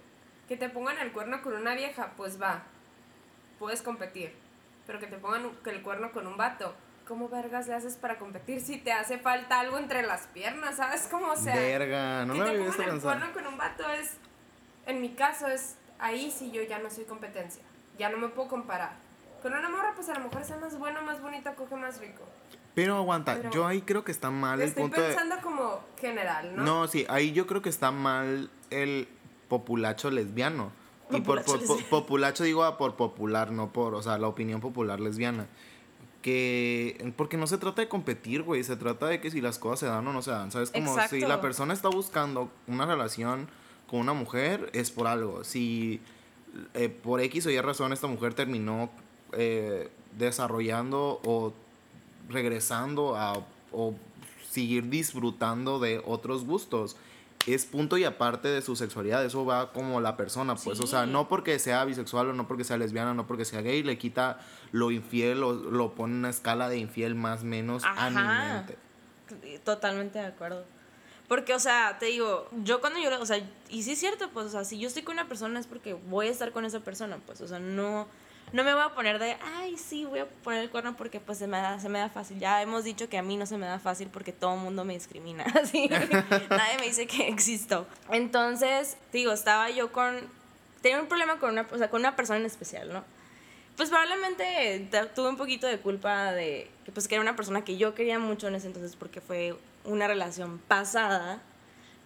Que 0.48 0.56
te 0.56 0.68
pongan 0.68 0.98
el 0.98 1.12
cuerno 1.12 1.40
con 1.42 1.54
una 1.54 1.74
vieja, 1.74 2.12
pues 2.16 2.40
va. 2.40 2.62
Puedes 3.58 3.80
competir. 3.82 4.34
Pero 4.86 4.98
que 4.98 5.06
te 5.06 5.16
pongan 5.16 5.50
el 5.64 5.82
cuerno 5.82 6.12
con 6.12 6.26
un 6.26 6.36
vato. 6.36 6.74
¿Cómo 7.06 7.28
vergas 7.28 7.66
le 7.66 7.74
haces 7.74 7.96
para 7.96 8.18
competir 8.18 8.60
si 8.60 8.78
te 8.78 8.92
hace 8.92 9.18
falta 9.18 9.60
algo 9.60 9.78
entre 9.78 10.02
las 10.02 10.26
piernas? 10.28 10.76
¿Sabes 10.76 11.08
cómo? 11.10 11.32
O 11.32 11.36
sea, 11.36 11.54
Verga, 11.54 12.24
no 12.24 12.34
que 12.34 12.38
me 12.40 12.44
te 12.44 12.50
había 12.50 12.64
visto 12.66 12.76
pongan 12.82 12.94
el 12.96 13.00
cuerno 13.02 13.32
con 13.32 13.46
un 13.46 13.58
vato 13.58 13.88
es, 13.90 14.12
en 14.86 15.00
mi 15.00 15.10
caso 15.14 15.48
es, 15.48 15.76
ahí 15.98 16.30
sí 16.30 16.50
yo 16.52 16.62
ya 16.62 16.78
no 16.78 16.90
soy 16.90 17.04
competencia, 17.04 17.62
ya 17.98 18.08
no 18.08 18.18
me 18.18 18.28
puedo 18.28 18.48
comparar. 18.48 18.92
Con 19.42 19.52
una 19.52 19.68
morra 19.68 19.92
pues 19.96 20.08
a 20.10 20.14
lo 20.14 20.20
mejor 20.20 20.44
sea 20.44 20.56
más 20.58 20.78
buena, 20.78 21.00
más 21.02 21.20
bonita, 21.20 21.54
coge 21.56 21.74
más 21.74 21.98
rico. 22.00 22.22
Pero 22.74 22.96
aguanta, 22.96 23.34
Pero- 23.36 23.50
yo 23.50 23.66
ahí 23.66 23.82
creo 23.82 24.02
que 24.04 24.12
está 24.12 24.30
mal 24.30 24.60
el 24.60 24.68
Estoy 24.68 24.84
punto 24.84 25.00
de... 25.00 25.08
pensando 25.08 25.36
como 25.42 25.80
general, 26.00 26.56
¿no? 26.56 26.62
No, 26.64 26.88
sí, 26.88 27.04
ahí 27.08 27.32
yo 27.32 27.46
creo 27.46 27.60
que 27.62 27.68
está 27.68 27.90
mal 27.90 28.50
el 28.70 29.08
populacho 29.48 30.10
lesbiano. 30.10 30.72
Y 31.10 31.20
por 31.20 31.40
Populacho 31.44 31.44
po- 31.44 31.52
po- 31.52 31.74
lesbiano. 31.76 31.90
populacho 31.90 32.44
digo 32.44 32.64
a 32.64 32.78
por 32.78 32.96
popular, 32.96 33.50
no 33.52 33.70
por, 33.72 33.94
o 33.94 34.02
sea, 34.02 34.16
la 34.16 34.28
opinión 34.28 34.60
popular 34.62 35.00
lesbiana. 35.00 35.46
Que, 36.22 37.12
porque 37.16 37.36
no 37.36 37.46
se 37.48 37.58
trata 37.58 37.82
de 37.82 37.88
competir, 37.88 38.42
güey, 38.44 38.62
se 38.62 38.76
trata 38.76 39.06
de 39.08 39.20
que 39.20 39.30
si 39.30 39.40
las 39.40 39.58
cosas 39.58 39.80
se 39.80 39.86
dan 39.86 40.06
o 40.06 40.12
no 40.12 40.22
se 40.22 40.30
dan, 40.30 40.52
¿sabes? 40.52 40.70
Como 40.70 40.96
si 41.08 41.20
la 41.20 41.40
persona 41.40 41.74
está 41.74 41.88
buscando 41.88 42.48
una 42.68 42.86
relación 42.86 43.48
con 43.88 43.98
una 44.00 44.12
mujer, 44.12 44.70
es 44.72 44.92
por 44.92 45.08
algo. 45.08 45.42
Si 45.42 46.00
eh, 46.74 46.88
por 46.88 47.20
X 47.20 47.46
o 47.46 47.50
Y 47.50 47.60
razón 47.60 47.92
esta 47.92 48.06
mujer 48.06 48.34
terminó 48.34 48.88
eh, 49.32 49.90
desarrollando 50.16 51.20
o 51.24 51.52
regresando 52.32 53.16
a 53.16 53.44
o 53.72 53.94
seguir 54.50 54.88
disfrutando 54.90 55.78
de 55.78 56.02
otros 56.04 56.44
gustos. 56.44 56.96
Es 57.46 57.64
punto 57.66 57.96
y 57.96 58.04
aparte 58.04 58.46
de 58.48 58.62
su 58.62 58.76
sexualidad, 58.76 59.24
eso 59.24 59.44
va 59.44 59.72
como 59.72 60.00
la 60.00 60.16
persona, 60.16 60.54
pues, 60.54 60.78
o 60.78 60.86
sea, 60.86 61.04
Sí. 61.06 61.10
no 61.10 61.28
porque 61.28 61.58
sea 61.58 61.84
bisexual 61.84 62.28
o 62.28 62.32
no 62.34 62.46
porque 62.46 62.62
sea 62.62 62.76
lesbiana, 62.76 63.14
no 63.14 63.26
porque 63.26 63.44
sea 63.44 63.62
gay, 63.62 63.82
le 63.82 63.98
quita 63.98 64.38
lo 64.70 64.90
infiel 64.92 65.42
o 65.42 65.52
lo 65.52 65.94
pone 65.94 66.12
en 66.12 66.18
una 66.20 66.30
escala 66.30 66.68
de 66.68 66.78
infiel 66.78 67.14
más 67.16 67.42
menos 67.42 67.82
a 67.84 68.10
mi 68.10 68.16
Ajá. 68.16 68.54
mente. 68.54 68.78
Totalmente 69.64 70.18
de 70.18 70.26
acuerdo. 70.26 70.64
Porque, 71.28 71.54
o 71.54 71.58
sea, 71.58 71.96
te 71.98 72.06
digo, 72.06 72.46
yo 72.62 72.80
cuando 72.80 72.98
yo, 73.00 73.08
o 73.20 73.26
sea, 73.26 73.38
y 73.70 73.82
sí 73.82 73.92
es 73.92 73.98
cierto, 73.98 74.28
pues, 74.34 74.46
o 74.46 74.50
sea, 74.50 74.64
si 74.64 74.78
yo 74.78 74.86
estoy 74.88 75.02
con 75.02 75.14
una 75.14 75.28
persona 75.28 75.58
es 75.58 75.66
porque 75.66 75.94
voy 75.94 76.28
a 76.28 76.30
estar 76.30 76.52
con 76.52 76.64
esa 76.64 76.80
persona, 76.80 77.18
pues, 77.26 77.40
o 77.40 77.48
sea, 77.48 77.58
no, 77.58 78.06
no 78.52 78.64
me 78.64 78.74
voy 78.74 78.82
a 78.82 78.90
poner 78.90 79.18
de, 79.18 79.36
ay, 79.56 79.76
sí, 79.78 80.04
voy 80.04 80.20
a 80.20 80.26
poner 80.26 80.62
el 80.62 80.70
cuerno 80.70 80.94
porque, 80.96 81.20
pues, 81.20 81.38
se 81.38 81.46
me 81.46 81.56
da, 81.58 81.78
se 81.80 81.88
me 81.88 81.98
da 81.98 82.08
fácil. 82.10 82.38
Ya 82.38 82.60
hemos 82.62 82.84
dicho 82.84 83.08
que 83.08 83.16
a 83.18 83.22
mí 83.22 83.36
no 83.36 83.46
se 83.46 83.56
me 83.56 83.66
da 83.66 83.78
fácil 83.78 84.08
porque 84.12 84.32
todo 84.32 84.54
el 84.54 84.60
mundo 84.60 84.84
me 84.84 84.94
discrimina, 84.94 85.44
así, 85.62 85.88
nadie 86.50 86.78
me 86.78 86.86
dice 86.86 87.06
que 87.06 87.28
existo. 87.28 87.86
Entonces, 88.10 88.96
digo, 89.12 89.32
estaba 89.32 89.70
yo 89.70 89.90
con, 89.92 90.16
tenía 90.82 91.00
un 91.00 91.06
problema 91.06 91.38
con 91.38 91.50
una, 91.52 91.66
o 91.72 91.78
sea, 91.78 91.88
con 91.90 92.00
una 92.00 92.16
persona 92.16 92.40
en 92.40 92.46
especial, 92.46 92.92
¿no? 92.92 93.04
Pues 93.76 93.88
probablemente 93.88 94.86
te- 94.90 95.06
tuve 95.06 95.30
un 95.30 95.38
poquito 95.38 95.66
de 95.66 95.78
culpa 95.78 96.32
de 96.32 96.70
que 96.84 96.92
pues 96.92 97.08
que 97.08 97.14
era 97.14 97.22
una 97.22 97.36
persona 97.36 97.64
que 97.64 97.78
yo 97.78 97.94
quería 97.94 98.18
mucho 98.18 98.46
en 98.48 98.54
ese 98.54 98.66
entonces 98.66 98.96
porque 98.96 99.22
fue 99.22 99.56
una 99.84 100.06
relación 100.06 100.58
pasada, 100.68 101.40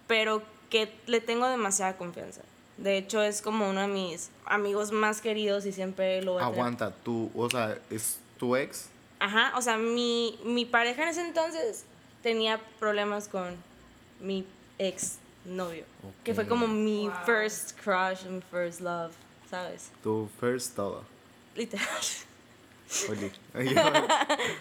pero 0.07 0.41
que 0.69 0.93
le 1.07 1.19
tengo 1.19 1.45
demasiada 1.49 1.97
confianza. 1.97 2.41
De 2.77 2.97
hecho 2.97 3.21
es 3.23 3.41
como 3.41 3.69
uno 3.69 3.81
de 3.81 3.87
mis 3.87 4.29
amigos 4.45 4.91
más 4.91 5.19
queridos 5.21 5.65
y 5.65 5.71
siempre 5.71 6.21
lo 6.21 6.33
voy 6.33 6.41
a 6.43 6.45
tener. 6.45 6.59
Aguanta, 6.59 6.93
tú, 7.03 7.31
o 7.35 7.49
sea, 7.49 7.77
es 7.89 8.19
tu 8.37 8.55
ex. 8.55 8.89
Ajá, 9.19 9.53
o 9.57 9.61
sea, 9.61 9.77
mi, 9.77 10.39
mi 10.45 10.65
pareja 10.65 11.03
en 11.03 11.09
ese 11.09 11.21
entonces 11.25 11.85
tenía 12.21 12.61
problemas 12.79 13.27
con 13.27 13.55
mi 14.19 14.45
ex 14.77 15.17
novio, 15.45 15.85
que 16.23 16.33
fue 16.35 16.47
como 16.47 16.67
mi 16.67 17.07
Wow. 17.07 17.17
first 17.25 17.71
crush, 17.83 18.25
mi 18.25 18.41
first 18.51 18.81
love, 18.81 19.11
¿sabes? 19.49 19.89
Tu 20.03 20.29
first 20.39 20.75
todo. 20.75 21.03
Literal, 21.55 21.87
Oye, 23.09 23.31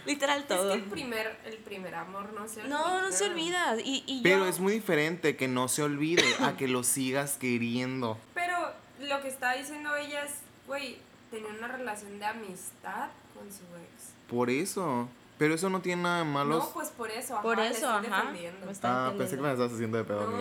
literal 0.06 0.40
Es 0.40 0.48
todo. 0.48 0.68
que 0.72 0.78
el 0.78 0.84
primer, 0.84 1.38
el 1.44 1.56
primer 1.58 1.94
amor 1.94 2.32
no 2.32 2.48
se 2.48 2.60
olvida. 2.60 2.76
No, 2.76 3.02
no 3.02 3.12
se 3.12 3.26
olvida. 3.26 3.76
Y, 3.84 4.02
y 4.06 4.22
pero 4.22 4.40
yo- 4.40 4.46
es 4.46 4.58
muy 4.60 4.72
diferente 4.72 5.36
que 5.36 5.48
no 5.48 5.68
se 5.68 5.82
olvide 5.82 6.24
a 6.40 6.56
que 6.56 6.68
lo 6.68 6.82
sigas 6.82 7.36
queriendo. 7.38 8.18
Pero 8.34 8.56
lo 9.00 9.20
que 9.22 9.28
está 9.28 9.52
diciendo 9.54 9.94
ella 9.96 10.24
es, 10.24 10.32
güey, 10.66 10.98
tenía 11.30 11.50
una 11.58 11.68
relación 11.68 12.18
de 12.18 12.24
amistad 12.24 13.08
con 13.34 13.44
su 13.50 13.62
ex. 13.76 14.12
Por 14.28 14.50
eso. 14.50 15.08
Pero 15.38 15.55
eso 15.55 15.68
no 15.68 15.81
tiene 15.83 16.03
nada 16.03 16.18
de 16.18 16.25
malos. 16.25 16.64
No, 16.64 16.70
pues 16.70 16.88
por 16.88 17.11
eso, 17.11 17.35
ajá, 17.35 17.42
Por 17.42 17.61
eso, 17.61 17.72
estoy 17.72 18.11
ajá. 18.11 18.25
me 18.33 18.51
ah, 18.85 19.12
pensé 19.18 19.37
que 19.37 19.42
me 19.42 19.51
estabas 19.53 19.70
haciendo 19.72 19.99
de 19.99 20.05
pedo. 20.05 20.31
No, 20.31 20.38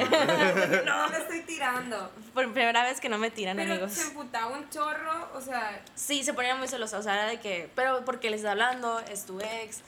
le 1.09 1.17
estoy 1.17 1.41
tirando. 1.41 2.11
Por 2.33 2.51
primera 2.53 2.83
vez 2.83 3.01
que 3.01 3.09
no 3.09 3.17
me 3.17 3.29
tiran, 3.29 3.57
Pero 3.57 3.73
amigos. 3.73 3.91
se 3.91 4.03
emputaba 4.07 4.47
un 4.57 4.69
chorro, 4.69 5.29
o 5.33 5.41
sea, 5.41 5.83
Sí, 5.95 6.23
se 6.23 6.33
ponía 6.33 6.55
muy 6.55 6.69
celosa. 6.69 6.97
O 6.97 7.01
sea, 7.03 7.13
era 7.15 7.25
de 7.25 7.39
que, 7.41 7.69
pero 7.75 8.05
porque 8.05 8.29
le 8.29 8.37
estás 8.37 8.51
hablando, 8.51 8.99
es 9.11 9.25
tu 9.25 9.39
ex. 9.41 9.81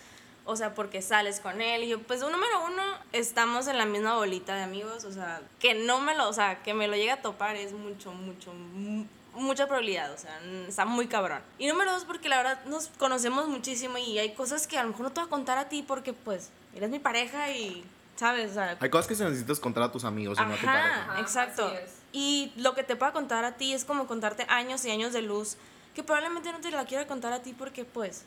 O 0.44 0.56
sea, 0.56 0.74
porque 0.74 1.02
sales 1.02 1.40
con 1.40 1.62
él. 1.62 1.84
Y 1.84 1.90
yo, 1.90 2.00
pues, 2.02 2.20
número 2.22 2.66
uno, 2.66 2.84
estamos 3.14 3.68
en 3.68 3.78
la 3.78 3.86
misma 3.86 4.16
bolita 4.16 4.56
de 4.56 4.64
amigos. 4.64 5.04
O 5.06 5.12
sea, 5.12 5.42
que 5.60 5.74
no 5.74 6.00
me 6.02 6.16
lo, 6.16 6.28
o 6.28 6.34
sea, 6.34 6.64
que 6.64 6.74
me 6.74 6.88
lo 6.88 6.96
llegue 6.96 7.12
a 7.12 7.22
topar 7.22 7.56
es 7.56 7.72
mucho, 7.74 8.12
mucho, 8.12 8.54
mu- 8.54 9.06
mucha 9.38 9.68
probabilidad. 9.68 10.12
O 10.12 10.18
sea, 10.18 10.40
está 10.68 10.86
muy 10.86 11.08
cabrón. 11.08 11.42
Y 11.58 11.68
número 11.68 11.92
dos, 11.92 12.06
porque 12.06 12.30
la 12.30 12.38
verdad 12.38 12.66
nos 12.66 12.88
conocemos 12.98 13.48
muchísimo 13.48 13.98
y 13.98 14.20
hay 14.20 14.34
cosas 14.34 14.68
que 14.68 14.78
a 14.78 14.84
lo 14.84 14.90
mejor 14.90 15.04
no 15.04 15.12
te 15.12 15.22
voy 15.22 15.28
a 15.28 15.30
contar 15.30 15.58
a 15.58 15.70
ti 15.70 15.84
porque, 15.84 16.14
pues, 16.14 16.50
eres 16.76 16.90
mi 16.90 17.00
pareja 17.00 17.52
y, 17.52 17.84
¿sabes? 18.16 18.52
O 18.52 18.54
sea, 18.56 18.78
Hay 18.80 18.90
cosas 18.90 19.08
que 19.08 19.16
se 19.16 19.24
necesitas 19.24 19.60
contar 19.60 19.84
a 19.84 19.92
tus 19.92 20.04
amigos 20.04 20.38
y 20.40 20.42
no 20.42 20.54
a 20.54 20.58
tu 20.58 20.66
pareja. 20.66 21.04
Ajá, 21.04 21.22
exacto. 21.22 21.72
Y 22.12 22.52
lo 22.56 22.74
que 22.76 22.84
te 22.84 22.96
pueda 22.96 23.12
contar 23.12 23.46
a 23.46 23.54
ti 23.54 23.74
es 23.74 23.86
como 23.86 24.08
contarte 24.08 24.46
años 24.50 24.84
y 24.86 24.92
años 24.92 25.14
de 25.14 25.22
luz 25.22 25.58
que 25.94 26.04
probablemente 26.04 26.52
no 26.52 26.60
te 26.60 26.70
la 26.70 26.86
quiera 26.86 27.08
contar 27.08 27.34
a 27.34 27.42
ti 27.42 27.54
porque 27.54 27.84
pues 27.84 28.24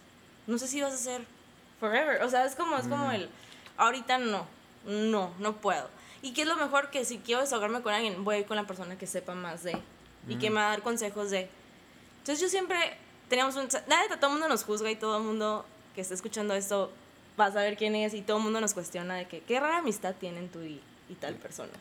no 0.46 0.58
sé 0.58 0.66
si 0.66 0.80
vas 0.80 0.92
a 0.92 0.96
ser 0.96 1.24
forever. 1.78 2.22
O 2.22 2.28
sea, 2.28 2.44
es 2.44 2.54
como 2.54 2.76
es 2.76 2.88
como 2.88 3.10
el 3.12 3.30
ahorita 3.76 4.18
no. 4.18 4.46
No, 4.84 5.32
no 5.38 5.56
puedo. 5.56 5.88
Y 6.22 6.32
qué 6.32 6.42
es 6.42 6.48
lo 6.48 6.56
mejor 6.56 6.90
que 6.90 7.04
si 7.04 7.18
quiero 7.18 7.40
desahogarme 7.40 7.82
con 7.82 7.92
alguien, 7.92 8.24
voy 8.24 8.36
a 8.36 8.38
ir 8.40 8.46
con 8.46 8.56
la 8.56 8.64
persona 8.64 8.96
que 8.96 9.06
sepa 9.06 9.34
más 9.34 9.62
de 9.62 9.80
y 10.28 10.36
que 10.36 10.50
me 10.50 10.56
va 10.56 10.66
a 10.66 10.70
dar 10.70 10.82
consejos 10.82 11.30
de. 11.30 11.48
Entonces 12.18 12.40
yo 12.40 12.48
siempre 12.48 12.76
teníamos 13.28 13.56
un 13.56 13.68
nada, 13.88 14.16
todo 14.18 14.26
el 14.26 14.32
mundo 14.32 14.48
nos 14.48 14.64
juzga 14.64 14.90
y 14.90 14.96
todo 14.96 15.18
el 15.18 15.24
mundo 15.24 15.64
que 15.94 16.00
está 16.00 16.14
escuchando 16.14 16.54
esto 16.54 16.92
va 17.40 17.46
a 17.46 17.52
saber 17.52 17.76
quién 17.76 17.94
es 17.94 18.12
y 18.14 18.22
todo 18.22 18.36
el 18.38 18.42
mundo 18.44 18.60
nos 18.60 18.74
cuestiona 18.74 19.16
de 19.16 19.26
que 19.26 19.40
qué 19.40 19.58
rara 19.60 19.78
amistad 19.78 20.14
tienen 20.20 20.48
tú 20.48 20.60
y, 20.60 20.80
y 21.08 21.14
tal 21.14 21.34
persona. 21.36 21.72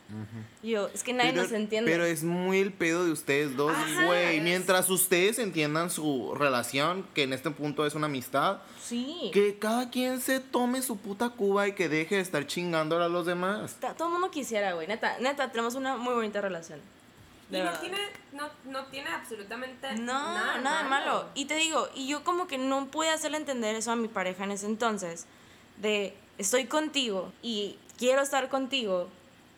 Y 0.64 0.72
yo, 0.72 0.88
es 0.94 1.04
que 1.04 1.12
nadie 1.14 1.32
pero, 1.32 1.44
nos 1.44 1.52
entiende. 1.52 1.92
pero 1.92 2.06
es 2.06 2.24
muy 2.24 2.60
el 2.60 2.72
pedo 2.72 3.04
de 3.06 3.12
ustedes 3.12 3.56
dos, 3.58 3.76
güey. 4.06 4.40
Mientras 4.42 4.90
ustedes 4.90 5.38
entiendan 5.38 5.90
su 5.92 6.34
relación, 6.36 7.06
que 7.14 7.24
en 7.24 7.34
este 7.34 7.52
punto 7.52 7.86
es 7.86 7.94
una 7.94 8.06
amistad, 8.08 8.60
Sí. 8.82 9.30
que 9.34 9.60
cada 9.60 9.90
quien 9.92 10.22
se 10.22 10.40
tome 10.40 10.82
su 10.82 10.98
puta 10.98 11.30
cuba 11.30 11.68
y 11.68 11.74
que 11.74 11.90
deje 11.90 12.16
de 12.16 12.22
estar 12.22 12.48
chingándole 12.48 13.06
a 13.06 13.10
los 13.10 13.26
demás. 13.26 13.76
Ta- 13.80 13.94
Todo 13.94 14.08
el 14.08 14.14
mundo 14.14 14.32
quisiera, 14.32 14.74
güey. 14.74 14.88
Neta, 14.88 15.18
neta, 15.20 15.52
tenemos 15.52 15.76
una 15.76 15.98
muy 15.98 16.14
bonita 16.14 16.42
relación. 16.42 16.80
Y 17.52 17.58
no 17.58 17.72
tiene, 17.80 17.98
no, 18.32 18.50
no 18.66 18.86
tiene 18.86 19.10
absolutamente 19.10 19.96
No, 19.96 20.34
nada, 20.34 20.58
nada, 20.60 20.84
de 20.84 20.90
malo. 20.90 21.26
Y 21.34 21.46
te 21.46 21.56
digo, 21.56 21.90
y 21.96 22.08
yo 22.08 22.24
como 22.24 22.48
que 22.48 22.58
no 22.58 22.88
pude 22.88 23.10
hacerle 23.10 23.38
entender 23.38 23.76
eso 23.76 23.92
a 23.92 23.96
mi 23.96 24.08
pareja 24.08 24.44
en 24.44 24.52
ese 24.52 24.68
entonces, 24.68 25.26
de 25.78 26.16
estoy 26.38 26.66
contigo 26.66 27.34
y 27.42 27.78
quiero 27.98 28.22
estar 28.22 28.50
contigo 28.50 29.10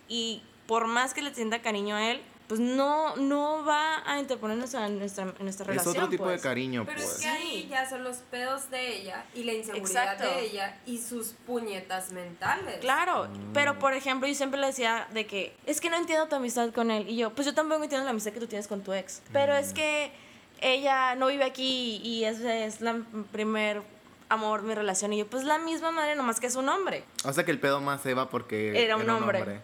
y 0.08 0.42
por 0.68 0.88
más 0.88 1.14
que 1.14 1.22
le 1.22 1.34
sienta 1.34 1.62
cariño 1.62 1.96
a 1.96 2.12
él, 2.12 2.22
pues 2.52 2.60
no, 2.60 3.16
no 3.16 3.64
va 3.64 4.04
a 4.06 4.20
interponernos 4.20 4.74
en 4.74 5.00
nuestra, 5.00 5.24
en 5.24 5.36
nuestra 5.40 5.64
Es 5.64 5.68
relación. 5.70 5.96
otro 5.96 6.10
tipo 6.10 6.26
de 6.26 6.32
pues. 6.34 6.42
cariño, 6.42 6.84
Pero 6.86 6.98
pues. 6.98 7.16
es 7.16 7.22
que 7.22 7.28
ahí 7.30 7.68
ya 7.70 7.90
son 7.90 8.04
los 8.04 8.18
pedos 8.18 8.70
de 8.70 8.98
ella 8.98 9.24
y 9.34 9.44
la 9.46 9.54
inseguridad 9.54 9.90
Exacto. 10.16 10.26
de 10.26 10.42
ella 10.48 10.78
y 10.86 10.98
sus 10.98 11.28
puñetas 11.48 12.12
mentales. 12.12 12.80
Claro, 12.82 13.30
Mm. 13.30 13.54
pero 13.54 13.80
por 13.80 13.94
ejemplo, 13.94 14.28
yo 14.28 14.36
siempre 14.36 14.60
le 14.60 14.68
decía 14.68 15.08
de 15.14 15.26
que 15.26 15.56
es 15.66 15.80
que 15.80 15.90
no 15.90 15.96
entiendo 15.96 16.28
tu 16.28 16.36
amistad 16.36 16.72
con 16.74 16.92
él. 16.92 17.08
Y 17.08 17.16
yo, 17.16 17.30
pues 17.34 17.46
yo 17.46 17.54
tampoco 17.54 17.84
entiendo 17.84 18.04
la 18.04 18.12
amistad 18.12 18.34
que 18.34 18.42
tú 18.42 18.48
tienes 18.48 18.68
con 18.68 18.82
tu 18.84 18.92
ex. 18.92 19.22
Pero 19.32 19.54
Mm. 19.54 19.58
es 19.58 19.72
que 19.72 20.12
ella 20.60 21.16
no 21.16 21.28
vive 21.28 21.46
aquí 21.46 22.02
y 22.04 22.26
ese 22.26 22.66
es 22.66 22.82
la 22.82 23.00
primer 23.32 23.82
amor, 24.28 24.62
mi 24.64 24.76
relación. 24.76 25.14
Y 25.14 25.20
yo, 25.20 25.28
pues 25.28 25.46
la 25.46 25.58
misma 25.58 25.92
madre, 25.92 26.18
nomás 26.18 26.42
que 26.42 26.48
es 26.48 26.58
un 26.58 26.68
hombre. 26.68 27.06
O 27.24 27.32
sea 27.32 27.46
que 27.46 27.52
el 27.52 27.62
pedo 27.62 27.80
más 27.80 28.02
se 28.02 28.14
va 28.14 28.30
porque 28.30 28.84
Era 28.84 28.98
un 28.98 29.10
hombre. 29.10 29.62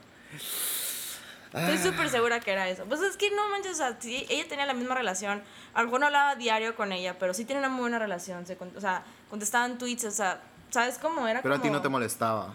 Estoy 1.60 1.78
súper 1.92 2.10
segura 2.10 2.40
que 2.40 2.52
era 2.52 2.68
eso. 2.70 2.86
Pues 2.86 3.02
es 3.02 3.18
que 3.18 3.32
no 3.32 3.50
manches, 3.50 3.74
o 3.74 3.76
sea, 3.76 3.98
sí, 4.00 4.26
ella 4.30 4.48
tenía 4.48 4.66
la 4.66 4.74
misma 4.74 4.96
relación. 4.96 5.44
A 5.74 5.82
lo 5.82 5.88
mejor 5.88 6.00
no 6.02 6.06
hablaba 6.08 6.36
diario 6.36 6.76
con 6.76 6.92
ella, 6.92 7.18
pero 7.20 7.34
sí 7.34 7.46
tenía 7.46 7.60
una 7.60 7.70
muy 7.70 7.82
buena 7.82 8.00
relación. 8.00 8.46
Se, 8.46 8.58
o 8.76 8.82
sea, 8.82 9.04
contestaban 9.30 9.78
tweets, 9.78 10.06
o 10.06 10.12
sea, 10.12 10.42
¿sabes 10.70 10.98
cómo 10.98 11.28
era? 11.28 11.42
Pero 11.42 11.56
a 11.56 11.62
ti 11.62 11.70
no 11.70 11.82
te 11.82 11.90
molestaba. 11.90 12.54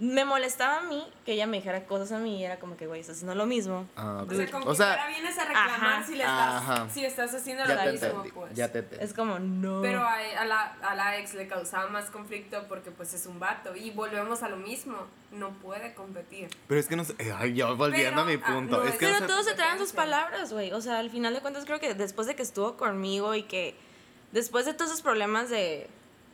Me 0.00 0.24
molestaba 0.24 0.78
a 0.78 0.80
mí 0.80 1.06
que 1.26 1.32
ella 1.34 1.46
me 1.46 1.58
dijera 1.58 1.84
cosas 1.84 2.10
a 2.12 2.18
mí 2.18 2.40
y 2.40 2.44
era 2.44 2.58
como 2.58 2.76
que, 2.76 2.86
güey, 2.86 3.02
estás 3.02 3.16
haciendo 3.16 3.34
lo 3.34 3.44
mismo. 3.44 3.86
Ah, 3.96 4.24
O 4.26 4.34
sea, 4.34 4.44
ok. 4.46 4.50
como 4.50 4.66
O 4.66 4.74
sea, 4.74 4.92
ahora 4.92 5.06
vienes 5.08 5.38
a 5.38 5.44
reclamar 5.44 5.92
Ajá. 5.92 6.04
si, 6.06 6.12
le 6.16 6.22
estás, 6.24 6.54
Ajá. 6.62 6.88
si 6.92 7.04
estás 7.04 7.34
haciendo 7.34 7.64
lo 7.66 7.74
ya 7.74 7.92
mismo, 7.92 8.24
pues. 8.34 8.54
Ya 8.54 8.72
te 8.72 8.78
entendí. 8.78 9.04
Es 9.04 9.12
como, 9.12 9.38
no. 9.38 9.82
Pero 9.82 10.02
a, 10.02 10.14
a 10.38 10.44
la, 10.46 10.62
a 10.82 10.94
la 10.94 11.18
ex 11.18 11.34
le 11.34 11.46
causaba 11.46 11.88
más 11.90 12.06
conflicto 12.10 12.66
porque 12.66 12.90
pues 12.90 13.12
es 13.12 13.26
un 13.26 13.38
vato. 13.38 13.76
Y 13.76 13.90
volvemos 13.90 14.42
a 14.42 14.48
lo 14.48 14.56
mismo. 14.56 14.96
No 15.32 15.50
puede 15.50 15.92
competir. 15.94 16.48
Pero 16.66 16.80
es 16.80 16.86
que 16.88 16.96
no 16.96 17.04
sé. 17.04 17.14
eh, 17.18 17.32
Ay, 17.38 17.52
yo 17.54 17.76
volviendo 17.76 18.10
Pero, 18.10 18.22
a 18.22 18.24
mi 18.24 18.42
ah, 18.42 18.54
punto. 18.54 18.78
no, 18.78 18.84
es 18.84 18.92
que 18.94 19.06
Pero 19.06 19.20
no 19.20 19.26
todos 19.26 19.44
se 19.44 19.54
tragan 19.54 19.78
sus 19.78 19.92
palabras, 19.92 20.52
güey. 20.52 20.72
O 20.72 20.80
sea, 20.80 20.98
al 20.98 21.10
final 21.10 21.34
de 21.34 21.40
cuentas 21.40 21.66
creo 21.66 21.78
que 21.78 21.94
después 21.94 22.26
de 22.26 22.34
que 22.34 22.42
estuvo 22.42 22.76
conmigo 22.78 23.34
y 23.34 23.42
que 23.42 23.76
después 24.32 24.64
de 24.64 24.72
todos 24.74 24.90
esos 24.92 25.02
problemas 25.02 25.50
de, 25.50 25.88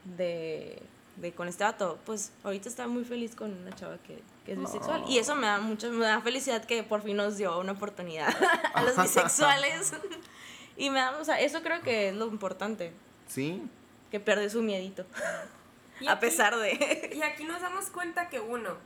de, 0.05 0.81
de 1.17 1.33
con 1.33 1.49
este 1.49 1.65
vato, 1.65 1.99
pues 2.05 2.33
ahorita 2.45 2.69
está 2.69 2.87
muy 2.87 3.05
feliz 3.05 3.35
con 3.35 3.53
una 3.53 3.75
chava 3.75 3.99
que, 3.99 4.23
que 4.45 4.53
es 4.53 4.59
bisexual. 4.59 5.05
Y 5.09 5.19
eso 5.19 5.35
me 5.35 5.47
da 5.47 5.59
mucho, 5.59 5.91
me 5.91 6.05
da 6.05 6.21
felicidad 6.21 6.65
que 6.65 6.83
por 6.83 7.03
fin 7.03 7.17
nos 7.17 7.37
dio 7.37 7.59
una 7.59 7.73
oportunidad 7.73 8.29
a 8.75 8.83
los 8.83 8.97
bisexuales. 9.03 9.93
y 10.77 10.91
me 10.91 10.99
da, 11.01 11.17
o 11.19 11.25
sea, 11.25 11.41
eso 11.41 11.63
creo 11.63 11.81
que 11.81 12.11
es 12.11 12.15
lo 12.15 12.27
importante, 12.27 12.93
Sí. 13.29 13.63
que 14.11 14.21
perdió 14.21 14.49
su 14.51 14.63
miedito. 14.63 15.05
Y 16.01 16.07
a 16.07 16.13
aquí- 16.13 16.21
pesar 16.21 16.55
de... 16.57 17.11
Y 17.15 17.23
aquí 17.23 17.45
nos 17.45 17.61
damos 17.63 17.87
cuenta 17.91 18.29
que 18.29 18.41
uno, 18.41 18.77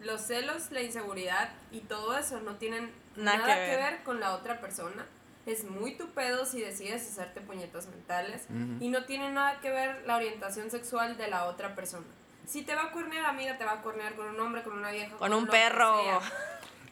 los 0.00 0.20
celos, 0.20 0.70
la 0.70 0.82
inseguridad 0.82 1.50
y 1.72 1.80
todo 1.80 2.16
eso 2.16 2.40
no 2.40 2.54
tienen 2.56 2.92
Nada 3.16 3.38
nada, 3.38 3.54
que 3.66 3.76
ver. 3.76 4.02
con 4.04 4.20
la 4.20 4.34
otra 4.36 4.60
persona. 4.60 5.04
Es 5.46 5.64
muy 5.64 5.96
tu 5.96 6.08
pedo 6.10 6.44
si 6.44 6.60
decides 6.60 7.08
hacerte 7.08 7.40
puñetas 7.40 7.88
mentales 7.88 8.46
y 8.80 8.88
no 8.88 9.04
tiene 9.04 9.30
nada 9.32 9.60
que 9.60 9.70
ver 9.70 10.04
la 10.06 10.16
orientación 10.16 10.70
sexual 10.70 11.16
de 11.16 11.28
la 11.28 11.46
otra 11.46 11.74
persona. 11.74 12.06
Si 12.46 12.62
te 12.62 12.74
va 12.74 12.84
a 12.84 12.92
cuernear, 12.92 13.26
amiga, 13.26 13.56
te 13.58 13.64
va 13.64 13.72
a 13.72 13.82
cuernear 13.82 14.16
con 14.16 14.28
un 14.28 14.40
hombre, 14.40 14.62
con 14.62 14.76
una 14.76 14.90
vieja, 14.90 15.16
Con 15.16 15.32
un 15.32 15.46
que 15.46 15.52
perro. 15.52 16.20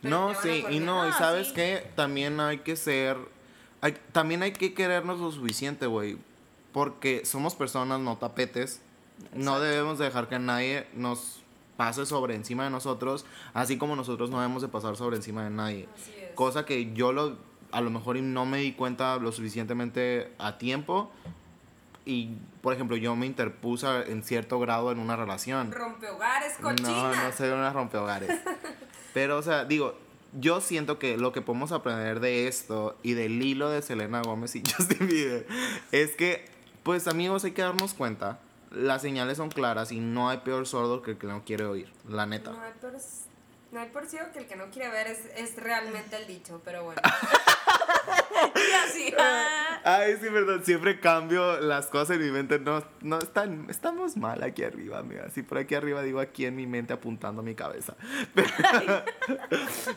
No, 0.02 0.34
sí, 0.40 0.64
y 0.70 0.78
no, 0.78 1.08
y 1.08 1.12
sabes 1.12 1.48
sí. 1.48 1.54
qué, 1.54 1.90
también 1.96 2.38
hay 2.38 2.58
que 2.58 2.76
ser, 2.76 3.16
hay, 3.80 3.96
también 4.12 4.42
hay 4.42 4.52
que 4.52 4.72
querernos 4.72 5.18
lo 5.18 5.32
suficiente, 5.32 5.86
güey, 5.86 6.16
porque 6.72 7.24
somos 7.24 7.56
personas, 7.56 7.98
no 7.98 8.16
tapetes, 8.16 8.80
no 9.34 9.58
debemos 9.58 9.98
dejar 9.98 10.28
que 10.28 10.38
nadie 10.38 10.86
nos 10.94 11.42
pase 11.76 12.06
sobre 12.06 12.34
encima 12.34 12.64
de 12.64 12.70
nosotros, 12.70 13.26
así 13.54 13.78
como 13.78 13.96
nosotros 13.96 14.30
no 14.30 14.40
debemos 14.40 14.62
de 14.62 14.68
pasar 14.68 14.96
sobre 14.96 15.16
encima 15.16 15.44
de 15.44 15.50
nadie. 15.50 15.88
Así 15.94 16.12
es. 16.16 16.34
Cosa 16.34 16.64
que 16.64 16.92
yo 16.92 17.12
lo, 17.12 17.36
a 17.72 17.80
lo 17.80 17.90
mejor 17.90 18.16
no 18.16 18.46
me 18.46 18.58
di 18.58 18.72
cuenta 18.72 19.16
lo 19.16 19.32
suficientemente 19.32 20.32
a 20.38 20.58
tiempo 20.58 21.10
y, 22.08 22.30
por 22.62 22.72
ejemplo, 22.72 22.96
yo 22.96 23.14
me 23.16 23.26
interpuse 23.26 23.86
en 24.10 24.22
cierto 24.22 24.58
grado 24.58 24.90
en 24.90 24.98
una 24.98 25.14
relación. 25.14 25.70
Rompehogares, 25.70 26.54
cochina. 26.54 26.88
No, 26.88 27.14
no 27.14 27.32
soy 27.32 27.50
una 27.50 27.70
rompehogares. 27.70 28.30
Pero, 29.12 29.36
o 29.36 29.42
sea, 29.42 29.66
digo, 29.66 29.94
yo 30.32 30.62
siento 30.62 30.98
que 30.98 31.18
lo 31.18 31.32
que 31.32 31.42
podemos 31.42 31.70
aprender 31.70 32.20
de 32.20 32.48
esto 32.48 32.96
y 33.02 33.12
del 33.12 33.42
hilo 33.42 33.68
de 33.68 33.82
Selena 33.82 34.22
Gómez 34.22 34.56
y 34.56 34.62
Justin 34.76 35.06
Bieber 35.06 35.46
es 35.92 36.16
que, 36.16 36.46
pues, 36.82 37.08
amigos, 37.08 37.44
hay 37.44 37.52
que 37.52 37.60
darnos 37.60 37.92
cuenta. 37.92 38.40
Las 38.70 39.02
señales 39.02 39.36
son 39.36 39.50
claras 39.50 39.92
y 39.92 40.00
no 40.00 40.30
hay 40.30 40.38
peor 40.38 40.66
sordo 40.66 41.02
que 41.02 41.10
el 41.10 41.18
que 41.18 41.26
no 41.26 41.44
quiere 41.44 41.66
oír, 41.66 41.92
la 42.08 42.24
neta. 42.24 42.52
No 42.52 42.62
hay 42.62 42.72
por, 42.80 42.92
no 43.72 43.80
hay 43.80 43.88
por 43.90 44.06
ciego 44.06 44.26
que 44.32 44.38
el 44.38 44.46
que 44.46 44.56
no 44.56 44.70
quiere 44.70 44.88
ver 44.88 45.08
es, 45.08 45.26
es 45.36 45.56
realmente 45.56 46.16
el 46.16 46.26
dicho, 46.26 46.62
pero 46.64 46.84
bueno. 46.84 47.02
Y 48.54 48.72
así, 48.72 49.14
ah. 49.18 49.80
Ay, 49.84 50.16
sí, 50.20 50.28
perdón, 50.30 50.64
siempre 50.64 51.00
cambio 51.00 51.60
las 51.60 51.86
cosas 51.86 52.16
en 52.16 52.22
mi 52.24 52.30
mente. 52.30 52.58
No, 52.58 52.82
no 53.00 53.18
están, 53.18 53.66
estamos 53.70 54.16
mal 54.16 54.42
aquí 54.42 54.64
arriba, 54.64 54.98
amiga. 54.98 55.24
Así 55.26 55.42
por 55.42 55.58
aquí 55.58 55.74
arriba 55.74 56.02
digo 56.02 56.20
aquí 56.20 56.44
en 56.44 56.56
mi 56.56 56.66
mente 56.66 56.92
apuntando 56.92 57.40
a 57.40 57.44
mi 57.44 57.54
cabeza. 57.54 57.96
Pero, 58.34 59.02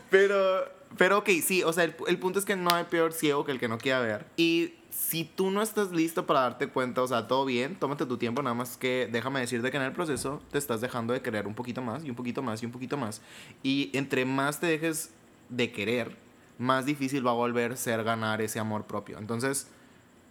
pero, 0.10 0.66
pero 0.98 1.18
ok, 1.20 1.30
sí, 1.44 1.64
o 1.64 1.72
sea, 1.74 1.84
el, 1.84 1.96
el 2.08 2.18
punto 2.20 2.40
es 2.40 2.46
que 2.46 2.56
no 2.56 2.74
hay 2.74 2.86
peor 2.86 3.14
ciego 3.14 3.46
que 3.46 3.52
el 3.52 3.60
que 3.60 3.68
no 3.68 3.78
quiera 3.78 4.00
ver. 4.00 4.26
Y 4.36 4.74
si 4.92 5.24
tú 5.24 5.52
no 5.52 5.62
estás 5.62 5.92
listo 5.92 6.26
para 6.26 6.42
darte 6.42 6.68
cuenta, 6.68 7.02
o 7.02 7.08
sea, 7.08 7.28
todo 7.28 7.46
bien, 7.46 7.76
tómate 7.76 8.06
tu 8.06 8.18
tiempo, 8.18 8.42
nada 8.42 8.54
más 8.54 8.78
que 8.78 9.10
déjame 9.12 9.40
decirte 9.40 9.72
que 9.72 9.78
en 9.78 9.84
el 9.84 9.94
proceso 9.94 10.42
te 10.52 10.58
estás 10.58 10.82
dejando 10.82 11.14
de 11.14 11.22
querer 11.22 11.48
un 11.48 11.56
poquito 11.56 11.82
más 11.82 12.04
y 12.04 12.10
un 12.10 12.16
poquito 12.16 12.42
más 12.42 12.62
y 12.62 12.66
un 12.66 12.72
poquito 12.72 12.98
más. 12.98 13.22
Y 13.64 13.90
entre 13.94 14.26
más 14.26 14.60
te 14.60 14.68
dejes 14.68 15.12
de 15.50 15.72
querer, 15.72 16.18
más 16.62 16.86
difícil 16.86 17.26
va 17.26 17.32
a 17.32 17.36
volver 17.36 17.76
ser 17.76 18.04
ganar 18.04 18.40
ese 18.42 18.60
amor 18.60 18.86
propio. 18.86 19.18
Entonces, 19.18 19.68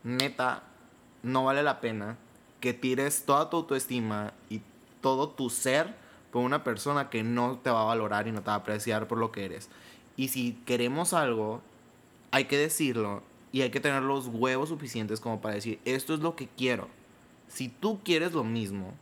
neta, 0.05 0.63
no 1.23 1.45
vale 1.45 1.63
la 1.63 1.81
pena 1.81 2.17
que 2.61 2.73
tires 2.73 3.25
toda 3.25 3.51
tu 3.51 3.57
autoestima 3.57 4.33
y 4.49 4.63
todo 5.01 5.31
tu 5.31 5.51
ser 5.51 5.95
por 6.31 6.45
una 6.45 6.63
persona 6.63 7.11
que 7.11 7.25
no 7.25 7.59
te 7.59 7.71
va 7.71 7.83
a 7.83 7.87
valorar 7.87 8.29
y 8.29 8.33
no 8.33 8.43
te 8.43 8.47
va 8.47 8.55
a 8.55 8.59
apreciar 8.59 9.09
por 9.09 9.19
lo 9.19 9.33
que 9.33 9.45
eres. 9.45 9.69
Y 10.17 10.29
si 10.29 10.53
queremos 10.67 11.15
algo, 11.15 11.63
hay 12.31 12.45
que 12.45 12.57
decirlo 12.57 13.23
y 13.51 13.63
hay 13.63 13.71
que 13.71 13.81
tener 13.81 14.03
los 14.03 14.29
huevos 14.29 14.69
suficientes 14.69 15.19
como 15.19 15.41
para 15.41 15.57
decir, 15.57 15.81
esto 15.85 16.15
es 16.15 16.21
lo 16.21 16.37
que 16.37 16.47
quiero. 16.47 16.89
Si 17.49 17.69
tú 17.69 18.01
quieres 18.05 18.33
lo 18.35 18.45
mismo, 18.45 18.95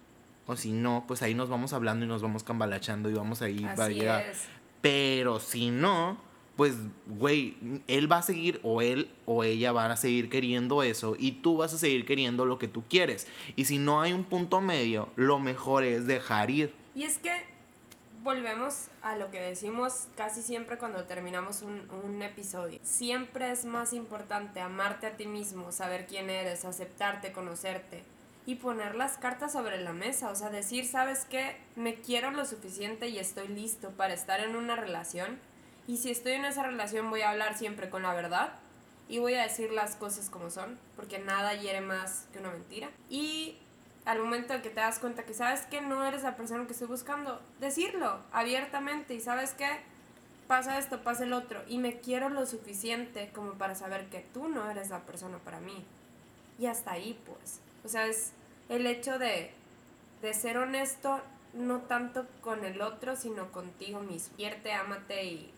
o 0.47 0.57
si 0.57 0.73
no, 0.73 1.05
pues 1.07 1.21
ahí 1.21 1.35
nos 1.35 1.51
vamos 1.51 1.75
hablando 1.75 2.07
y 2.07 2.09
nos 2.09 2.23
vamos 2.23 2.43
cambalachando 2.43 3.11
y 3.11 3.13
vamos 3.13 3.43
a 3.43 3.47
Así 3.47 3.95
llegar. 3.95 4.23
es. 4.23 4.49
Pero 4.81 5.41
si 5.41 5.71
no, 5.71 6.17
pues, 6.59 6.75
güey, 7.07 7.57
él 7.87 8.11
va 8.11 8.17
a 8.17 8.23
seguir 8.23 8.59
o 8.65 8.83
él 8.83 9.09
o 9.27 9.45
ella 9.45 9.71
van 9.71 9.93
a 9.93 9.97
seguir 9.97 10.29
queriendo 10.29 10.83
eso 10.83 11.15
y 11.17 11.31
tú 11.31 11.57
vas 11.57 11.73
a 11.73 11.79
seguir 11.79 12.05
queriendo 12.05 12.47
lo 12.47 12.59
que 12.59 12.67
tú 12.67 12.83
quieres. 12.91 13.29
Y 13.55 13.67
si 13.67 13.79
no 13.79 14.01
hay 14.01 14.13
un 14.13 14.25
punto 14.25 14.61
medio, 14.61 15.09
lo 15.15 15.39
mejor 15.39 15.85
es 15.85 16.09
dejar 16.09 16.51
ir. 16.51 16.75
Y 16.97 17.05
es 17.05 17.19
que 17.19 17.31
volvemos 18.25 18.89
a 19.03 19.15
lo 19.15 19.31
que 19.31 19.41
decimos 19.41 20.09
casi 20.17 20.43
siempre 20.43 20.79
cuando 20.79 21.05
terminamos 21.05 21.63
un, 21.63 21.83
un 22.05 22.23
episodio. 22.23 22.81
Siempre 22.83 23.53
es 23.53 23.65
más 23.65 23.93
importante 23.93 24.61
amarte 24.61 25.07
a 25.07 25.17
ti 25.17 25.29
mismo, 25.29 25.71
saber 25.71 26.09
quién 26.09 26.29
eres, 26.29 26.65
aceptarte, 26.65 27.31
conocerte 27.31 28.03
y 28.47 28.57
poner 28.57 28.97
las 28.97 29.17
cartas 29.17 29.53
sobre 29.53 29.81
la 29.81 29.93
mesa. 29.93 30.29
O 30.29 30.35
sea, 30.35 30.51
decir, 30.51 30.87
¿sabes 30.87 31.25
qué? 31.25 31.57
Me 31.77 31.95
quiero 31.95 32.33
lo 32.33 32.45
suficiente 32.45 33.07
y 33.07 33.19
estoy 33.19 33.47
listo 33.47 33.91
para 33.91 34.13
estar 34.13 34.41
en 34.41 34.57
una 34.57 34.75
relación. 34.75 35.39
Y 35.89 35.97
si 35.97 36.11
estoy 36.11 36.33
en 36.33 36.45
esa 36.45 36.63
relación 36.63 37.09
voy 37.09 37.23
a 37.23 37.31
hablar 37.31 37.57
siempre 37.57 37.89
con 37.89 38.03
la 38.03 38.13
verdad 38.13 38.53
y 39.09 39.21
voy 39.21 39.35
a 39.35 39.43
decir 39.43 39.73
las 39.73 39.97
cosas 39.97 40.29
como 40.29 40.51
son, 40.51 40.79
porque 40.95 41.19
nada 41.19 41.55
hiere 41.55 41.81
más 41.81 42.27
que 42.31 42.41
una 42.41 42.51
mentira. 42.51 42.91
Y 43.09 43.57
al 44.05 44.21
momento 44.21 44.53
en 44.53 44.61
que 44.61 44.69
te 44.69 44.81
das 44.81 44.99
cuenta 44.99 45.25
que 45.25 45.33
sabes 45.33 45.63
que 45.63 45.81
no 45.81 46.05
eres 46.05 46.25
la 46.25 46.37
persona 46.37 46.67
que 46.67 46.75
estoy 46.75 46.89
buscando, 46.89 47.41
decirlo 47.59 48.21
abiertamente 48.33 49.15
y 49.15 49.21
sabes 49.23 49.55
que 49.55 49.67
pasa 50.47 50.79
esto, 50.79 51.03
pasa 51.03 51.25
el 51.25 51.33
otro 51.33 51.63
y 51.67 51.79
me 51.79 52.01
quiero 52.01 52.29
lo 52.29 52.45
suficiente 52.45 53.31
como 53.35 53.53
para 53.53 53.75
saber 53.75 54.11
que 54.11 54.21
tú 54.35 54.49
no 54.49 54.71
eres 54.71 54.91
la 54.91 55.01
persona 55.01 55.39
para 55.39 55.59
mí. 55.59 55.87
Y 56.59 56.67
hasta 56.67 56.93
ahí 56.93 57.19
pues. 57.25 57.61
O 57.83 57.89
sea, 57.89 58.07
es 58.07 58.33
el 58.69 58.87
hecho 58.87 59.19
de, 59.19 59.53
de 60.21 60.35
ser 60.35 60.59
honesto 60.59 61.23
no 61.55 61.81
tanto 61.81 62.27
con 62.43 62.67
el 62.67 62.83
otro, 62.83 63.17
sino 63.17 63.51
contigo 63.53 64.01
mismo. 64.01 64.37
Quierte, 64.37 64.73
ámate 64.75 65.25
y, 65.25 65.55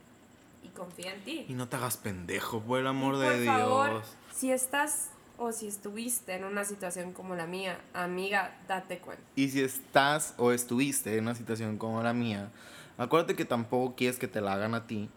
y 0.62 0.68
confía 0.68 1.14
en 1.14 1.24
ti. 1.24 1.46
Y 1.48 1.54
no 1.54 1.68
te 1.68 1.76
hagas 1.76 1.96
pendejo, 1.96 2.60
por 2.60 2.78
el 2.80 2.86
amor 2.86 3.14
Y 3.16 3.18
de 3.18 3.26
por 3.28 3.38
Dios. 3.40 3.56
favor, 3.56 4.02
si 4.34 4.52
estás 4.52 5.10
o 5.38 5.52
si 5.52 5.66
estuviste 5.68 6.34
en 6.34 6.44
una 6.44 6.64
situación 6.64 7.12
como 7.12 7.34
la 7.34 7.46
mía, 7.46 7.80
amiga, 7.94 8.58
date 8.68 8.98
cuenta. 8.98 9.22
Y 9.36 9.48
si 9.48 9.62
estás 9.62 10.34
o 10.36 10.52
estuviste 10.52 11.16
en 11.16 11.22
una 11.24 11.34
situación 11.34 11.78
como 11.78 12.02
la 12.02 12.12
mía, 12.12 12.50
acuérdate 12.98 13.34
que 13.36 13.44
tampoco 13.46 13.94
quieres 13.96 14.18
que 14.18 14.28
te 14.28 14.40
la 14.40 14.52
hagan 14.52 14.74
a 14.74 14.86
ti. 14.86 15.08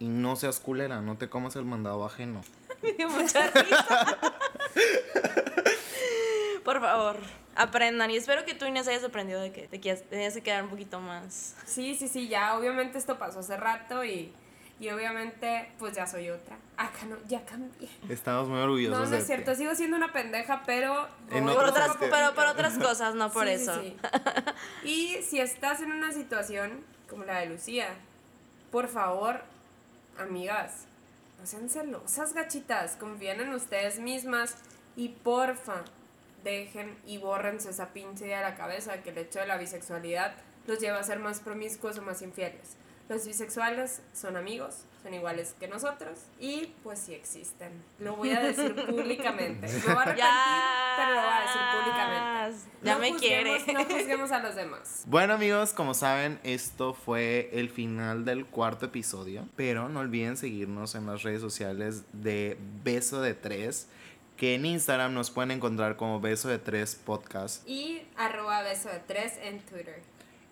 Y 0.00 0.06
no 0.08 0.36
seas 0.36 0.60
culera, 0.60 1.00
no 1.02 1.16
te 1.18 1.28
comas 1.28 1.56
el 1.56 1.64
mandado 1.64 2.04
ajeno. 2.06 2.40
Me 2.82 2.92
dio 2.92 3.08
mucha 3.10 3.50
risa. 3.50 4.18
Por 6.64 6.80
favor, 6.80 7.16
aprendan. 7.56 8.10
Y 8.10 8.16
espero 8.16 8.44
que 8.44 8.54
tú, 8.54 8.64
Inés, 8.66 8.86
hayas 8.88 9.04
aprendido 9.04 9.40
de 9.40 9.52
que 9.52 9.68
te 9.68 9.80
quieras- 9.80 10.02
tenías 10.08 10.34
que 10.34 10.42
quedar 10.42 10.62
un 10.64 10.70
poquito 10.70 11.00
más. 11.00 11.54
Sí, 11.66 11.94
sí, 11.94 12.08
sí, 12.08 12.28
ya 12.28 12.56
obviamente 12.58 12.98
esto 12.98 13.18
pasó 13.18 13.40
hace 13.40 13.56
rato 13.56 14.04
y, 14.04 14.32
y 14.80 14.88
obviamente 14.90 15.72
pues 15.78 15.94
ya 15.94 16.06
soy 16.06 16.30
otra. 16.30 16.56
Acá 16.76 17.06
no, 17.08 17.16
ya 17.26 17.44
cambié. 17.44 17.88
Estamos 18.08 18.48
muy 18.48 18.60
orgullosos 18.60 18.98
No, 18.98 19.06
no 19.10 19.16
es 19.16 19.26
cierto, 19.26 19.54
sigo 19.54 19.74
siendo 19.74 19.96
una 19.96 20.12
pendeja, 20.12 20.62
pero... 20.64 21.08
Por 21.30 21.64
otras, 21.64 21.96
pero 21.98 22.34
por 22.34 22.46
otras 22.46 22.78
cosas, 22.78 23.14
no 23.14 23.30
por 23.32 23.46
Sí, 23.48 23.56
sí, 23.56 23.62
eso. 23.62 23.80
sí. 23.82 23.96
Y 24.84 25.22
si 25.22 25.40
estás 25.40 25.80
en 25.80 25.90
una 25.92 26.12
situación 26.12 26.84
como 27.08 27.24
la 27.24 27.40
de 27.40 27.46
Lucía, 27.46 27.88
por 28.70 28.86
favor, 28.88 29.42
amigas, 30.18 30.86
no 31.40 31.46
sean 31.46 31.68
celosas, 31.68 32.32
gachitas, 32.34 32.96
confíen 32.96 33.40
en 33.40 33.54
ustedes 33.54 33.98
mismas 33.98 34.56
y 34.96 35.08
porfa, 35.08 35.84
dejen 36.44 36.96
y 37.06 37.18
bórrense 37.18 37.70
esa 37.70 37.88
pinche 37.88 38.26
idea 38.26 38.38
de 38.38 38.44
la 38.50 38.54
cabeza 38.56 39.02
que 39.02 39.10
el 39.10 39.18
hecho 39.18 39.40
de 39.40 39.46
la 39.46 39.56
bisexualidad 39.56 40.34
los 40.66 40.78
lleva 40.78 40.98
a 40.98 41.02
ser 41.02 41.18
más 41.18 41.40
promiscuos 41.40 41.98
o 41.98 42.02
más 42.02 42.22
infieles. 42.22 42.76
Los 43.08 43.26
bisexuales 43.26 44.02
son 44.12 44.36
amigos, 44.36 44.82
son 45.02 45.14
iguales 45.14 45.54
que 45.58 45.66
nosotros 45.66 46.18
y 46.38 46.74
pues 46.82 46.98
sí 46.98 47.14
existen. 47.14 47.70
Lo 48.00 48.16
voy 48.16 48.30
a 48.32 48.40
decir 48.40 48.74
públicamente. 48.86 49.66
Me 49.66 49.78
voy 49.80 49.88
a 49.88 50.00
arrepentir, 50.02 50.16
Ya. 50.18 50.94
pero 50.98 51.14
lo 51.14 51.20
voy 51.22 51.30
a 51.30 51.40
decir 51.40 51.60
públicamente. 51.72 52.68
Ya 52.82 52.92
No 52.94 52.98
me 53.00 53.12
juzguemos- 53.12 53.20
quiere. 53.64 53.72
No 53.72 53.84
juzguemos 53.84 54.30
a 54.32 54.38
los 54.40 54.54
demás. 54.56 55.02
Bueno 55.06 55.34
amigos, 55.34 55.72
como 55.72 55.94
saben, 55.94 56.38
esto 56.44 56.92
fue 56.92 57.48
el 57.54 57.70
final 57.70 58.24
del 58.26 58.44
cuarto 58.44 58.86
episodio. 58.86 59.48
Pero 59.56 59.88
no 59.88 60.00
olviden 60.00 60.36
seguirnos 60.36 60.94
en 60.94 61.06
las 61.06 61.22
redes 61.22 61.40
sociales 61.40 62.04
de 62.12 62.58
Beso 62.84 63.22
de 63.22 63.32
Tres. 63.34 63.88
Que 64.36 64.54
en 64.54 64.66
Instagram 64.66 65.14
nos 65.14 65.30
pueden 65.32 65.50
encontrar 65.50 65.96
como 65.96 66.20
Beso 66.20 66.48
de 66.48 66.58
Tres 66.60 66.94
Podcast. 66.94 67.66
Y 67.68 68.02
arroba 68.16 68.62
beso 68.62 68.88
de 68.88 69.00
tres 69.00 69.32
en 69.42 69.58
Twitter. 69.62 70.00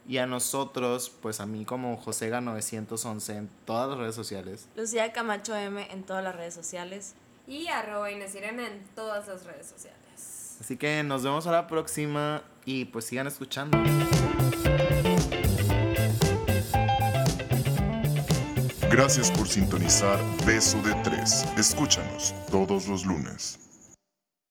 Y 0.08 0.18
a 0.18 0.26
nosotros, 0.26 1.10
pues 1.20 1.40
a 1.40 1.46
mí 1.46 1.64
como 1.64 2.00
Josega911 2.00 3.36
en 3.36 3.50
todas 3.64 3.90
las 3.90 3.98
redes 3.98 4.14
sociales. 4.14 4.68
Lucía 4.76 5.12
Camacho 5.12 5.56
M 5.56 5.86
en 5.90 6.04
todas 6.04 6.22
las 6.22 6.36
redes 6.36 6.54
sociales. 6.54 7.14
Y 7.48 7.66
arroba 7.68 8.10
Inés 8.10 8.34
Irene 8.34 8.66
en 8.66 8.84
todas 8.94 9.26
las 9.28 9.44
redes 9.44 9.66
sociales. 9.66 10.56
Así 10.60 10.76
que 10.76 11.02
nos 11.02 11.22
vemos 11.22 11.46
a 11.46 11.52
la 11.52 11.66
próxima 11.66 12.42
y 12.64 12.86
pues 12.86 13.04
sigan 13.04 13.26
escuchando. 13.26 13.78
Gracias 18.90 19.30
por 19.30 19.46
sintonizar 19.46 20.18
Beso 20.46 20.80
de 20.82 20.94
Tres. 21.02 21.44
Escúchanos 21.58 22.34
todos 22.50 22.88
los 22.88 23.04
lunes. 23.04 23.65